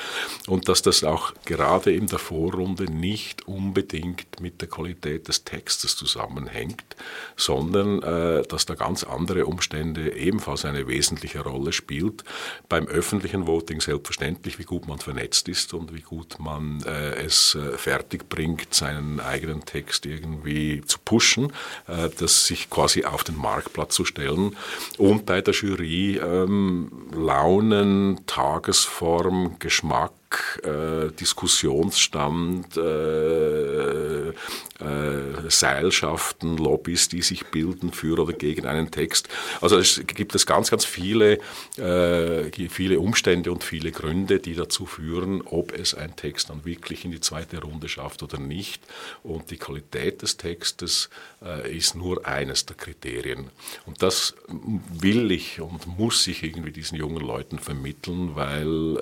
Und 0.47 0.69
dass 0.69 0.83
das 0.83 1.03
auch 1.03 1.35
gerade 1.45 1.93
in 1.93 2.07
der 2.07 2.21
Vorrunde 2.21 2.85
nicht 2.85 3.49
unbedingt 3.49 4.41
mit 4.41 4.61
der 4.61 4.69
Qualität 4.69 5.27
des 5.27 5.43
Textes 5.43 5.97
zusammenhängt, 5.97 6.85
sondern 7.37 8.03
äh, 8.03 8.43
dass 8.47 8.67
da 8.67 8.75
ganz 8.75 9.03
andere 9.03 9.47
Umstände 9.47 10.17
ebenfalls 10.17 10.65
eine 10.65 10.87
wesentliche 10.87 11.41
Rolle 11.41 11.73
spielt. 11.73 12.23
Beim 12.69 12.87
öffentlichen 12.87 13.49
Voting 13.49 13.81
selbstverständlich, 13.81 14.61
wie 14.61 14.65
gut 14.65 14.87
man 14.87 14.99
vernetzt 14.99 15.49
ist 15.49 15.75
und 15.75 15.93
wie 15.93 16.03
gut 16.03 16.39
man 16.39 16.83
äh, 16.85 17.25
es 17.25 17.57
äh, 17.57 17.77
fertig 17.77 18.29
bringt, 18.29 18.73
seinen 18.73 19.19
eigenen 19.19 19.65
Text 19.65 20.07
irgendwie 20.07 20.76
zu 20.83 20.99
pushen, 21.05 21.53
äh, 21.87 22.09
das 22.19 22.47
sich 22.47 22.71
quasi 22.71 23.05
auf 23.05 23.25
den 23.25 23.37
Marktplatz 23.37 23.95
zu 23.95 24.05
stellen. 24.05 24.57
Und 24.99 25.27
bei 25.27 25.41
der 25.41 25.55
Jury 25.55 26.19
ähm, 26.19 26.91
Launen, 27.13 28.27
Tagesform, 28.27 29.57
Geschmack, 29.59 30.13
äh, 30.63 31.11
Diskussionsstand, 31.13 32.77
äh, 32.77 34.29
äh, 34.29 34.33
Seilschaften, 35.49 36.57
Lobbys, 36.57 37.09
die 37.09 37.23
sich 37.23 37.47
bilden 37.47 37.93
für 37.93 38.19
oder 38.19 38.33
gegen 38.33 38.67
einen 38.67 38.91
Text. 38.91 39.29
Also 39.61 39.79
es 39.79 40.03
gibt 40.07 40.35
es 40.35 40.47
ganz, 40.47 40.71
ganz 40.71 40.85
viele, 40.85 41.39
viele 41.77 43.01
Umstände 43.01 43.53
und 43.53 43.65
viele 43.65 43.93
Gründe, 43.93 44.41
die 44.41 44.55
dazu 44.55 44.87
führen, 44.87 45.43
ob 45.43 45.73
es 45.73 45.95
ein 45.95 46.17
Text 46.17 46.51
dann 46.51 46.65
wirklich 46.65 47.05
in 47.05 47.11
die 47.11 47.21
zweite 47.21 47.61
Runde 47.61 47.89
schafft 47.89 48.23
oder 48.23 48.39
nicht. 48.39 48.83
Und 49.23 49.51
die 49.51 49.57
Qualität 49.57 50.23
des 50.23 50.37
Textes 50.37 51.11
ist 51.71 51.95
nur 51.95 52.27
eines 52.27 52.67
der 52.67 52.77
Kriterien. 52.77 53.51
Und 53.87 54.03
das 54.03 54.35
will 54.49 55.31
ich 55.31 55.61
und 55.61 55.87
muss 55.99 56.27
ich 56.27 56.43
irgendwie 56.43 56.73
diesen 56.73 56.97
jungen 56.97 57.25
Leuten 57.25 57.59
vermitteln, 57.59 58.35
weil 58.35 58.99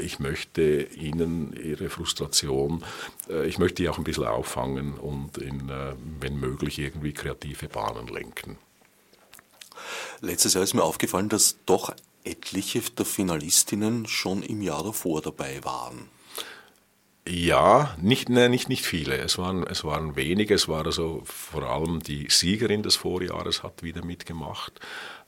ich 0.00 0.18
möchte 0.18 0.51
ihnen 0.58 1.52
ihre 1.52 1.88
Frustration, 1.88 2.84
äh, 3.28 3.46
ich 3.46 3.58
möchte 3.58 3.82
die 3.82 3.88
auch 3.88 3.98
ein 3.98 4.04
bisschen 4.04 4.26
auffangen 4.26 4.94
und 4.94 5.38
in, 5.38 5.68
äh, 5.68 5.94
wenn 6.20 6.36
möglich, 6.36 6.78
irgendwie 6.78 7.12
kreative 7.12 7.68
Bahnen 7.68 8.08
lenken. 8.08 8.58
Letztes 10.20 10.54
Jahr 10.54 10.64
ist 10.64 10.74
mir 10.74 10.84
aufgefallen, 10.84 11.28
dass 11.28 11.56
doch 11.66 11.94
etliche 12.24 12.80
der 12.80 13.04
Finalistinnen 13.04 14.06
schon 14.06 14.42
im 14.42 14.62
Jahr 14.62 14.84
davor 14.84 15.20
dabei 15.22 15.64
waren. 15.64 16.08
Ja, 17.26 17.96
nicht, 18.00 18.28
ne, 18.28 18.48
nicht, 18.48 18.68
nicht 18.68 18.84
viele. 18.84 19.16
Es 19.16 19.38
waren, 19.38 19.64
es 19.64 19.84
waren 19.84 20.16
wenige. 20.16 20.54
Es 20.54 20.66
war 20.66 20.84
also 20.84 21.22
vor 21.24 21.62
allem 21.62 22.02
die 22.02 22.26
Siegerin 22.28 22.82
des 22.82 22.96
Vorjahres 22.96 23.62
hat 23.62 23.82
wieder 23.84 24.04
mitgemacht. 24.04 24.80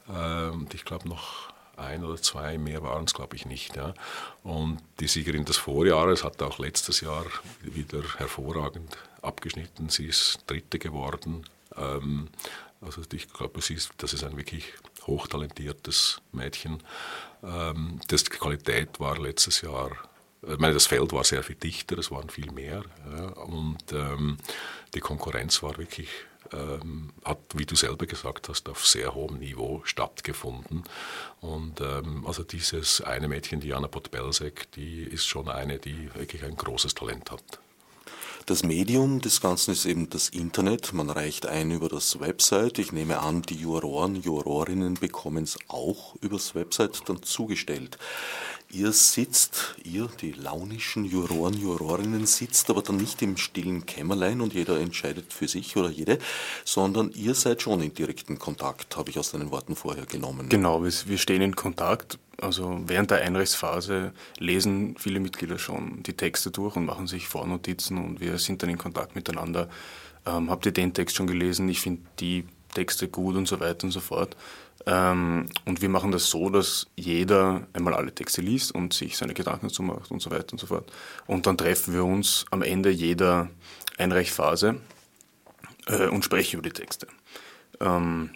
Ähm, 0.08 0.66
ich 0.72 0.84
glaube 0.84 1.08
noch 1.08 1.53
ein 1.76 2.04
oder 2.04 2.20
zwei, 2.20 2.58
mehr 2.58 2.82
waren 2.82 3.04
es 3.04 3.14
glaube 3.14 3.36
ich 3.36 3.46
nicht. 3.46 3.76
Ja. 3.76 3.94
Und 4.42 4.80
die 5.00 5.08
Siegerin 5.08 5.44
des 5.44 5.56
Vorjahres 5.56 6.24
hat 6.24 6.42
auch 6.42 6.58
letztes 6.58 7.00
Jahr 7.00 7.26
wieder 7.62 8.02
hervorragend 8.18 8.96
abgeschnitten. 9.22 9.88
Sie 9.88 10.06
ist 10.06 10.38
Dritte 10.46 10.78
geworden. 10.78 11.44
Ähm, 11.76 12.28
also 12.80 13.02
ich 13.12 13.32
glaube, 13.32 13.60
das 13.98 14.12
ist 14.12 14.24
ein 14.24 14.36
wirklich 14.36 14.72
hochtalentiertes 15.06 16.20
Mädchen. 16.32 16.82
Ähm, 17.42 18.00
das, 18.08 18.24
die 18.24 18.30
Qualität 18.30 19.00
war 19.00 19.18
letztes 19.18 19.62
Jahr 19.62 19.90
ich 20.46 20.58
meine, 20.58 20.74
das 20.74 20.86
Feld 20.86 21.12
war 21.12 21.24
sehr 21.24 21.42
viel 21.42 21.56
dichter, 21.56 21.98
es 21.98 22.10
waren 22.10 22.28
viel 22.28 22.50
mehr. 22.52 22.82
Ja, 23.10 23.28
und 23.44 23.92
ähm, 23.92 24.36
die 24.94 25.00
Konkurrenz 25.00 25.62
war 25.62 25.76
wirklich, 25.78 26.08
ähm, 26.54 27.10
hat, 27.24 27.38
wie 27.54 27.66
du 27.66 27.76
selber 27.76 28.06
gesagt 28.06 28.48
hast, 28.48 28.68
auf 28.68 28.86
sehr 28.86 29.14
hohem 29.14 29.38
Niveau 29.38 29.82
stattgefunden. 29.84 30.84
Und 31.40 31.80
ähm, 31.80 32.24
also 32.26 32.42
dieses 32.42 33.00
eine 33.00 33.28
Mädchen, 33.28 33.60
Diana 33.60 33.88
Potbelsek, 33.88 34.70
die 34.72 35.02
ist 35.02 35.26
schon 35.26 35.48
eine, 35.48 35.78
die 35.78 36.14
wirklich 36.14 36.44
ein 36.44 36.56
großes 36.56 36.94
Talent 36.94 37.30
hat. 37.30 37.60
Das 38.46 38.62
Medium 38.62 39.22
des 39.22 39.40
Ganzen 39.40 39.70
ist 39.70 39.86
eben 39.86 40.10
das 40.10 40.28
Internet. 40.28 40.92
Man 40.92 41.08
reicht 41.08 41.46
ein 41.46 41.70
über 41.70 41.88
das 41.88 42.20
Website. 42.20 42.78
Ich 42.78 42.92
nehme 42.92 43.20
an, 43.20 43.40
die 43.40 43.54
Juroren, 43.54 44.16
Jurorinnen 44.16 44.94
bekommen 44.94 45.44
es 45.44 45.56
auch 45.68 46.14
übers 46.20 46.54
Website 46.54 47.08
dann 47.08 47.22
zugestellt. 47.22 47.96
Ihr 48.74 48.90
sitzt, 48.90 49.76
ihr, 49.84 50.08
die 50.20 50.32
launischen 50.32 51.04
Juroren, 51.04 51.54
Jurorinnen, 51.54 52.26
sitzt 52.26 52.68
aber 52.70 52.82
dann 52.82 52.96
nicht 52.96 53.22
im 53.22 53.36
stillen 53.36 53.86
Kämmerlein 53.86 54.40
und 54.40 54.52
jeder 54.52 54.80
entscheidet 54.80 55.32
für 55.32 55.46
sich 55.46 55.76
oder 55.76 55.90
jede, 55.90 56.18
sondern 56.64 57.12
ihr 57.12 57.36
seid 57.36 57.62
schon 57.62 57.80
in 57.82 57.94
direkten 57.94 58.36
Kontakt, 58.40 58.96
habe 58.96 59.10
ich 59.10 59.18
aus 59.18 59.30
deinen 59.30 59.52
Worten 59.52 59.76
vorher 59.76 60.06
genommen. 60.06 60.48
Genau, 60.48 60.82
wir 60.82 61.18
stehen 61.18 61.40
in 61.40 61.54
Kontakt. 61.54 62.18
Also 62.40 62.80
während 62.86 63.12
der 63.12 63.22
Einrechtsphase 63.22 64.12
lesen 64.38 64.96
viele 64.98 65.20
Mitglieder 65.20 65.58
schon 65.58 66.02
die 66.02 66.14
Texte 66.14 66.50
durch 66.50 66.74
und 66.74 66.84
machen 66.84 67.06
sich 67.06 67.28
Vornotizen 67.28 67.96
und 67.96 68.18
wir 68.18 68.38
sind 68.38 68.60
dann 68.64 68.70
in 68.70 68.78
Kontakt 68.78 69.14
miteinander. 69.14 69.68
Ähm, 70.26 70.50
habt 70.50 70.66
ihr 70.66 70.72
den 70.72 70.92
Text 70.92 71.14
schon 71.14 71.28
gelesen? 71.28 71.68
Ich 71.68 71.80
finde 71.80 72.02
die 72.18 72.44
Texte 72.74 73.06
gut 73.06 73.36
und 73.36 73.46
so 73.46 73.60
weiter 73.60 73.84
und 73.84 73.92
so 73.92 74.00
fort. 74.00 74.36
Ähm, 74.86 75.46
und 75.64 75.80
wir 75.80 75.88
machen 75.88 76.12
das 76.12 76.28
so, 76.28 76.50
dass 76.50 76.86
jeder 76.96 77.66
einmal 77.72 77.94
alle 77.94 78.14
Texte 78.14 78.42
liest 78.42 78.74
und 78.74 78.92
sich 78.92 79.16
seine 79.16 79.34
Gedanken 79.34 79.68
dazu 79.68 79.82
macht 79.82 80.10
und 80.10 80.20
so 80.20 80.30
weiter 80.30 80.52
und 80.52 80.58
so 80.58 80.66
fort. 80.66 80.92
Und 81.26 81.46
dann 81.46 81.56
treffen 81.56 81.94
wir 81.94 82.04
uns 82.04 82.44
am 82.50 82.62
Ende 82.62 82.90
jeder 82.90 83.48
Einreichphase 83.96 84.80
äh, 85.86 86.08
und 86.08 86.24
sprechen 86.24 86.58
über 86.58 86.68
die 86.68 86.74
Texte. 86.74 87.06
Ähm, 87.80 88.30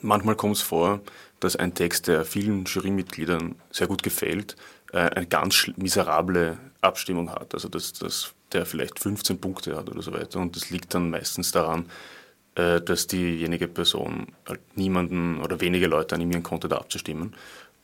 manchmal 0.00 0.36
kommt 0.36 0.56
es 0.56 0.62
vor, 0.62 1.00
dass 1.40 1.56
ein 1.56 1.74
Text, 1.74 2.06
der 2.06 2.24
vielen 2.24 2.64
Jurymitgliedern 2.64 3.56
sehr 3.70 3.88
gut 3.88 4.02
gefällt, 4.02 4.56
äh, 4.92 4.98
eine 4.98 5.26
ganz 5.26 5.70
miserable 5.76 6.58
Abstimmung 6.80 7.30
hat. 7.30 7.54
Also 7.54 7.68
dass, 7.68 7.92
dass 7.92 8.34
der 8.52 8.66
vielleicht 8.66 9.00
15 9.00 9.40
Punkte 9.40 9.76
hat 9.76 9.90
oder 9.90 10.02
so 10.02 10.12
weiter. 10.12 10.38
Und 10.38 10.54
das 10.54 10.70
liegt 10.70 10.94
dann 10.94 11.10
meistens 11.10 11.50
daran, 11.50 11.86
äh, 12.56 12.80
dass 12.80 13.06
diejenige 13.06 13.68
Person 13.68 14.28
niemanden 14.74 15.40
oder 15.40 15.60
wenige 15.60 15.86
Leute 15.86 16.14
animieren 16.14 16.42
konnte, 16.42 16.68
da 16.68 16.78
abzustimmen. 16.78 17.34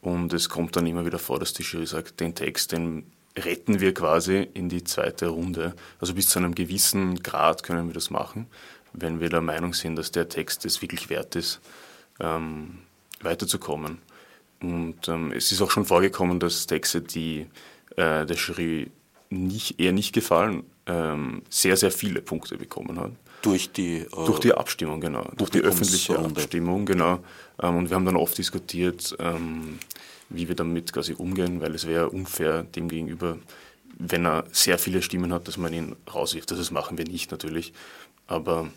Und 0.00 0.32
es 0.32 0.48
kommt 0.48 0.76
dann 0.76 0.86
immer 0.86 1.06
wieder 1.06 1.18
vor, 1.18 1.38
dass 1.38 1.52
die 1.52 1.62
Jury 1.62 1.86
sagt, 1.86 2.20
den 2.20 2.34
Text, 2.34 2.72
den 2.72 3.04
retten 3.36 3.80
wir 3.80 3.94
quasi 3.94 4.48
in 4.54 4.68
die 4.68 4.82
zweite 4.82 5.28
Runde. 5.28 5.74
Also 6.00 6.14
bis 6.14 6.28
zu 6.28 6.38
einem 6.38 6.54
gewissen 6.54 7.22
Grad 7.22 7.62
können 7.62 7.86
wir 7.86 7.94
das 7.94 8.10
machen, 8.10 8.46
wenn 8.92 9.20
wir 9.20 9.28
der 9.28 9.40
Meinung 9.40 9.74
sind, 9.74 9.96
dass 9.96 10.10
der 10.10 10.28
Text 10.28 10.64
es 10.64 10.82
wirklich 10.82 11.08
wert 11.08 11.36
ist, 11.36 11.60
ähm, 12.20 12.78
weiterzukommen. 13.20 13.98
Und 14.60 15.08
ähm, 15.08 15.32
es 15.32 15.52
ist 15.52 15.60
auch 15.62 15.70
schon 15.70 15.84
vorgekommen, 15.84 16.40
dass 16.40 16.66
Texte, 16.66 17.00
die 17.00 17.46
äh, 17.96 18.26
der 18.26 18.36
Jury 18.36 18.90
nicht, 19.30 19.80
eher 19.80 19.92
nicht 19.92 20.12
gefallen, 20.12 20.64
ähm, 20.86 21.42
sehr, 21.48 21.76
sehr 21.76 21.90
viele 21.90 22.22
Punkte 22.22 22.56
bekommen 22.56 22.98
haben. 22.98 23.16
Durch 23.42 23.72
die, 23.72 23.98
äh, 23.98 24.08
durch 24.10 24.40
die 24.40 24.54
Abstimmung, 24.54 25.00
genau. 25.00 25.28
Durch 25.36 25.50
die 25.50 25.60
öffentliche 25.60 26.18
Abstimmung, 26.18 26.86
genau. 26.86 27.18
Ähm, 27.60 27.76
und 27.76 27.90
wir 27.90 27.96
haben 27.96 28.06
dann 28.06 28.16
oft 28.16 28.38
diskutiert, 28.38 29.16
ähm, 29.18 29.78
wie 30.28 30.48
wir 30.48 30.54
damit 30.54 30.92
quasi 30.92 31.14
umgehen, 31.14 31.60
weil 31.60 31.74
es 31.74 31.86
wäre 31.86 32.10
unfair 32.10 32.62
dem 32.62 32.88
gegenüber, 32.88 33.38
wenn 33.98 34.26
er 34.26 34.44
sehr 34.52 34.78
viele 34.78 35.02
Stimmen 35.02 35.32
hat, 35.32 35.48
dass 35.48 35.56
man 35.56 35.72
ihn 35.72 35.96
rauswirft. 36.12 36.50
Das 36.50 36.70
machen 36.70 36.96
wir 36.98 37.04
nicht 37.04 37.30
natürlich. 37.30 37.72
Aber 38.26 38.68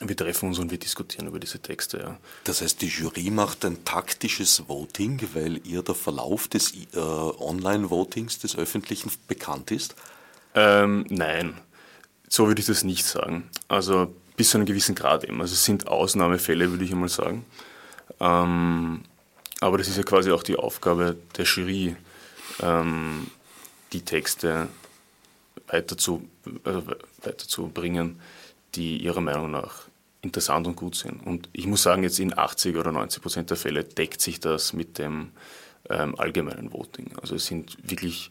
wir 0.00 0.16
treffen 0.16 0.48
uns 0.48 0.58
und 0.58 0.70
wir 0.70 0.78
diskutieren 0.78 1.26
über 1.26 1.40
diese 1.40 1.58
Texte. 1.58 1.98
Ja. 1.98 2.18
Das 2.44 2.60
heißt, 2.60 2.82
die 2.82 2.88
Jury 2.88 3.30
macht 3.30 3.64
ein 3.64 3.84
taktisches 3.84 4.68
Voting, 4.68 5.20
weil 5.32 5.60
ihr 5.66 5.82
der 5.82 5.94
Verlauf 5.94 6.48
des 6.48 6.74
äh, 6.74 6.98
Online-Votings, 6.98 8.38
des 8.38 8.56
öffentlichen, 8.56 9.10
bekannt 9.26 9.70
ist? 9.70 9.94
Ähm, 10.54 11.06
nein. 11.08 11.54
So 12.28 12.46
würde 12.46 12.60
ich 12.60 12.66
das 12.66 12.84
nicht 12.84 13.04
sagen. 13.04 13.48
Also 13.68 14.14
bis 14.36 14.50
zu 14.50 14.58
einem 14.58 14.66
gewissen 14.66 14.94
Grad 14.94 15.24
eben. 15.24 15.40
Also 15.40 15.54
es 15.54 15.64
sind 15.64 15.88
Ausnahmefälle, 15.88 16.70
würde 16.70 16.84
ich 16.84 16.92
einmal 16.92 17.08
sagen. 17.08 17.44
Ähm, 18.20 19.02
aber 19.60 19.78
das 19.78 19.88
ist 19.88 19.96
ja 19.96 20.02
quasi 20.02 20.30
auch 20.30 20.42
die 20.42 20.56
Aufgabe 20.56 21.16
der 21.36 21.44
Jury, 21.44 21.96
ähm, 22.60 23.30
die 23.92 24.02
Texte 24.02 24.68
weiter 25.68 25.96
zu, 25.96 26.28
also 26.64 26.82
weiterzubringen, 27.22 28.20
die 28.74 28.98
ihrer 28.98 29.20
Meinung 29.20 29.50
nach 29.50 29.86
interessant 30.22 30.66
und 30.66 30.76
gut 30.76 30.96
sind. 30.96 31.24
Und 31.24 31.48
ich 31.52 31.66
muss 31.66 31.82
sagen, 31.82 32.02
jetzt 32.02 32.18
in 32.18 32.36
80 32.36 32.76
oder 32.76 32.92
90 32.92 33.22
Prozent 33.22 33.50
der 33.50 33.56
Fälle 33.56 33.84
deckt 33.84 34.20
sich 34.20 34.40
das 34.40 34.72
mit 34.72 34.98
dem 34.98 35.30
ähm, 35.88 36.18
allgemeinen 36.18 36.72
Voting. 36.72 37.12
Also 37.20 37.36
es 37.36 37.46
sind 37.46 37.76
wirklich, 37.82 38.30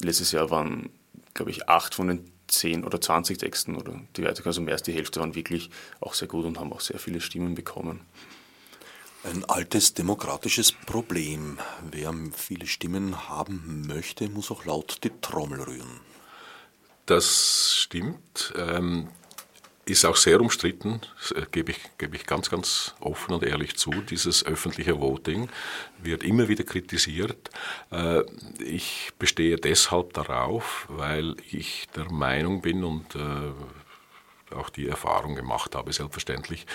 letztes 0.00 0.32
Jahr 0.32 0.50
waren, 0.50 0.88
glaube 1.34 1.50
ich, 1.50 1.68
acht 1.68 1.94
von 1.94 2.08
den 2.08 2.32
10 2.48 2.84
oder 2.84 3.00
20 3.00 3.38
Texten 3.38 3.76
oder 3.76 4.00
die 4.16 4.24
weiter, 4.24 4.46
also 4.46 4.60
mehr 4.60 4.74
als 4.74 4.82
die 4.82 4.92
Hälfte 4.92 5.20
waren 5.20 5.34
wirklich 5.34 5.70
auch 6.00 6.14
sehr 6.14 6.28
gut 6.28 6.44
und 6.44 6.58
haben 6.58 6.72
auch 6.72 6.80
sehr 6.80 6.98
viele 6.98 7.20
Stimmen 7.20 7.54
bekommen. 7.54 8.00
Ein 9.24 9.44
altes 9.46 9.94
demokratisches 9.94 10.70
Problem. 10.70 11.58
Wer 11.90 12.14
viele 12.32 12.66
Stimmen 12.66 13.28
haben 13.28 13.84
möchte, 13.88 14.28
muss 14.28 14.50
auch 14.50 14.64
laut 14.64 14.98
die 15.02 15.10
Trommel 15.20 15.62
rühren. 15.62 16.00
Das 17.06 17.74
stimmt. 17.74 18.54
Ist 19.88 20.04
auch 20.04 20.16
sehr 20.16 20.40
umstritten, 20.40 21.00
äh, 21.36 21.42
gebe 21.52 21.70
ich, 21.70 21.78
gebe 21.96 22.16
ich 22.16 22.26
ganz, 22.26 22.50
ganz 22.50 22.96
offen 22.98 23.34
und 23.34 23.44
ehrlich 23.44 23.76
zu. 23.76 23.90
Dieses 23.92 24.44
öffentliche 24.44 25.00
Voting 25.00 25.48
wird 26.02 26.24
immer 26.24 26.48
wieder 26.48 26.64
kritisiert. 26.64 27.50
Äh, 27.92 28.22
ich 28.58 29.12
bestehe 29.16 29.56
deshalb 29.56 30.12
darauf, 30.14 30.86
weil 30.88 31.36
ich 31.52 31.86
der 31.94 32.10
Meinung 32.10 32.62
bin 32.62 32.82
und 32.82 33.14
äh, 33.14 34.54
auch 34.54 34.70
die 34.70 34.88
Erfahrung 34.88 35.36
gemacht 35.36 35.76
habe, 35.76 35.92
selbstverständlich, 35.92 36.66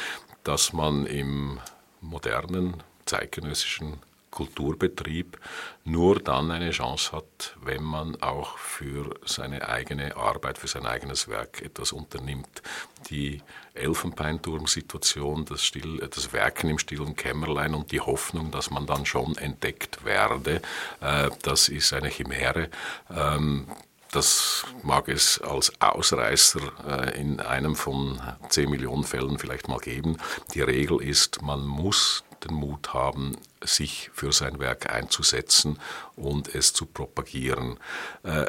dass 0.46 0.72
man 0.72 1.06
im 1.06 1.60
modernen 2.00 2.82
zeitgenössischen 3.06 4.00
Kulturbetrieb 4.32 5.38
nur 5.84 6.20
dann 6.20 6.52
eine 6.52 6.72
Chance 6.72 7.12
hat, 7.12 7.56
wenn 7.62 7.84
man 7.84 8.22
auch 8.22 8.58
für 8.58 9.14
seine 9.26 9.68
eigene 9.68 10.16
Arbeit, 10.16 10.58
für 10.58 10.68
sein 10.68 10.86
eigenes 10.86 11.28
Werk 11.28 11.62
etwas 11.62 11.92
unternimmt. 11.92 12.62
Die 13.10 13.42
Elfenbeinturm-Situation, 13.74 15.46
das, 15.46 15.64
Still, 15.64 15.98
das 15.98 16.34
Werken 16.34 16.70
im 16.70 16.80
stillen 16.80 17.16
Kämmerlein 17.16 17.76
und 17.76 17.92
die 17.92 18.00
Hoffnung, 18.00 18.52
dass 18.52 18.72
man 18.72 18.86
dann 18.86 19.06
schon 19.06 19.38
entdeckt 19.38 20.04
werde, 20.06 20.62
äh, 21.02 21.30
das 21.42 21.68
ist 21.68 21.94
eine 21.94 22.10
Chimäre. 22.10 22.70
Ähm, 23.10 23.68
das 24.12 24.66
mag 24.84 25.08
es 25.08 25.40
als 25.40 25.72
Ausreißer 25.80 26.60
äh, 26.86 27.20
in 27.20 27.40
einem 27.40 27.76
von 27.76 28.22
10 28.50 28.70
Millionen 28.70 29.06
Fällen 29.06 29.40
vielleicht 29.40 29.70
mal 29.70 29.80
geben. 29.80 30.18
Die 30.54 30.62
Regel 30.62 31.02
ist, 31.02 31.42
man 31.42 31.66
muss 31.66 32.24
den 32.46 32.54
Mut 32.54 32.94
haben, 32.94 33.38
sich 33.64 34.10
für 34.14 34.32
sein 34.32 34.60
Werk 34.60 34.92
einzusetzen 34.92 35.80
und 36.16 36.54
es 36.54 36.74
zu 36.74 36.86
propagieren. 36.86 37.80
Äh, 38.24 38.46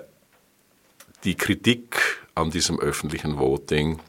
die 1.24 1.36
Kritik 1.36 2.20
an 2.34 2.50
diesem 2.50 2.80
öffentlichen 2.80 3.38
Voting 3.38 4.00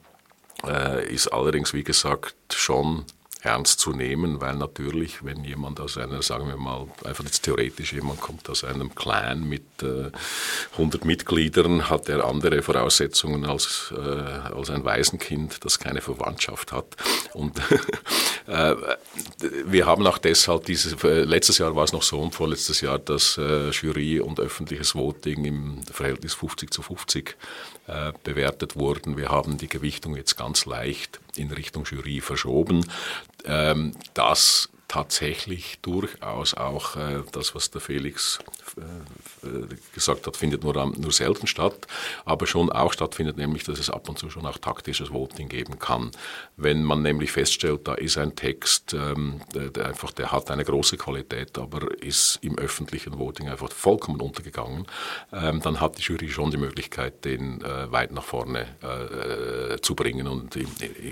äh, 0.65 1.05
ist 1.13 1.27
allerdings, 1.27 1.73
wie 1.73 1.84
gesagt, 1.84 2.36
schon 2.53 3.05
ernst 3.43 3.81
zu 3.81 3.91
nehmen, 3.91 4.39
weil 4.39 4.55
natürlich, 4.55 5.25
wenn 5.25 5.43
jemand 5.43 5.79
aus 5.81 5.97
einer, 5.97 6.21
sagen 6.21 6.47
wir 6.47 6.55
mal, 6.55 6.87
einfach 7.03 7.25
jetzt 7.25 7.41
theoretisch, 7.43 7.91
jemand 7.91 8.21
kommt 8.21 8.49
aus 8.49 8.63
einem 8.63 8.95
Clan 8.95 9.43
mit 9.43 9.63
äh, 9.81 10.11
100 10.73 11.03
Mitgliedern, 11.03 11.89
hat 11.89 12.07
er 12.07 12.23
andere 12.25 12.61
Voraussetzungen 12.61 13.45
als, 13.45 13.93
äh, 13.95 13.99
als 13.99 14.69
ein 14.69 14.85
Waisenkind, 14.85 15.65
das 15.65 15.77
keine 15.77 15.99
Verwandtschaft 15.99 16.71
hat. 16.71 16.95
Und 17.33 17.57
äh, 18.47 18.75
wir 19.65 19.85
haben 19.85 20.07
auch 20.07 20.19
deshalb 20.19 20.65
dieses, 20.65 21.03
äh, 21.03 21.23
letztes 21.23 21.57
Jahr 21.57 21.75
war 21.75 21.83
es 21.83 21.91
noch 21.91 22.03
so 22.03 22.21
und 22.21 22.33
vorletztes 22.33 22.79
Jahr, 22.79 22.97
dass 22.97 23.37
äh, 23.37 23.71
Jury 23.71 24.21
und 24.21 24.39
öffentliches 24.39 24.95
Voting 24.95 25.43
im 25.43 25.83
Verhältnis 25.83 26.33
50 26.33 26.71
zu 26.71 26.81
50 26.81 27.35
äh, 27.88 28.13
bewertet 28.23 28.75
wurden. 28.75 29.17
Wir 29.17 29.29
haben 29.29 29.57
die 29.57 29.67
Gewichtung 29.67 30.15
jetzt 30.15 30.38
ganz 30.38 30.65
leicht 30.65 31.19
in 31.36 31.51
Richtung 31.51 31.86
Jury 31.86 32.21
verschoben. 32.21 32.86
Ähm, 33.45 33.93
das 34.13 34.69
tatsächlich 34.93 35.79
durchaus 35.81 36.53
auch 36.53 36.95
äh, 36.97 37.23
das, 37.31 37.55
was 37.55 37.71
der 37.71 37.81
Felix 37.81 38.37
äh, 38.77 39.47
äh, 39.47 39.67
gesagt 39.95 40.27
hat, 40.27 40.37
findet 40.37 40.63
nur, 40.63 40.73
nur 40.73 41.11
selten 41.11 41.47
statt, 41.47 41.87
aber 42.25 42.45
schon 42.45 42.71
auch 42.71 42.93
stattfindet, 42.93 43.35
nämlich, 43.35 43.63
dass 43.63 43.79
es 43.79 43.89
ab 43.89 44.07
und 44.07 44.19
zu 44.19 44.29
schon 44.29 44.45
auch 44.45 44.59
taktisches 44.59 45.11
Voting 45.11 45.49
geben 45.49 45.79
kann. 45.79 46.11
Wenn 46.57 46.83
man 46.83 47.01
nämlich 47.01 47.31
feststellt, 47.31 47.87
da 47.87 47.95
ist 47.95 48.19
ein 48.19 48.35
Text, 48.35 48.93
ähm, 48.93 49.41
der, 49.55 49.69
der, 49.69 49.87
einfach, 49.87 50.11
der 50.11 50.31
hat 50.31 50.51
eine 50.51 50.63
große 50.63 50.97
Qualität, 50.97 51.57
aber 51.57 51.99
ist 52.03 52.37
im 52.43 52.59
öffentlichen 52.59 53.17
Voting 53.17 53.49
einfach 53.49 53.71
vollkommen 53.71 54.21
untergegangen, 54.21 54.85
ähm, 55.31 55.59
dann 55.63 55.81
hat 55.81 55.97
die 55.97 56.03
Jury 56.03 56.29
schon 56.29 56.51
die 56.51 56.57
Möglichkeit, 56.57 57.25
den 57.25 57.61
äh, 57.61 57.91
weit 57.91 58.11
nach 58.11 58.23
vorne 58.23 58.67
äh, 58.83 59.79
zu 59.81 59.95
bringen 59.95 60.27
und 60.27 60.55
in, 60.55 60.67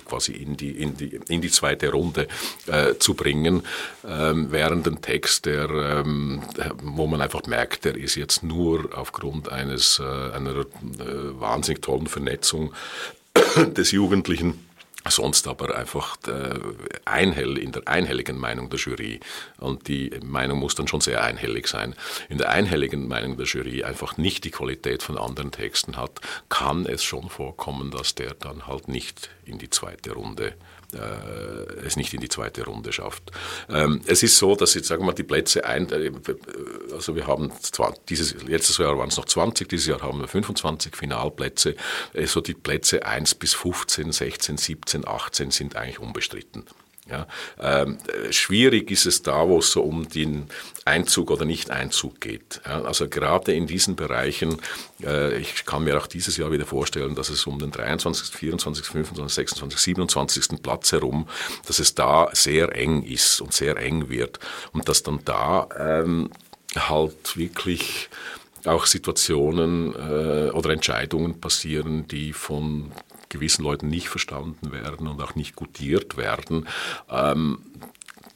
quasi 0.06 0.34
in 0.34 0.56
die, 0.56 0.70
in, 0.84 0.96
die, 0.96 1.20
in 1.30 1.42
die 1.42 1.50
zweite 1.50 1.90
Runde 1.92 2.28
äh, 2.68 2.94
zu 3.00 3.16
bringen 3.16 3.64
ähm, 4.08 4.52
während 4.52 4.88
ein 4.88 5.02
Text, 5.02 5.46
der, 5.46 5.70
ähm, 5.70 6.42
wo 6.82 7.08
man 7.08 7.22
einfach 7.22 7.44
merkt, 7.46 7.86
der 7.86 7.96
ist 7.96 8.16
jetzt 8.16 8.44
nur 8.44 8.90
aufgrund 8.96 9.50
eines, 9.50 10.00
äh, 10.00 10.04
einer 10.04 10.52
äh, 10.52 10.66
wahnsinnig 11.40 11.82
tollen 11.82 12.08
Vernetzung 12.08 12.74
des 13.76 13.92
Jugendlichen 13.92 14.60
sonst 15.10 15.48
aber 15.48 15.76
einfach 15.76 16.18
äh, 16.28 16.60
einhell, 17.06 17.58
in 17.58 17.72
der 17.72 17.88
einhelligen 17.88 18.38
Meinung 18.38 18.70
der 18.70 18.80
Jury, 18.80 19.20
und 19.58 19.88
die 19.88 20.12
Meinung 20.24 20.60
muss 20.60 20.76
dann 20.76 20.88
schon 20.88 21.02
sehr 21.02 21.24
einhellig 21.24 21.68
sein, 21.68 21.96
in 22.30 22.38
der 22.38 22.50
einhelligen 22.50 23.08
Meinung 23.08 23.38
der 23.38 23.48
Jury 23.48 23.84
einfach 23.84 24.18
nicht 24.18 24.44
die 24.44 24.52
Qualität 24.52 25.02
von 25.02 25.18
anderen 25.18 25.52
Texten 25.52 25.98
hat, 25.98 26.22
kann 26.50 26.86
es 26.86 27.04
schon 27.04 27.30
vorkommen, 27.30 27.90
dass 27.92 28.14
der 28.14 28.34
dann 28.36 28.68
halt 28.68 28.88
nicht 28.88 29.30
in 29.46 29.58
die 29.58 29.70
zweite 29.70 30.12
Runde 30.12 30.54
äh, 30.94 31.86
es 31.86 31.96
nicht 31.96 32.14
in 32.14 32.22
die 32.22 32.30
zweite 32.30 32.66
Runde 32.66 32.92
schafft. 32.92 33.32
Ähm, 33.70 34.02
es 34.06 34.24
ist 34.24 34.38
so, 34.38 34.56
dass 34.56 34.74
jetzt 34.74 34.88
sagen 34.88 35.02
wir 35.04 35.08
mal 35.08 35.14
die 35.14 35.24
Plätze 35.24 35.66
ein, 35.66 35.90
äh, 35.92 36.12
also 36.94 37.16
wir 37.16 37.28
haben 37.28 37.52
zwar 37.62 37.94
dieses 38.10 38.42
letztes 38.44 38.78
Jahr 38.78 38.98
waren 38.98 39.10
es 39.10 39.18
noch 39.18 39.26
20, 39.26 39.68
dieses 39.70 39.88
Jahr 39.88 40.02
haben 40.02 40.20
wir 40.20 40.28
25 40.28 40.96
Finalplätze. 40.96 41.76
Also 42.16 42.42
die 42.42 42.54
Plätze 42.54 43.06
1 43.06 43.36
bis 43.36 43.54
15, 43.54 44.12
16, 44.12 44.58
17, 44.58 45.08
18 45.08 45.52
sind 45.52 45.76
eigentlich 45.76 46.00
unbestritten. 46.00 46.66
Ja, 47.12 47.28
ähm, 47.60 47.98
schwierig 48.30 48.90
ist 48.90 49.06
es 49.06 49.22
da, 49.22 49.48
wo 49.48 49.60
es 49.60 49.72
so 49.72 49.82
um 49.82 50.08
den 50.08 50.48
Einzug 50.86 51.30
oder 51.30 51.44
Nicht-Einzug 51.44 52.22
geht. 52.22 52.62
Ja, 52.66 52.84
also 52.84 53.10
gerade 53.10 53.52
in 53.54 53.68
diesen 53.68 53.98
Bereichen, 53.98 54.58
äh, 55.04 55.38
ich 55.38 55.66
kann 55.66 55.84
mir 55.84 55.98
auch 55.98 56.08
dieses 56.08 56.38
Jahr 56.38 56.52
wieder 56.52 56.66
vorstellen, 56.66 57.14
dass 57.16 57.30
es 57.30 57.46
um 57.46 57.60
den 57.60 57.72
23., 57.72 58.34
24., 58.34 58.86
25., 58.86 59.34
26., 59.34 59.80
27. 59.80 60.64
Platz 60.64 60.94
herum, 60.94 61.28
dass 61.68 61.80
es 61.80 61.96
da 61.96 62.30
sehr 62.32 62.74
eng 62.76 63.04
ist 63.04 63.42
und 63.42 63.52
sehr 63.52 63.76
eng 63.76 64.10
wird 64.10 64.40
und 64.72 64.88
dass 64.88 65.04
dann 65.04 65.20
da 65.26 65.68
ähm, 65.78 66.30
halt 66.78 67.36
wirklich 67.36 68.10
auch 68.66 68.86
Situationen 68.86 69.94
äh, 69.96 70.52
oder 70.52 70.70
Entscheidungen 70.70 71.42
passieren, 71.42 72.08
die 72.08 72.32
von 72.32 72.92
gewissen 73.32 73.64
Leuten 73.64 73.88
nicht 73.88 74.10
verstanden 74.10 74.72
werden 74.72 75.08
und 75.08 75.22
auch 75.22 75.36
nicht 75.36 75.56
gutiert 75.56 76.18
werden. 76.18 76.68
Ähm, 77.10 77.60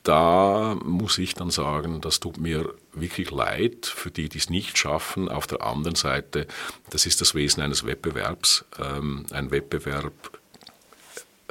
da 0.02 0.78
muss 0.84 1.18
ich 1.18 1.34
dann 1.34 1.50
sagen, 1.50 2.00
das 2.00 2.20
tut 2.20 2.38
mir 2.38 2.74
wirklich 2.94 3.32
leid 3.32 3.88
für 3.88 4.12
die, 4.12 4.30
die 4.30 4.38
es 4.38 4.50
nicht 4.50 4.78
schaffen. 4.78 5.30
Auf 5.30 5.48
der 5.48 5.64
anderen 5.64 5.96
Seite, 5.96 6.48
das 6.92 7.06
ist 7.06 7.22
das 7.22 7.34
Wesen 7.34 7.64
eines 7.64 7.86
Wettbewerbs. 7.86 8.66
Ähm, 8.80 9.26
ein 9.32 9.50
Wettbewerb 9.52 10.14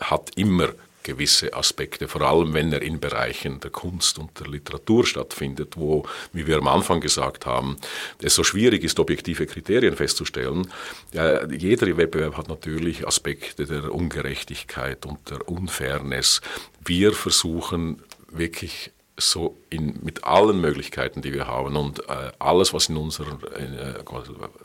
hat 0.01 0.31
immer 0.37 0.69
gewisse 1.05 1.55
Aspekte, 1.55 2.09
vor 2.09 2.23
allem 2.23 2.53
wenn 2.55 2.73
er 2.73 2.83
in 2.83 2.99
Bereichen 2.99 3.61
der 3.61 3.71
Kunst 3.71 4.19
und 4.19 4.41
der 4.41 4.49
Literatur 4.49 5.07
stattfindet, 5.07 5.75
wo, 5.77 6.05
wie 6.33 6.49
wir 6.49 6.59
am 6.59 6.67
Anfang 6.67 7.01
gesagt 7.01 7.47
haben, 7.47 7.77
es 8.21 8.35
so 8.35 8.43
schwierig 8.43 8.83
ist, 8.83 8.99
objektive 8.99 9.47
Kriterien 9.47 9.95
festzustellen. 9.95 10.67
Ja, 11.13 11.47
jeder 11.47 11.97
Wettbewerb 11.97 12.37
hat 12.37 12.49
natürlich 12.49 13.07
Aspekte 13.07 13.67
der 13.67 13.95
Ungerechtigkeit 13.95 15.07
und 15.07 15.31
der 15.31 15.49
Unfairness. 15.49 16.41
Wir 16.85 17.13
versuchen 17.13 18.03
wirklich 18.31 18.91
so 19.17 19.57
in, 19.71 20.01
mit 20.03 20.25
allen 20.25 20.61
Möglichkeiten, 20.61 21.23
die 21.23 21.33
wir 21.33 21.47
haben 21.47 21.77
und 21.77 22.01
äh, 22.09 22.33
alles, 22.39 22.75
was 22.75 22.89
in, 22.89 22.97
unserer, 22.97 23.39
äh, 23.57 23.95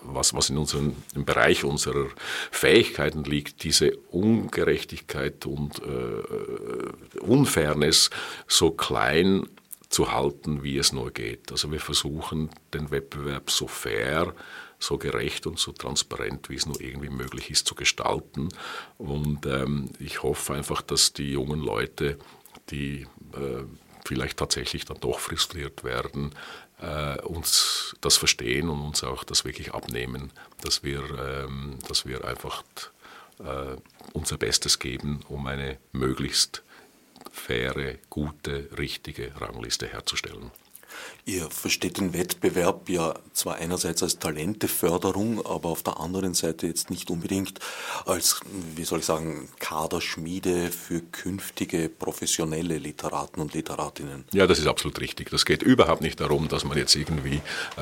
was, 0.02 0.34
was 0.34 0.50
in 0.50 0.58
unserem 0.58 0.96
im 1.14 1.26
Bereich 1.26 1.64
unserer 1.64 2.08
Fähigkeiten 2.52 3.24
liegt, 3.24 3.64
diese 3.64 3.96
Ungerechtigkeit 4.12 5.46
und 5.46 5.80
äh, 5.80 7.20
Unfairness 7.20 8.10
so 8.48 8.72
klein 8.72 9.48
zu 9.90 10.12
halten, 10.12 10.64
wie 10.64 10.78
es 10.78 10.94
nur 10.94 11.12
geht. 11.12 11.52
Also 11.52 11.72
wir 11.72 11.80
versuchen 11.80 12.50
den 12.74 12.90
Wettbewerb 12.92 13.52
so 13.52 13.68
fair, 13.68 14.34
so 14.80 14.98
gerecht 14.98 15.46
und 15.46 15.60
so 15.60 15.74
transparent, 15.74 16.50
wie 16.50 16.56
es 16.56 16.66
nur 16.66 16.80
irgendwie 16.80 17.10
möglich 17.10 17.52
ist, 17.52 17.68
zu 17.68 17.76
gestalten. 17.76 18.50
Und 18.98 19.46
ähm, 19.46 19.90
ich 20.00 20.24
hoffe 20.24 20.54
einfach, 20.54 20.82
dass 20.82 21.14
die 21.14 21.32
jungen 21.32 21.60
Leute, 21.60 22.18
die 22.70 23.08
äh, 23.34 23.64
vielleicht 24.06 24.38
tatsächlich 24.38 24.86
dann 24.86 25.00
doch 25.00 25.20
frustriert 25.20 25.84
werden, 25.84 26.34
äh, 26.82 27.20
uns 27.22 27.96
das 28.02 28.18
verstehen 28.18 28.70
und 28.70 28.82
uns 28.82 29.04
auch 29.04 29.24
das 29.24 29.46
wirklich 29.46 29.74
abnehmen, 29.74 30.32
dass 30.62 30.84
wir, 30.84 31.02
ähm, 31.46 31.78
dass 31.88 32.06
wir 32.06 32.26
einfach 32.26 32.64
äh, 33.40 33.76
unser 34.14 34.38
Bestes 34.38 34.80
geben, 34.80 35.22
um 35.28 35.48
eine 35.48 35.78
möglichst 35.92 36.64
faire, 37.32 37.96
gute, 38.10 38.70
richtige 38.78 39.34
Rangliste 39.40 39.88
herzustellen. 39.88 40.52
Ihr 41.30 41.48
versteht 41.52 42.00
den 42.00 42.16
Wettbewerb 42.16 42.90
ja 42.90 43.14
zwar 43.34 43.58
einerseits 43.58 44.02
als 44.02 44.18
Talenteförderung, 44.18 45.46
aber 45.46 45.70
auf 45.70 45.84
der 45.84 46.00
anderen 46.00 46.34
Seite 46.34 46.66
jetzt 46.66 46.90
nicht 46.90 47.12
unbedingt 47.12 47.60
als, 48.08 48.40
wie 48.76 48.84
soll 48.84 48.98
ich 48.98 49.06
sagen, 49.06 49.48
Kaderschmiede 49.60 50.72
für 50.72 51.02
künftige 51.02 51.88
professionelle 51.88 52.80
Literaten 52.80 53.42
und 53.42 53.54
Literatinnen. 53.54 54.26
Ja, 54.34 54.48
das 54.48 54.58
ist 54.58 54.66
absolut 54.66 55.00
richtig. 55.02 55.30
Das 55.30 55.46
geht 55.46 55.62
überhaupt 55.62 56.02
nicht 56.02 56.20
darum, 56.20 56.48
dass 56.48 56.64
man 56.64 56.80
jetzt 56.80 56.96
irgendwie 56.96 57.42
äh, 57.78 57.82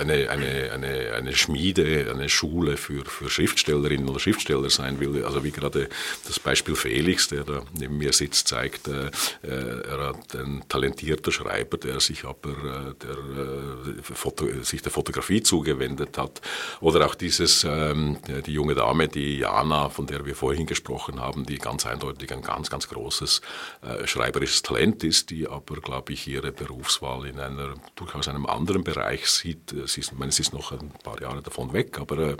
eine, 0.00 0.30
eine, 0.30 0.72
eine, 0.72 1.12
eine 1.12 1.36
Schmiede, 1.36 2.10
eine 2.10 2.30
Schule 2.30 2.78
für, 2.78 3.04
für 3.04 3.28
Schriftstellerinnen 3.28 4.08
oder 4.08 4.20
Schriftsteller 4.20 4.70
sein 4.70 5.00
will. 5.00 5.22
Also 5.26 5.44
wie 5.44 5.50
gerade 5.50 5.90
das 6.26 6.40
Beispiel 6.40 6.76
Felix, 6.76 7.28
der 7.28 7.44
da 7.44 7.62
neben 7.78 7.98
mir 7.98 8.14
sitzt, 8.14 8.48
zeigt, 8.48 8.88
äh, 8.88 9.10
er 9.42 10.14
hat 10.14 10.34
ein 10.34 10.64
talentierter 10.70 11.30
Schreiber, 11.30 11.76
der 11.76 12.00
sich 12.00 12.21
aber 12.24 12.50
äh, 12.50 12.94
der, 12.94 13.10
äh, 13.10 14.02
Foto, 14.02 14.46
sich 14.62 14.82
der 14.82 14.92
Fotografie 14.92 15.42
zugewendet 15.42 16.18
hat. 16.18 16.40
Oder 16.80 17.06
auch 17.06 17.14
dieses, 17.14 17.64
ähm, 17.64 18.18
die 18.46 18.52
junge 18.52 18.74
Dame, 18.74 19.08
die 19.08 19.38
Jana, 19.38 19.88
von 19.88 20.06
der 20.06 20.24
wir 20.24 20.34
vorhin 20.34 20.66
gesprochen 20.66 21.20
haben, 21.20 21.44
die 21.46 21.58
ganz 21.58 21.86
eindeutig 21.86 22.32
ein 22.32 22.42
ganz, 22.42 22.70
ganz 22.70 22.88
großes 22.88 23.40
äh, 23.82 24.06
schreiberisches 24.06 24.62
Talent 24.62 25.04
ist, 25.04 25.30
die 25.30 25.48
aber, 25.48 25.76
glaube 25.76 26.12
ich, 26.12 26.26
ihre 26.26 26.52
Berufswahl 26.52 27.26
in 27.26 27.38
einer 27.38 27.74
durchaus 27.94 28.28
einem 28.28 28.46
anderen 28.46 28.84
Bereich 28.84 29.26
sieht. 29.28 29.70
Sie 29.70 30.00
ist, 30.00 30.12
ich 30.12 30.12
meine, 30.12 30.32
sie 30.32 30.42
ist 30.42 30.52
noch 30.52 30.72
ein 30.72 30.90
paar 31.02 31.20
Jahre 31.20 31.42
davon 31.42 31.72
weg, 31.72 31.98
aber 31.98 32.36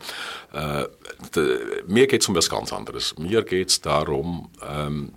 äh, 0.53 0.87
mir 1.87 2.07
geht 2.07 2.23
es 2.23 2.29
um 2.29 2.35
was 2.35 2.49
ganz 2.49 2.73
anderes. 2.73 3.17
Mir 3.19 3.43
geht 3.43 3.69
es 3.69 3.81
darum, 3.81 4.51
ähm, 4.67 5.15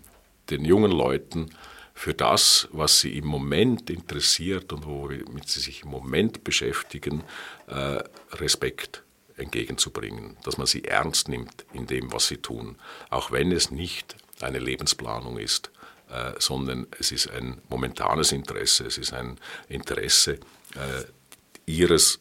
den 0.50 0.66
jungen 0.66 0.92
Leuten 0.92 1.50
für 1.96 2.14
das, 2.14 2.68
was 2.72 3.00
sie 3.00 3.18
im 3.18 3.26
Moment 3.26 3.90
interessiert 3.90 4.72
und 4.74 4.86
womit 4.86 5.48
sie 5.48 5.62
sich 5.62 5.84
im 5.84 5.90
Moment 5.90 6.44
beschäftigen, 6.44 7.24
äh, 7.68 8.04
Respekt 8.34 9.02
entgegenzubringen, 9.38 10.38
dass 10.44 10.58
man 10.58 10.68
sie 10.68 10.84
ernst 10.84 11.30
nimmt 11.30 11.66
in 11.74 11.88
dem, 11.88 12.12
was 12.12 12.28
sie 12.28 12.38
tun, 12.38 12.76
auch 13.10 13.32
wenn 13.32 13.52
es 13.52 13.72
nicht 13.72 14.16
eine 14.42 14.60
Lebensplanung 14.60 15.38
ist, 15.38 15.72
äh, 16.10 16.34
sondern 16.38 16.86
es 17.00 17.12
ist 17.12 17.32
ein 17.32 17.62
momentanes 17.70 18.34
Interesse, 18.34 18.86
es 18.86 18.98
ist 18.98 19.14
ein 19.14 19.40
Interesse 19.70 20.34
äh, 20.76 21.06
ihres 21.66 22.20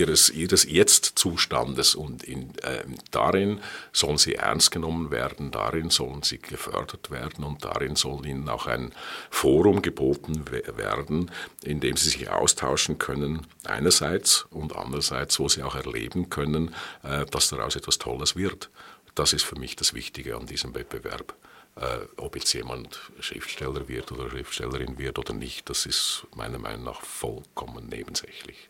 ihres, 0.00 0.30
ihres 0.30 0.64
Jetzt-Zustandes 0.64 1.94
und 1.94 2.22
in, 2.22 2.56
äh, 2.58 2.84
darin 3.10 3.60
sollen 3.92 4.18
sie 4.18 4.34
ernst 4.34 4.70
genommen 4.70 5.10
werden, 5.10 5.50
darin 5.50 5.90
sollen 5.90 6.22
sie 6.22 6.38
gefördert 6.38 7.10
werden 7.10 7.44
und 7.44 7.64
darin 7.64 7.96
soll 7.96 8.24
ihnen 8.26 8.48
auch 8.48 8.66
ein 8.66 8.92
Forum 9.30 9.82
geboten 9.82 10.44
werden, 10.50 11.30
in 11.62 11.80
dem 11.80 11.96
sie 11.96 12.10
sich 12.10 12.30
austauschen 12.30 12.98
können, 12.98 13.46
einerseits 13.64 14.46
und 14.50 14.76
andererseits, 14.76 15.38
wo 15.38 15.48
sie 15.48 15.62
auch 15.62 15.74
erleben 15.74 16.30
können, 16.30 16.74
äh, 17.02 17.26
dass 17.26 17.48
daraus 17.48 17.76
etwas 17.76 17.98
Tolles 17.98 18.36
wird. 18.36 18.70
Das 19.14 19.32
ist 19.32 19.44
für 19.44 19.58
mich 19.58 19.76
das 19.76 19.92
Wichtige 19.92 20.36
an 20.36 20.46
diesem 20.46 20.74
Wettbewerb. 20.74 21.34
Äh, 21.80 22.06
ob 22.18 22.36
jetzt 22.36 22.52
jemand 22.52 23.00
Schriftsteller 23.20 23.88
wird 23.88 24.12
oder 24.12 24.28
Schriftstellerin 24.28 24.98
wird 24.98 25.18
oder 25.18 25.32
nicht, 25.32 25.70
das 25.70 25.86
ist 25.86 26.26
meiner 26.36 26.58
Meinung 26.58 26.84
nach 26.84 27.00
vollkommen 27.00 27.88
nebensächlich. 27.88 28.68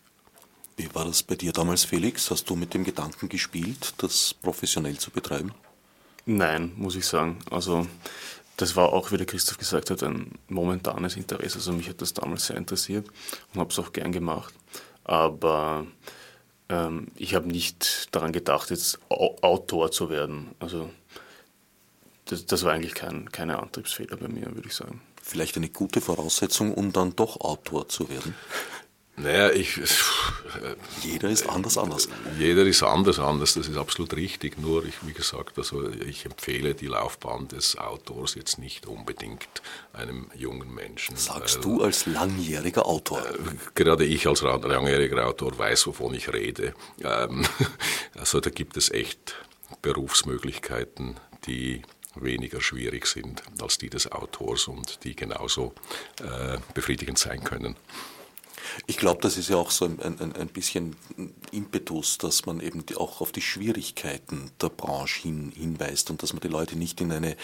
Wie 0.77 0.95
war 0.95 1.05
das 1.05 1.25
bei 1.25 1.35
dir 1.35 1.53
damals, 1.53 1.85
Felix? 1.85 2.31
Hast 2.31 2.49
du 2.49 2.55
mit 2.55 2.73
dem 2.73 2.85
Gedanken 2.85 3.29
gespielt, 3.29 3.95
das 3.99 4.33
professionell 4.33 4.97
zu 4.97 5.11
betreiben? 5.11 5.53
Nein, 6.25 6.73
muss 6.77 6.95
ich 6.95 7.05
sagen. 7.05 7.41
Also 7.51 7.89
das 8.57 8.77
war 8.77 8.93
auch, 8.93 9.11
wie 9.11 9.17
der 9.17 9.27
Christoph 9.27 9.59
gesagt 9.59 9.91
hat, 9.91 10.05
ein 10.05 10.39
momentanes 10.49 11.17
Interesse. 11.17 11.57
Also 11.59 11.73
mich 11.73 11.89
hat 11.89 12.01
das 12.01 12.15
damals 12.15 12.47
sehr 12.47 12.57
interessiert 12.57 13.09
und 13.53 13.61
habe 13.61 13.71
es 13.71 13.79
auch 13.81 13.93
gern 13.93 14.13
gemacht. 14.13 14.55
Aber 15.03 15.85
ähm, 16.69 17.09
ich 17.17 17.35
habe 17.35 17.49
nicht 17.49 18.15
daran 18.15 18.31
gedacht, 18.31 18.71
jetzt 18.71 19.01
Autor 19.09 19.91
zu 19.91 20.11
werden. 20.11 20.55
Also 20.61 20.91
das, 22.31 22.47
das 22.47 22.65
war 22.65 22.73
eigentlich 22.73 22.95
kein, 22.95 23.31
keine 23.31 23.59
Antriebsfehler 23.59 24.17
bei 24.17 24.29
mir, 24.29 24.55
würde 24.55 24.69
ich 24.69 24.75
sagen. 24.75 25.01
Vielleicht 25.23 25.57
eine 25.57 25.69
gute 25.69 26.01
Voraussetzung, 26.01 26.75
um 26.75 26.93
dann 26.93 27.15
doch 27.17 27.41
Autor 27.41 27.89
zu 27.89 28.09
werden? 28.09 28.35
Naja, 29.17 29.51
ich. 29.51 29.79
Jeder 31.03 31.29
ist 31.29 31.49
anders, 31.49 31.77
anders. 31.77 32.09
Jeder 32.39 32.65
ist 32.65 32.83
anders, 32.83 33.19
anders, 33.19 33.55
das 33.55 33.69
ist 33.69 33.77
absolut 33.77 34.15
richtig. 34.15 34.59
Nur, 34.59 34.85
ich, 34.85 34.95
wie 35.07 35.13
gesagt, 35.13 35.59
also 35.59 35.91
ich 35.91 36.25
empfehle 36.25 36.75
die 36.75 36.87
Laufbahn 36.87 37.49
des 37.49 37.77
Autors 37.77 38.35
jetzt 38.35 38.59
nicht 38.59 38.87
unbedingt 38.87 39.49
einem 39.93 40.31
jungen 40.35 40.73
Menschen. 40.73 41.17
Sagst 41.17 41.65
du 41.65 41.83
als 41.83 42.07
langjähriger 42.07 42.87
Autor? 42.87 43.21
Äh, 43.21 43.35
gerade 43.75 44.05
ich 44.05 44.27
als 44.27 44.41
langjähriger 44.43 45.27
Autor 45.27 45.59
weiß, 45.59 45.89
wovon 45.89 46.15
ich 46.15 46.33
rede. 46.33 46.75
Ähm, 47.05 47.45
also 48.19 48.41
da 48.41 48.49
gibt 48.49 48.77
es 48.77 48.91
echt 48.91 49.35
Berufsmöglichkeiten, 49.83 51.21
die 51.47 51.83
weniger 52.15 52.61
schwierig 52.61 53.07
sind 53.07 53.43
als 53.61 53.79
die 53.79 53.91
des 53.91 54.11
Autors 54.11 54.69
und 54.69 55.05
die 55.05 55.15
genauso 55.15 55.75
äh, 56.23 56.59
befriedigend 56.75 57.19
sein 57.19 57.43
können. 57.45 57.77
Ich 58.87 58.99
glaube, 58.99 59.21
das 59.23 59.37
ist 59.37 59.49
ja 59.49 59.57
auch 59.57 59.71
so 59.71 59.85
ein, 59.85 60.01
ein, 60.01 60.35
ein 60.37 60.49
bisschen 60.49 60.97
Impetus, 61.51 62.19
dass 62.19 62.47
man 62.47 62.61
eben 62.61 62.85
auch 62.97 63.21
auf 63.21 63.33
die 63.33 63.41
Schwierigkeiten 63.41 64.51
der 64.61 64.69
Branche 64.69 65.23
hin, 65.23 65.53
hinweist 65.55 66.11
und 66.11 66.23
dass 66.23 66.33
man 66.33 66.41
die 66.41 66.49
Leute 66.49 66.77
nicht 66.77 67.01
in 67.01 67.11
eine 67.11 67.37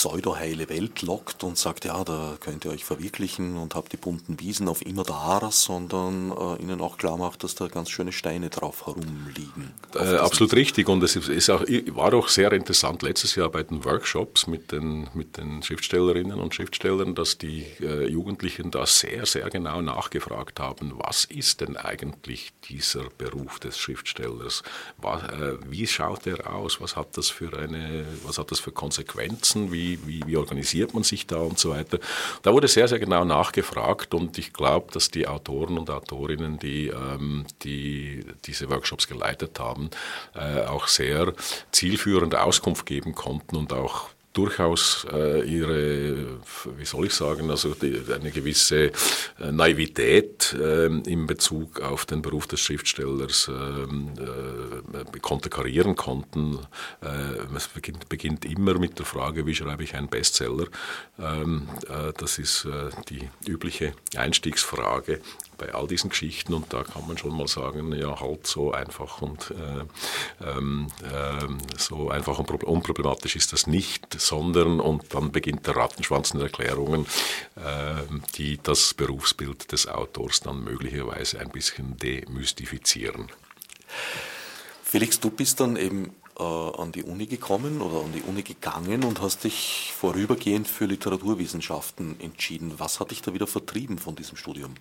pseudo-heile 0.00 0.70
Welt 0.70 1.02
lockt 1.02 1.44
und 1.44 1.58
sagt, 1.58 1.84
ja, 1.84 2.02
da 2.04 2.38
könnt 2.40 2.64
ihr 2.64 2.70
euch 2.70 2.86
verwirklichen 2.86 3.58
und 3.58 3.74
habt 3.74 3.92
die 3.92 3.98
bunten 3.98 4.40
Wiesen 4.40 4.66
auf 4.66 4.80
immer 4.80 5.02
da, 5.02 5.50
sondern 5.50 6.30
äh, 6.30 6.62
ihnen 6.62 6.80
auch 6.80 6.96
klar 6.96 7.18
macht, 7.18 7.44
dass 7.44 7.54
da 7.54 7.68
ganz 7.68 7.90
schöne 7.90 8.10
Steine 8.10 8.48
drauf 8.48 8.86
herumliegen. 8.86 9.74
Äh, 9.94 10.16
absolut 10.16 10.54
richtig 10.54 10.88
und 10.88 11.02
es 11.02 11.16
ist 11.16 11.50
auch, 11.50 11.60
war 11.88 12.14
auch 12.14 12.28
sehr 12.28 12.50
interessant 12.52 13.02
letztes 13.02 13.34
Jahr 13.34 13.50
bei 13.50 13.62
den 13.62 13.84
Workshops 13.84 14.46
mit 14.46 14.72
den, 14.72 15.10
mit 15.12 15.36
den 15.36 15.62
Schriftstellerinnen 15.62 16.40
und 16.40 16.54
Schriftstellern, 16.54 17.14
dass 17.14 17.36
die 17.36 17.66
äh, 17.80 18.08
Jugendlichen 18.08 18.70
da 18.70 18.86
sehr, 18.86 19.26
sehr 19.26 19.50
genau 19.50 19.82
nachgefragt 19.82 20.60
haben, 20.60 20.94
was 20.96 21.26
ist 21.26 21.60
denn 21.60 21.76
eigentlich 21.76 22.52
dieser 22.70 23.04
Beruf 23.18 23.60
des 23.60 23.76
Schriftstellers? 23.78 24.62
Was, 24.96 25.24
äh, 25.24 25.58
wie 25.68 25.86
schaut 25.86 26.26
er 26.26 26.54
aus? 26.54 26.80
Was 26.80 26.96
hat 26.96 27.18
das 27.18 27.28
für 27.28 27.52
eine, 27.58 28.06
was 28.24 28.38
hat 28.38 28.50
das 28.50 28.60
für 28.60 28.72
Konsequenzen? 28.72 29.70
Wie 29.72 29.89
wie, 30.06 30.22
wie, 30.26 30.36
organisiert 30.36 30.94
man 30.94 31.02
sich 31.02 31.26
da 31.26 31.36
und 31.36 31.58
so 31.58 31.70
weiter. 31.70 31.98
Da 32.42 32.52
wurde 32.52 32.68
sehr, 32.68 32.88
sehr 32.88 32.98
genau 32.98 33.24
nachgefragt 33.24 34.14
und 34.14 34.38
ich 34.38 34.52
glaube, 34.52 34.92
dass 34.92 35.10
die 35.10 35.26
Autoren 35.26 35.78
und 35.78 35.90
Autorinnen, 35.90 36.58
die, 36.58 36.88
ähm, 36.88 37.46
die 37.62 38.24
diese 38.44 38.70
Workshops 38.70 39.08
geleitet 39.08 39.58
haben, 39.58 39.90
äh, 40.34 40.62
auch 40.62 40.86
sehr 40.86 41.32
zielführend 41.72 42.34
Auskunft 42.34 42.86
geben 42.86 43.14
konnten 43.14 43.56
und 43.56 43.72
auch 43.72 44.08
durchaus 44.32 45.06
äh, 45.12 45.42
ihre, 45.42 46.38
wie 46.76 46.84
soll 46.84 47.06
ich 47.06 47.14
sagen, 47.14 47.50
also 47.50 47.74
die, 47.74 48.00
eine 48.12 48.30
gewisse 48.30 48.92
äh, 49.40 49.50
Naivität 49.50 50.52
äh, 50.52 50.86
in 50.86 51.26
Bezug 51.26 51.80
auf 51.80 52.06
den 52.06 52.22
Beruf 52.22 52.46
des 52.46 52.60
Schriftstellers 52.60 53.48
ähm, 53.48 54.12
äh, 54.18 55.18
konterkarieren 55.18 55.96
konnten. 55.96 56.58
Äh, 57.02 57.56
es 57.56 57.68
beginnt, 57.68 58.08
beginnt, 58.08 58.44
immer 58.44 58.78
mit 58.78 58.98
der 58.98 59.06
Frage, 59.06 59.46
wie 59.46 59.54
schreibe 59.54 59.82
ich 59.82 59.94
einen 59.94 60.08
Bestseller. 60.08 60.66
Ähm, 61.18 61.68
äh, 61.88 62.12
das 62.16 62.38
ist 62.38 62.66
die 63.08 63.28
übliche 63.46 63.92
Einstiegsfrage 64.16 65.20
bei 65.60 65.74
all 65.74 65.86
diesen 65.86 66.08
Geschichten 66.08 66.54
und 66.54 66.72
da 66.72 66.82
kann 66.82 67.06
man 67.06 67.18
schon 67.18 67.36
mal 67.36 67.46
sagen, 67.46 67.92
ja 67.92 68.18
halt 68.18 68.46
so 68.46 68.72
einfach 68.72 69.20
und 69.20 69.50
äh, 69.50 70.44
äh, 70.44 71.48
so 71.76 72.08
einfach 72.08 72.38
und 72.38 72.50
unproblematisch 72.64 73.36
ist 73.36 73.52
das 73.52 73.66
nicht, 73.66 74.18
sondern 74.18 74.80
und 74.80 75.14
dann 75.14 75.30
beginnt 75.30 75.66
der 75.66 75.76
Rattenschwanz 75.76 76.30
in 76.30 76.40
Erklärungen, 76.40 77.06
äh, 77.56 78.02
die 78.36 78.58
das 78.62 78.94
Berufsbild 78.94 79.70
des 79.70 79.86
Autors 79.86 80.40
dann 80.40 80.64
möglicherweise 80.64 81.38
ein 81.40 81.50
bisschen 81.50 81.98
demystifizieren. 81.98 83.30
Felix, 84.82 85.20
du 85.20 85.30
bist 85.30 85.60
dann 85.60 85.76
eben 85.76 86.14
äh, 86.38 86.42
an 86.42 86.90
die 86.90 87.02
Uni 87.02 87.26
gekommen 87.26 87.82
oder 87.82 88.02
an 88.02 88.12
die 88.14 88.22
Uni 88.22 88.42
gegangen 88.42 89.04
und 89.04 89.20
hast 89.20 89.44
dich 89.44 89.92
vorübergehend 89.94 90.66
für 90.66 90.86
Literaturwissenschaften 90.86 92.18
entschieden. 92.18 92.72
Was 92.78 92.98
hat 92.98 93.10
dich 93.10 93.20
da 93.20 93.34
wieder 93.34 93.46
vertrieben 93.46 93.98
von 93.98 94.16
diesem 94.16 94.38
Studium? 94.38 94.74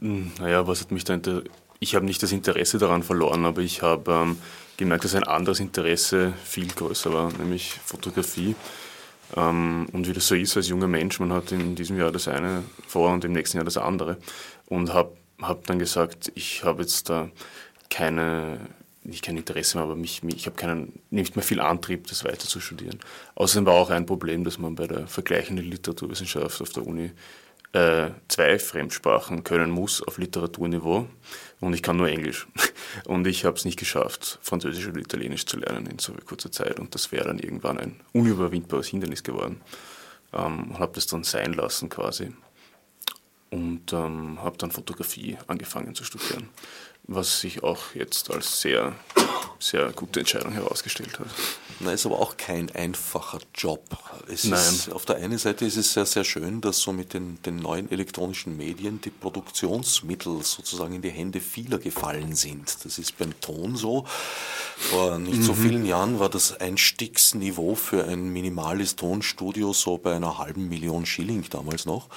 Hm, 0.00 0.32
naja, 0.38 0.66
was 0.66 0.80
hat 0.80 0.90
mich 0.90 1.04
da 1.04 1.14
inter 1.14 1.42
Ich 1.80 1.94
habe 1.94 2.04
nicht 2.04 2.22
das 2.22 2.32
Interesse 2.32 2.78
daran 2.78 3.02
verloren, 3.02 3.44
aber 3.44 3.60
ich 3.60 3.82
habe 3.82 4.12
ähm, 4.12 4.38
gemerkt, 4.76 5.04
dass 5.04 5.14
ein 5.14 5.24
anderes 5.24 5.60
Interesse 5.60 6.32
viel 6.44 6.68
größer 6.68 7.12
war, 7.12 7.32
nämlich 7.32 7.78
Fotografie. 7.84 8.54
Ähm, 9.36 9.86
und 9.92 10.06
wie 10.06 10.12
das 10.12 10.26
so 10.28 10.34
ist 10.34 10.56
als 10.56 10.68
junger 10.68 10.88
Mensch, 10.88 11.18
man 11.20 11.32
hat 11.32 11.52
in 11.52 11.74
diesem 11.74 11.98
Jahr 11.98 12.12
das 12.12 12.28
eine 12.28 12.64
vor 12.86 13.12
und 13.12 13.24
im 13.24 13.32
nächsten 13.32 13.58
Jahr 13.58 13.64
das 13.64 13.76
andere. 13.76 14.16
Und 14.66 14.92
habe 14.92 15.16
hab 15.40 15.66
dann 15.66 15.78
gesagt, 15.78 16.32
ich 16.34 16.64
habe 16.64 16.82
jetzt 16.82 17.08
da 17.10 17.28
keine, 17.90 18.60
nicht 19.02 19.24
kein 19.24 19.36
Interesse 19.36 19.76
mehr, 19.76 19.84
aber 19.84 19.96
mich, 19.96 20.22
mich, 20.22 20.36
ich 20.36 20.46
habe 20.46 20.56
keinen, 20.56 21.00
nicht 21.10 21.36
mehr 21.36 21.42
viel 21.42 21.60
Antrieb, 21.60 22.06
das 22.06 22.24
weiter 22.24 22.46
zu 22.48 22.60
studieren. 22.60 22.98
Außerdem 23.34 23.66
war 23.66 23.74
auch 23.74 23.90
ein 23.90 24.06
Problem, 24.06 24.44
dass 24.44 24.58
man 24.58 24.74
bei 24.74 24.86
der 24.86 25.06
vergleichenden 25.06 25.66
Literaturwissenschaft 25.66 26.60
auf 26.62 26.70
der 26.70 26.86
Uni 26.86 27.10
äh, 27.72 28.10
zwei 28.28 28.58
Fremdsprachen 28.58 29.44
können 29.44 29.70
muss 29.70 30.02
auf 30.02 30.18
Literaturniveau 30.18 31.08
und 31.60 31.74
ich 31.74 31.82
kann 31.82 31.96
nur 31.96 32.08
Englisch. 32.08 32.46
Und 33.06 33.26
ich 33.26 33.46
habe 33.46 33.56
es 33.56 33.64
nicht 33.64 33.78
geschafft, 33.78 34.38
Französisch 34.42 34.86
und 34.86 34.98
Italienisch 34.98 35.46
zu 35.46 35.56
lernen 35.58 35.86
in 35.86 35.98
so 35.98 36.12
kurzer 36.26 36.52
Zeit 36.52 36.78
und 36.78 36.94
das 36.94 37.10
wäre 37.10 37.24
dann 37.24 37.38
irgendwann 37.38 37.78
ein 37.78 38.00
unüberwindbares 38.12 38.88
Hindernis 38.88 39.22
geworden. 39.22 39.62
Ähm, 40.34 40.78
habe 40.78 40.92
das 40.94 41.06
dann 41.06 41.24
sein 41.24 41.54
lassen 41.54 41.88
quasi 41.88 42.32
und 43.52 43.92
ähm, 43.92 44.42
habe 44.42 44.58
dann 44.58 44.70
Fotografie 44.70 45.38
angefangen 45.46 45.94
zu 45.94 46.04
studieren, 46.04 46.48
was 47.04 47.40
sich 47.40 47.62
auch 47.62 47.94
jetzt 47.94 48.30
als 48.30 48.60
sehr 48.60 48.94
sehr 49.62 49.92
gute 49.92 50.20
Entscheidung 50.20 50.52
herausgestellt 50.52 51.18
hat. 51.18 51.28
Na, 51.80 51.92
ist 51.92 52.06
aber 52.06 52.18
auch 52.18 52.36
kein 52.36 52.70
einfacher 52.70 53.38
Job. 53.54 53.96
Es 54.28 54.44
Nein. 54.44 54.60
Ist, 54.60 54.92
auf 54.92 55.04
der 55.04 55.16
einen 55.16 55.38
Seite 55.38 55.64
ist 55.64 55.76
es 55.76 55.92
sehr, 55.92 56.06
sehr 56.06 56.24
schön, 56.24 56.60
dass 56.60 56.78
so 56.78 56.92
mit 56.92 57.14
den, 57.14 57.40
den 57.42 57.56
neuen 57.56 57.90
elektronischen 57.90 58.56
Medien 58.56 59.00
die 59.00 59.10
Produktionsmittel 59.10 60.42
sozusagen 60.42 60.94
in 60.94 61.02
die 61.02 61.10
Hände 61.10 61.40
vieler 61.40 61.78
gefallen 61.78 62.34
sind. 62.34 62.84
Das 62.84 62.98
ist 62.98 63.16
beim 63.18 63.38
Ton 63.40 63.76
so. 63.76 64.04
Vor 64.76 65.18
nicht 65.18 65.38
mhm. 65.38 65.42
so 65.42 65.54
vielen 65.54 65.86
Jahren 65.86 66.18
war 66.18 66.28
das 66.28 66.60
Einstiegsniveau 66.60 67.74
für 67.74 68.04
ein 68.04 68.32
minimales 68.32 68.96
Tonstudio 68.96 69.72
so 69.72 69.98
bei 69.98 70.14
einer 70.14 70.38
halben 70.38 70.68
Million 70.68 71.06
Schilling 71.06 71.44
damals 71.50 71.86
noch. 71.86 72.08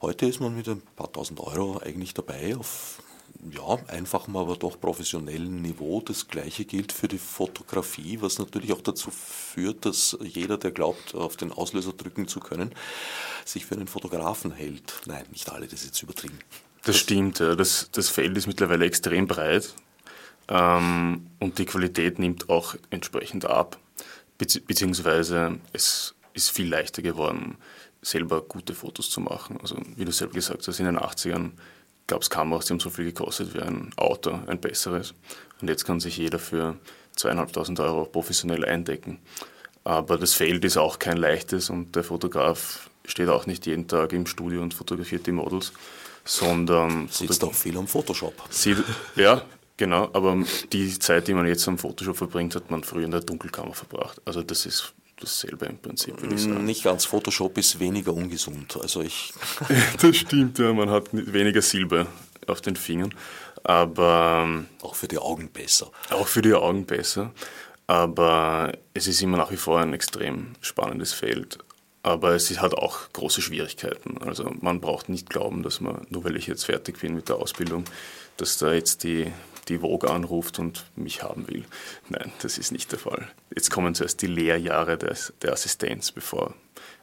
Heute 0.00 0.26
ist 0.26 0.40
man 0.40 0.56
mit 0.56 0.68
ein 0.68 0.82
paar 0.96 1.12
tausend 1.12 1.40
Euro 1.40 1.80
eigentlich 1.84 2.14
dabei 2.14 2.56
auf 2.56 2.98
ja, 3.52 3.78
einfachem, 3.88 4.36
aber 4.36 4.56
doch 4.56 4.80
professionellen 4.80 5.62
Niveau. 5.62 6.00
Das 6.00 6.28
gleiche 6.28 6.64
gilt 6.64 6.92
für 6.92 7.08
die 7.08 7.18
Fotografie, 7.18 8.18
was 8.20 8.38
natürlich 8.38 8.72
auch 8.72 8.80
dazu 8.80 9.10
führt, 9.10 9.86
dass 9.86 10.16
jeder, 10.22 10.58
der 10.58 10.70
glaubt, 10.70 11.14
auf 11.14 11.36
den 11.36 11.52
Auslöser 11.52 11.92
drücken 11.92 12.28
zu 12.28 12.40
können, 12.40 12.72
sich 13.44 13.66
für 13.66 13.74
einen 13.74 13.88
Fotografen 13.88 14.52
hält. 14.52 15.02
Nein, 15.06 15.24
nicht 15.30 15.50
alle, 15.50 15.66
das 15.66 15.80
ist 15.80 15.86
jetzt 15.86 16.02
übertrieben. 16.02 16.38
Das, 16.78 16.86
das 16.86 16.96
stimmt, 16.98 17.38
ja. 17.38 17.54
das, 17.54 17.88
das 17.92 18.08
Feld 18.08 18.36
ist 18.36 18.46
mittlerweile 18.46 18.84
extrem 18.84 19.26
breit 19.26 19.74
ähm, 20.48 21.26
und 21.38 21.58
die 21.58 21.66
Qualität 21.66 22.18
nimmt 22.18 22.48
auch 22.48 22.74
entsprechend 22.90 23.44
ab, 23.44 23.78
beziehungsweise 24.38 25.58
es 25.72 26.14
ist 26.32 26.50
viel 26.50 26.68
leichter 26.68 27.02
geworden, 27.02 27.56
selber 28.00 28.42
gute 28.42 28.74
Fotos 28.74 29.10
zu 29.10 29.20
machen. 29.20 29.58
Also 29.60 29.76
wie 29.96 30.04
du 30.04 30.12
selber 30.12 30.34
gesagt 30.34 30.66
hast, 30.66 30.78
in 30.78 30.86
den 30.86 30.98
80ern 30.98 31.52
gab 32.08 32.22
es 32.22 32.30
Kameras, 32.30 32.64
die 32.64 32.72
haben 32.72 32.80
so 32.80 32.90
viel 32.90 33.04
gekostet 33.04 33.54
wie 33.54 33.60
ein 33.60 33.92
Auto, 33.96 34.36
ein 34.48 34.60
besseres. 34.60 35.14
Und 35.60 35.68
jetzt 35.68 35.84
kann 35.84 36.00
sich 36.00 36.16
jeder 36.16 36.40
für 36.40 36.76
zweieinhalbtausend 37.14 37.78
Euro 37.78 38.04
professionell 38.06 38.64
eindecken. 38.64 39.20
Aber 39.84 40.18
das 40.18 40.34
Feld 40.34 40.64
ist 40.64 40.76
auch 40.76 40.98
kein 40.98 41.16
leichtes 41.16 41.70
und 41.70 41.94
der 41.94 42.04
Fotograf 42.04 42.90
steht 43.04 43.28
auch 43.28 43.46
nicht 43.46 43.66
jeden 43.66 43.86
Tag 43.86 44.12
im 44.12 44.26
Studio 44.26 44.62
und 44.62 44.74
fotografiert 44.74 45.26
die 45.26 45.32
Models, 45.32 45.72
sondern... 46.24 47.08
Sitzt 47.08 47.44
auch 47.44 47.54
viel 47.54 47.76
am 47.78 47.86
Photoshop. 47.86 48.34
Sieht, 48.50 48.78
ja, 49.16 49.42
genau, 49.76 50.10
aber 50.12 50.42
die 50.72 50.98
Zeit, 50.98 51.28
die 51.28 51.34
man 51.34 51.46
jetzt 51.46 51.66
am 51.68 51.78
Photoshop 51.78 52.16
verbringt, 52.16 52.54
hat 52.54 52.70
man 52.70 52.84
früher 52.84 53.04
in 53.04 53.12
der 53.12 53.20
Dunkelkammer 53.20 53.74
verbracht. 53.74 54.20
Also 54.24 54.42
das 54.42 54.66
ist 54.66 54.92
dasselbe 55.20 55.66
im 55.66 55.78
Prinzip, 55.78 56.20
würde 56.20 56.34
ich 56.34 56.42
sagen. 56.42 56.64
Nicht 56.64 56.84
ganz, 56.84 57.04
Photoshop 57.04 57.58
ist 57.58 57.78
weniger 57.80 58.12
ungesund. 58.14 58.78
Also 58.80 59.02
ich 59.02 59.32
das 60.00 60.16
stimmt, 60.16 60.58
ja, 60.58 60.72
man 60.72 60.90
hat 60.90 61.08
weniger 61.12 61.62
Silber 61.62 62.06
auf 62.46 62.60
den 62.60 62.76
Fingern, 62.76 63.14
aber... 63.64 64.44
Ähm, 64.44 64.66
auch 64.82 64.94
für 64.94 65.08
die 65.08 65.18
Augen 65.18 65.50
besser. 65.50 65.90
Auch 66.10 66.26
für 66.26 66.42
die 66.42 66.54
Augen 66.54 66.86
besser, 66.86 67.32
aber 67.86 68.72
es 68.94 69.06
ist 69.06 69.22
immer 69.22 69.36
nach 69.38 69.50
wie 69.50 69.56
vor 69.56 69.80
ein 69.80 69.94
extrem 69.94 70.54
spannendes 70.60 71.12
Feld. 71.12 71.58
Aber 72.02 72.34
es 72.34 72.48
hat 72.60 72.74
auch 72.74 73.12
große 73.12 73.42
Schwierigkeiten. 73.42 74.18
Also 74.18 74.50
man 74.60 74.80
braucht 74.80 75.08
nicht 75.08 75.28
glauben, 75.28 75.62
dass 75.62 75.80
man, 75.80 76.06
nur 76.10 76.24
weil 76.24 76.36
ich 76.36 76.46
jetzt 76.46 76.64
fertig 76.64 77.00
bin 77.00 77.14
mit 77.14 77.28
der 77.28 77.36
Ausbildung, 77.36 77.84
dass 78.36 78.56
da 78.56 78.72
jetzt 78.72 79.02
die 79.02 79.32
die 79.68 79.78
Vogue 79.78 80.10
anruft 80.10 80.58
und 80.58 80.86
mich 80.96 81.22
haben 81.22 81.48
will. 81.48 81.64
Nein, 82.08 82.32
das 82.42 82.58
ist 82.58 82.72
nicht 82.72 82.92
der 82.92 82.98
Fall. 82.98 83.28
Jetzt 83.54 83.70
kommen 83.70 83.94
zuerst 83.94 84.22
die 84.22 84.26
Lehrjahre 84.26 84.98
des, 84.98 85.32
der 85.42 85.52
Assistenz, 85.52 86.12
bevor, 86.12 86.54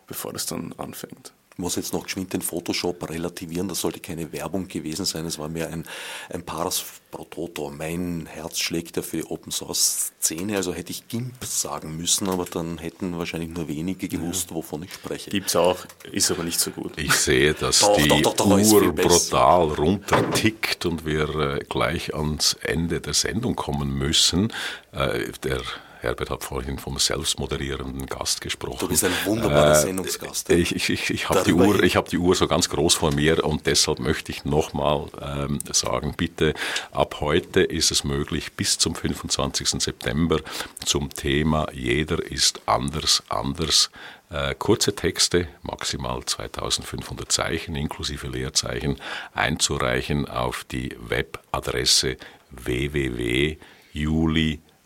bevor 0.07 0.33
das 0.33 0.45
dann 0.45 0.73
anfängt. 0.77 1.33
Ich 1.55 1.59
muss 1.59 1.77
jetzt 1.77 1.93
noch 1.93 2.03
geschwind 2.03 2.33
den 2.33 2.41
Photoshop 2.41 3.09
relativieren, 3.09 3.69
das 3.69 3.79
sollte 3.79 4.01
keine 4.01 4.33
Werbung 4.33 4.67
gewesen 4.67 5.05
sein, 5.05 5.25
es 5.25 5.39
war 5.39 5.47
mehr 5.47 5.69
ein, 5.69 5.85
ein 6.29 6.43
Paras 6.43 6.83
pro 7.11 7.23
Toto. 7.23 7.69
Mein 7.69 8.25
Herz 8.25 8.59
schlägt 8.59 8.97
ja 8.97 9.01
für 9.01 9.15
die 9.15 9.23
Open 9.23 9.53
Source 9.53 10.11
Szene, 10.21 10.57
also 10.57 10.73
hätte 10.73 10.91
ich 10.91 11.07
GIMP 11.07 11.45
sagen 11.45 11.95
müssen, 11.95 12.27
aber 12.27 12.43
dann 12.43 12.77
hätten 12.77 13.17
wahrscheinlich 13.17 13.51
nur 13.51 13.69
wenige 13.69 14.09
gewusst, 14.09 14.49
ja. 14.49 14.57
wovon 14.57 14.83
ich 14.83 14.93
spreche. 14.93 15.29
Gibt 15.29 15.47
es 15.47 15.55
auch, 15.55 15.77
ist 16.11 16.29
aber 16.29 16.43
nicht 16.43 16.59
so 16.59 16.71
gut. 16.71 16.91
Ich 16.97 17.13
sehe, 17.13 17.53
dass 17.53 17.79
doch, 17.79 17.95
die 17.95 18.09
doch, 18.09 18.33
doch, 18.33 18.47
Uhr 18.47 18.91
brutal 18.91 19.67
runtertickt 19.69 20.85
und 20.85 21.05
wir 21.05 21.29
äh, 21.35 21.59
gleich 21.69 22.13
ans 22.13 22.57
Ende 22.61 22.99
der 22.99 23.13
Sendung 23.13 23.55
kommen 23.55 23.97
müssen. 23.97 24.51
Äh, 24.91 25.31
der 25.43 25.61
Herbert 26.05 26.29
hat 26.29 26.43
vorhin 26.43 26.77
vom 26.77 26.99
selbstmoderierenden 26.99 28.05
Gast 28.05 28.39
gesprochen. 28.39 28.77
Du 28.79 28.87
bist 28.87 29.03
ein 29.03 29.11
wunderbarer 29.25 29.71
äh, 29.71 29.81
Sendungsgast. 29.81 30.51
Ich, 30.51 30.75
ich, 30.75 30.89
ich, 30.91 31.09
ich 31.09 31.29
habe 31.29 31.43
die, 31.43 31.53
Uhr, 31.53 31.77
hab 31.77 32.09
die 32.09 32.19
Uhr 32.19 32.35
so 32.35 32.47
ganz 32.47 32.69
groß 32.69 32.93
vor 32.93 33.11
mir 33.11 33.43
und 33.43 33.65
deshalb 33.65 33.99
möchte 33.99 34.31
ich 34.31 34.45
nochmal 34.45 35.07
ähm, 35.19 35.59
sagen, 35.71 36.13
bitte, 36.15 36.53
ab 36.91 37.17
heute 37.21 37.61
ist 37.61 37.89
es 37.89 38.03
möglich, 38.03 38.53
bis 38.53 38.77
zum 38.77 38.93
25. 38.93 39.81
September 39.81 40.39
zum 40.85 41.09
Thema 41.09 41.65
Jeder 41.73 42.23
ist 42.23 42.61
anders, 42.67 43.23
anders 43.27 43.89
äh, 44.29 44.53
kurze 44.53 44.93
Texte, 44.95 45.47
maximal 45.63 46.23
2500 46.23 47.31
Zeichen 47.31 47.75
inklusive 47.75 48.27
Leerzeichen, 48.27 48.97
einzureichen 49.33 50.27
auf 50.27 50.65
die 50.65 50.95
Webadresse 50.99 52.17
www.juli.com 52.51 53.55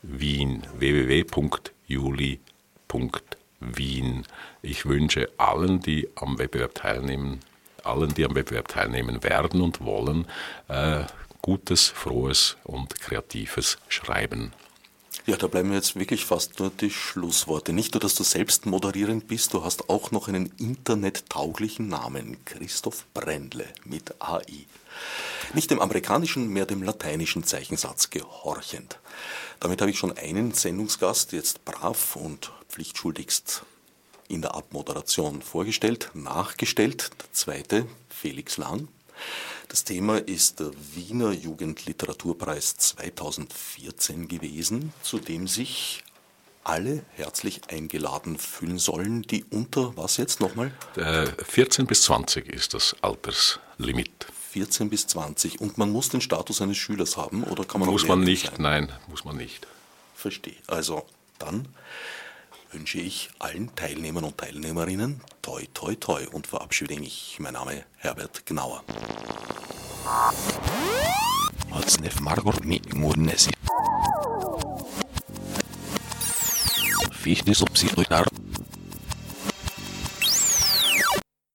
Wien, 0.01 0.65
www.juli.wien. 0.77 1.43
Ich 4.61 4.85
wünsche 4.85 5.29
allen, 5.37 5.79
die 5.81 6.07
am 6.15 6.39
Wettbewerb 6.39 6.75
teilnehmen, 6.75 7.39
allen, 7.83 8.13
die 8.13 8.23
am 8.25 8.35
Wettbewerb 8.35 8.67
teilnehmen 8.69 9.23
werden 9.23 9.61
und 9.61 9.81
wollen, 9.81 10.27
äh, 10.67 11.03
gutes, 11.41 11.87
frohes 11.87 12.57
und 12.63 12.99
kreatives 12.99 13.77
Schreiben. 13.87 14.53
Ja, 15.25 15.35
da 15.35 15.47
bleiben 15.47 15.73
jetzt 15.73 15.95
wirklich 15.95 16.25
fast 16.25 16.59
nur 16.59 16.71
die 16.71 16.89
Schlussworte. 16.89 17.73
Nicht 17.73 17.93
nur, 17.93 18.01
dass 18.01 18.15
du 18.15 18.23
selbst 18.23 18.65
moderierend 18.65 19.27
bist, 19.27 19.53
du 19.53 19.63
hast 19.63 19.89
auch 19.89 20.11
noch 20.11 20.27
einen 20.27 20.51
internettauglichen 20.57 21.87
Namen, 21.87 22.43
Christoph 22.45 23.05
Brendle 23.13 23.67
mit 23.85 24.15
AI. 24.21 24.65
Nicht 25.53 25.71
dem 25.71 25.79
amerikanischen, 25.79 26.47
mehr 26.47 26.65
dem 26.65 26.83
lateinischen 26.83 27.43
Zeichensatz 27.43 28.09
gehorchend. 28.09 28.99
Damit 29.59 29.81
habe 29.81 29.91
ich 29.91 29.97
schon 29.97 30.17
einen 30.17 30.53
Sendungsgast 30.53 31.31
jetzt 31.31 31.65
brav 31.65 32.15
und 32.15 32.51
pflichtschuldigst 32.69 33.63
in 34.27 34.41
der 34.41 34.55
Abmoderation 34.55 35.41
vorgestellt, 35.41 36.11
nachgestellt. 36.13 37.09
Der 37.19 37.33
zweite, 37.33 37.87
Felix 38.09 38.57
Lahn. 38.57 38.87
Das 39.67 39.83
Thema 39.83 40.17
ist 40.17 40.59
der 40.59 40.71
Wiener 40.95 41.31
Jugendliteraturpreis 41.31 42.77
2014 42.77 44.27
gewesen, 44.27 44.93
zu 45.03 45.19
dem 45.19 45.47
sich 45.47 46.03
alle 46.63 47.03
herzlich 47.15 47.61
eingeladen 47.69 48.37
fühlen 48.37 48.77
sollen, 48.77 49.23
die 49.23 49.43
unter 49.45 49.95
was 49.97 50.17
jetzt 50.17 50.39
nochmal? 50.39 50.71
14 51.43 51.87
bis 51.87 52.03
20 52.03 52.47
ist 52.47 52.73
das 52.73 52.95
Alterslimit. 53.01 54.27
14 54.51 54.89
bis 54.89 55.05
20 55.07 55.61
und 55.61 55.77
man 55.77 55.91
muss 55.91 56.09
den 56.09 56.21
Status 56.21 56.61
eines 56.61 56.77
Schülers 56.77 57.17
haben 57.17 57.43
oder 57.43 57.65
kann 57.65 57.81
man 57.81 57.89
Muss 57.89 58.07
man 58.07 58.21
nicht, 58.21 58.47
sein? 58.47 58.55
nein, 58.61 58.91
muss 59.07 59.23
man 59.23 59.37
nicht. 59.37 59.67
Verstehe. 60.15 60.55
Also 60.67 61.05
dann 61.37 61.67
wünsche 62.71 62.99
ich 62.99 63.29
allen 63.39 63.73
Teilnehmern 63.75 64.23
und 64.23 64.37
Teilnehmerinnen 64.37 65.21
toi 65.43 65.63
toi 65.73 65.95
toi 65.95 66.25
und 66.31 66.47
verabschiede 66.47 66.99
mich. 66.99 67.37
Mein 67.39 67.53
Name 67.53 67.83
Herbert 67.97 68.45
Gnauer. 68.45 68.83
Fichte 77.11 77.53
subsidiar 77.53 78.25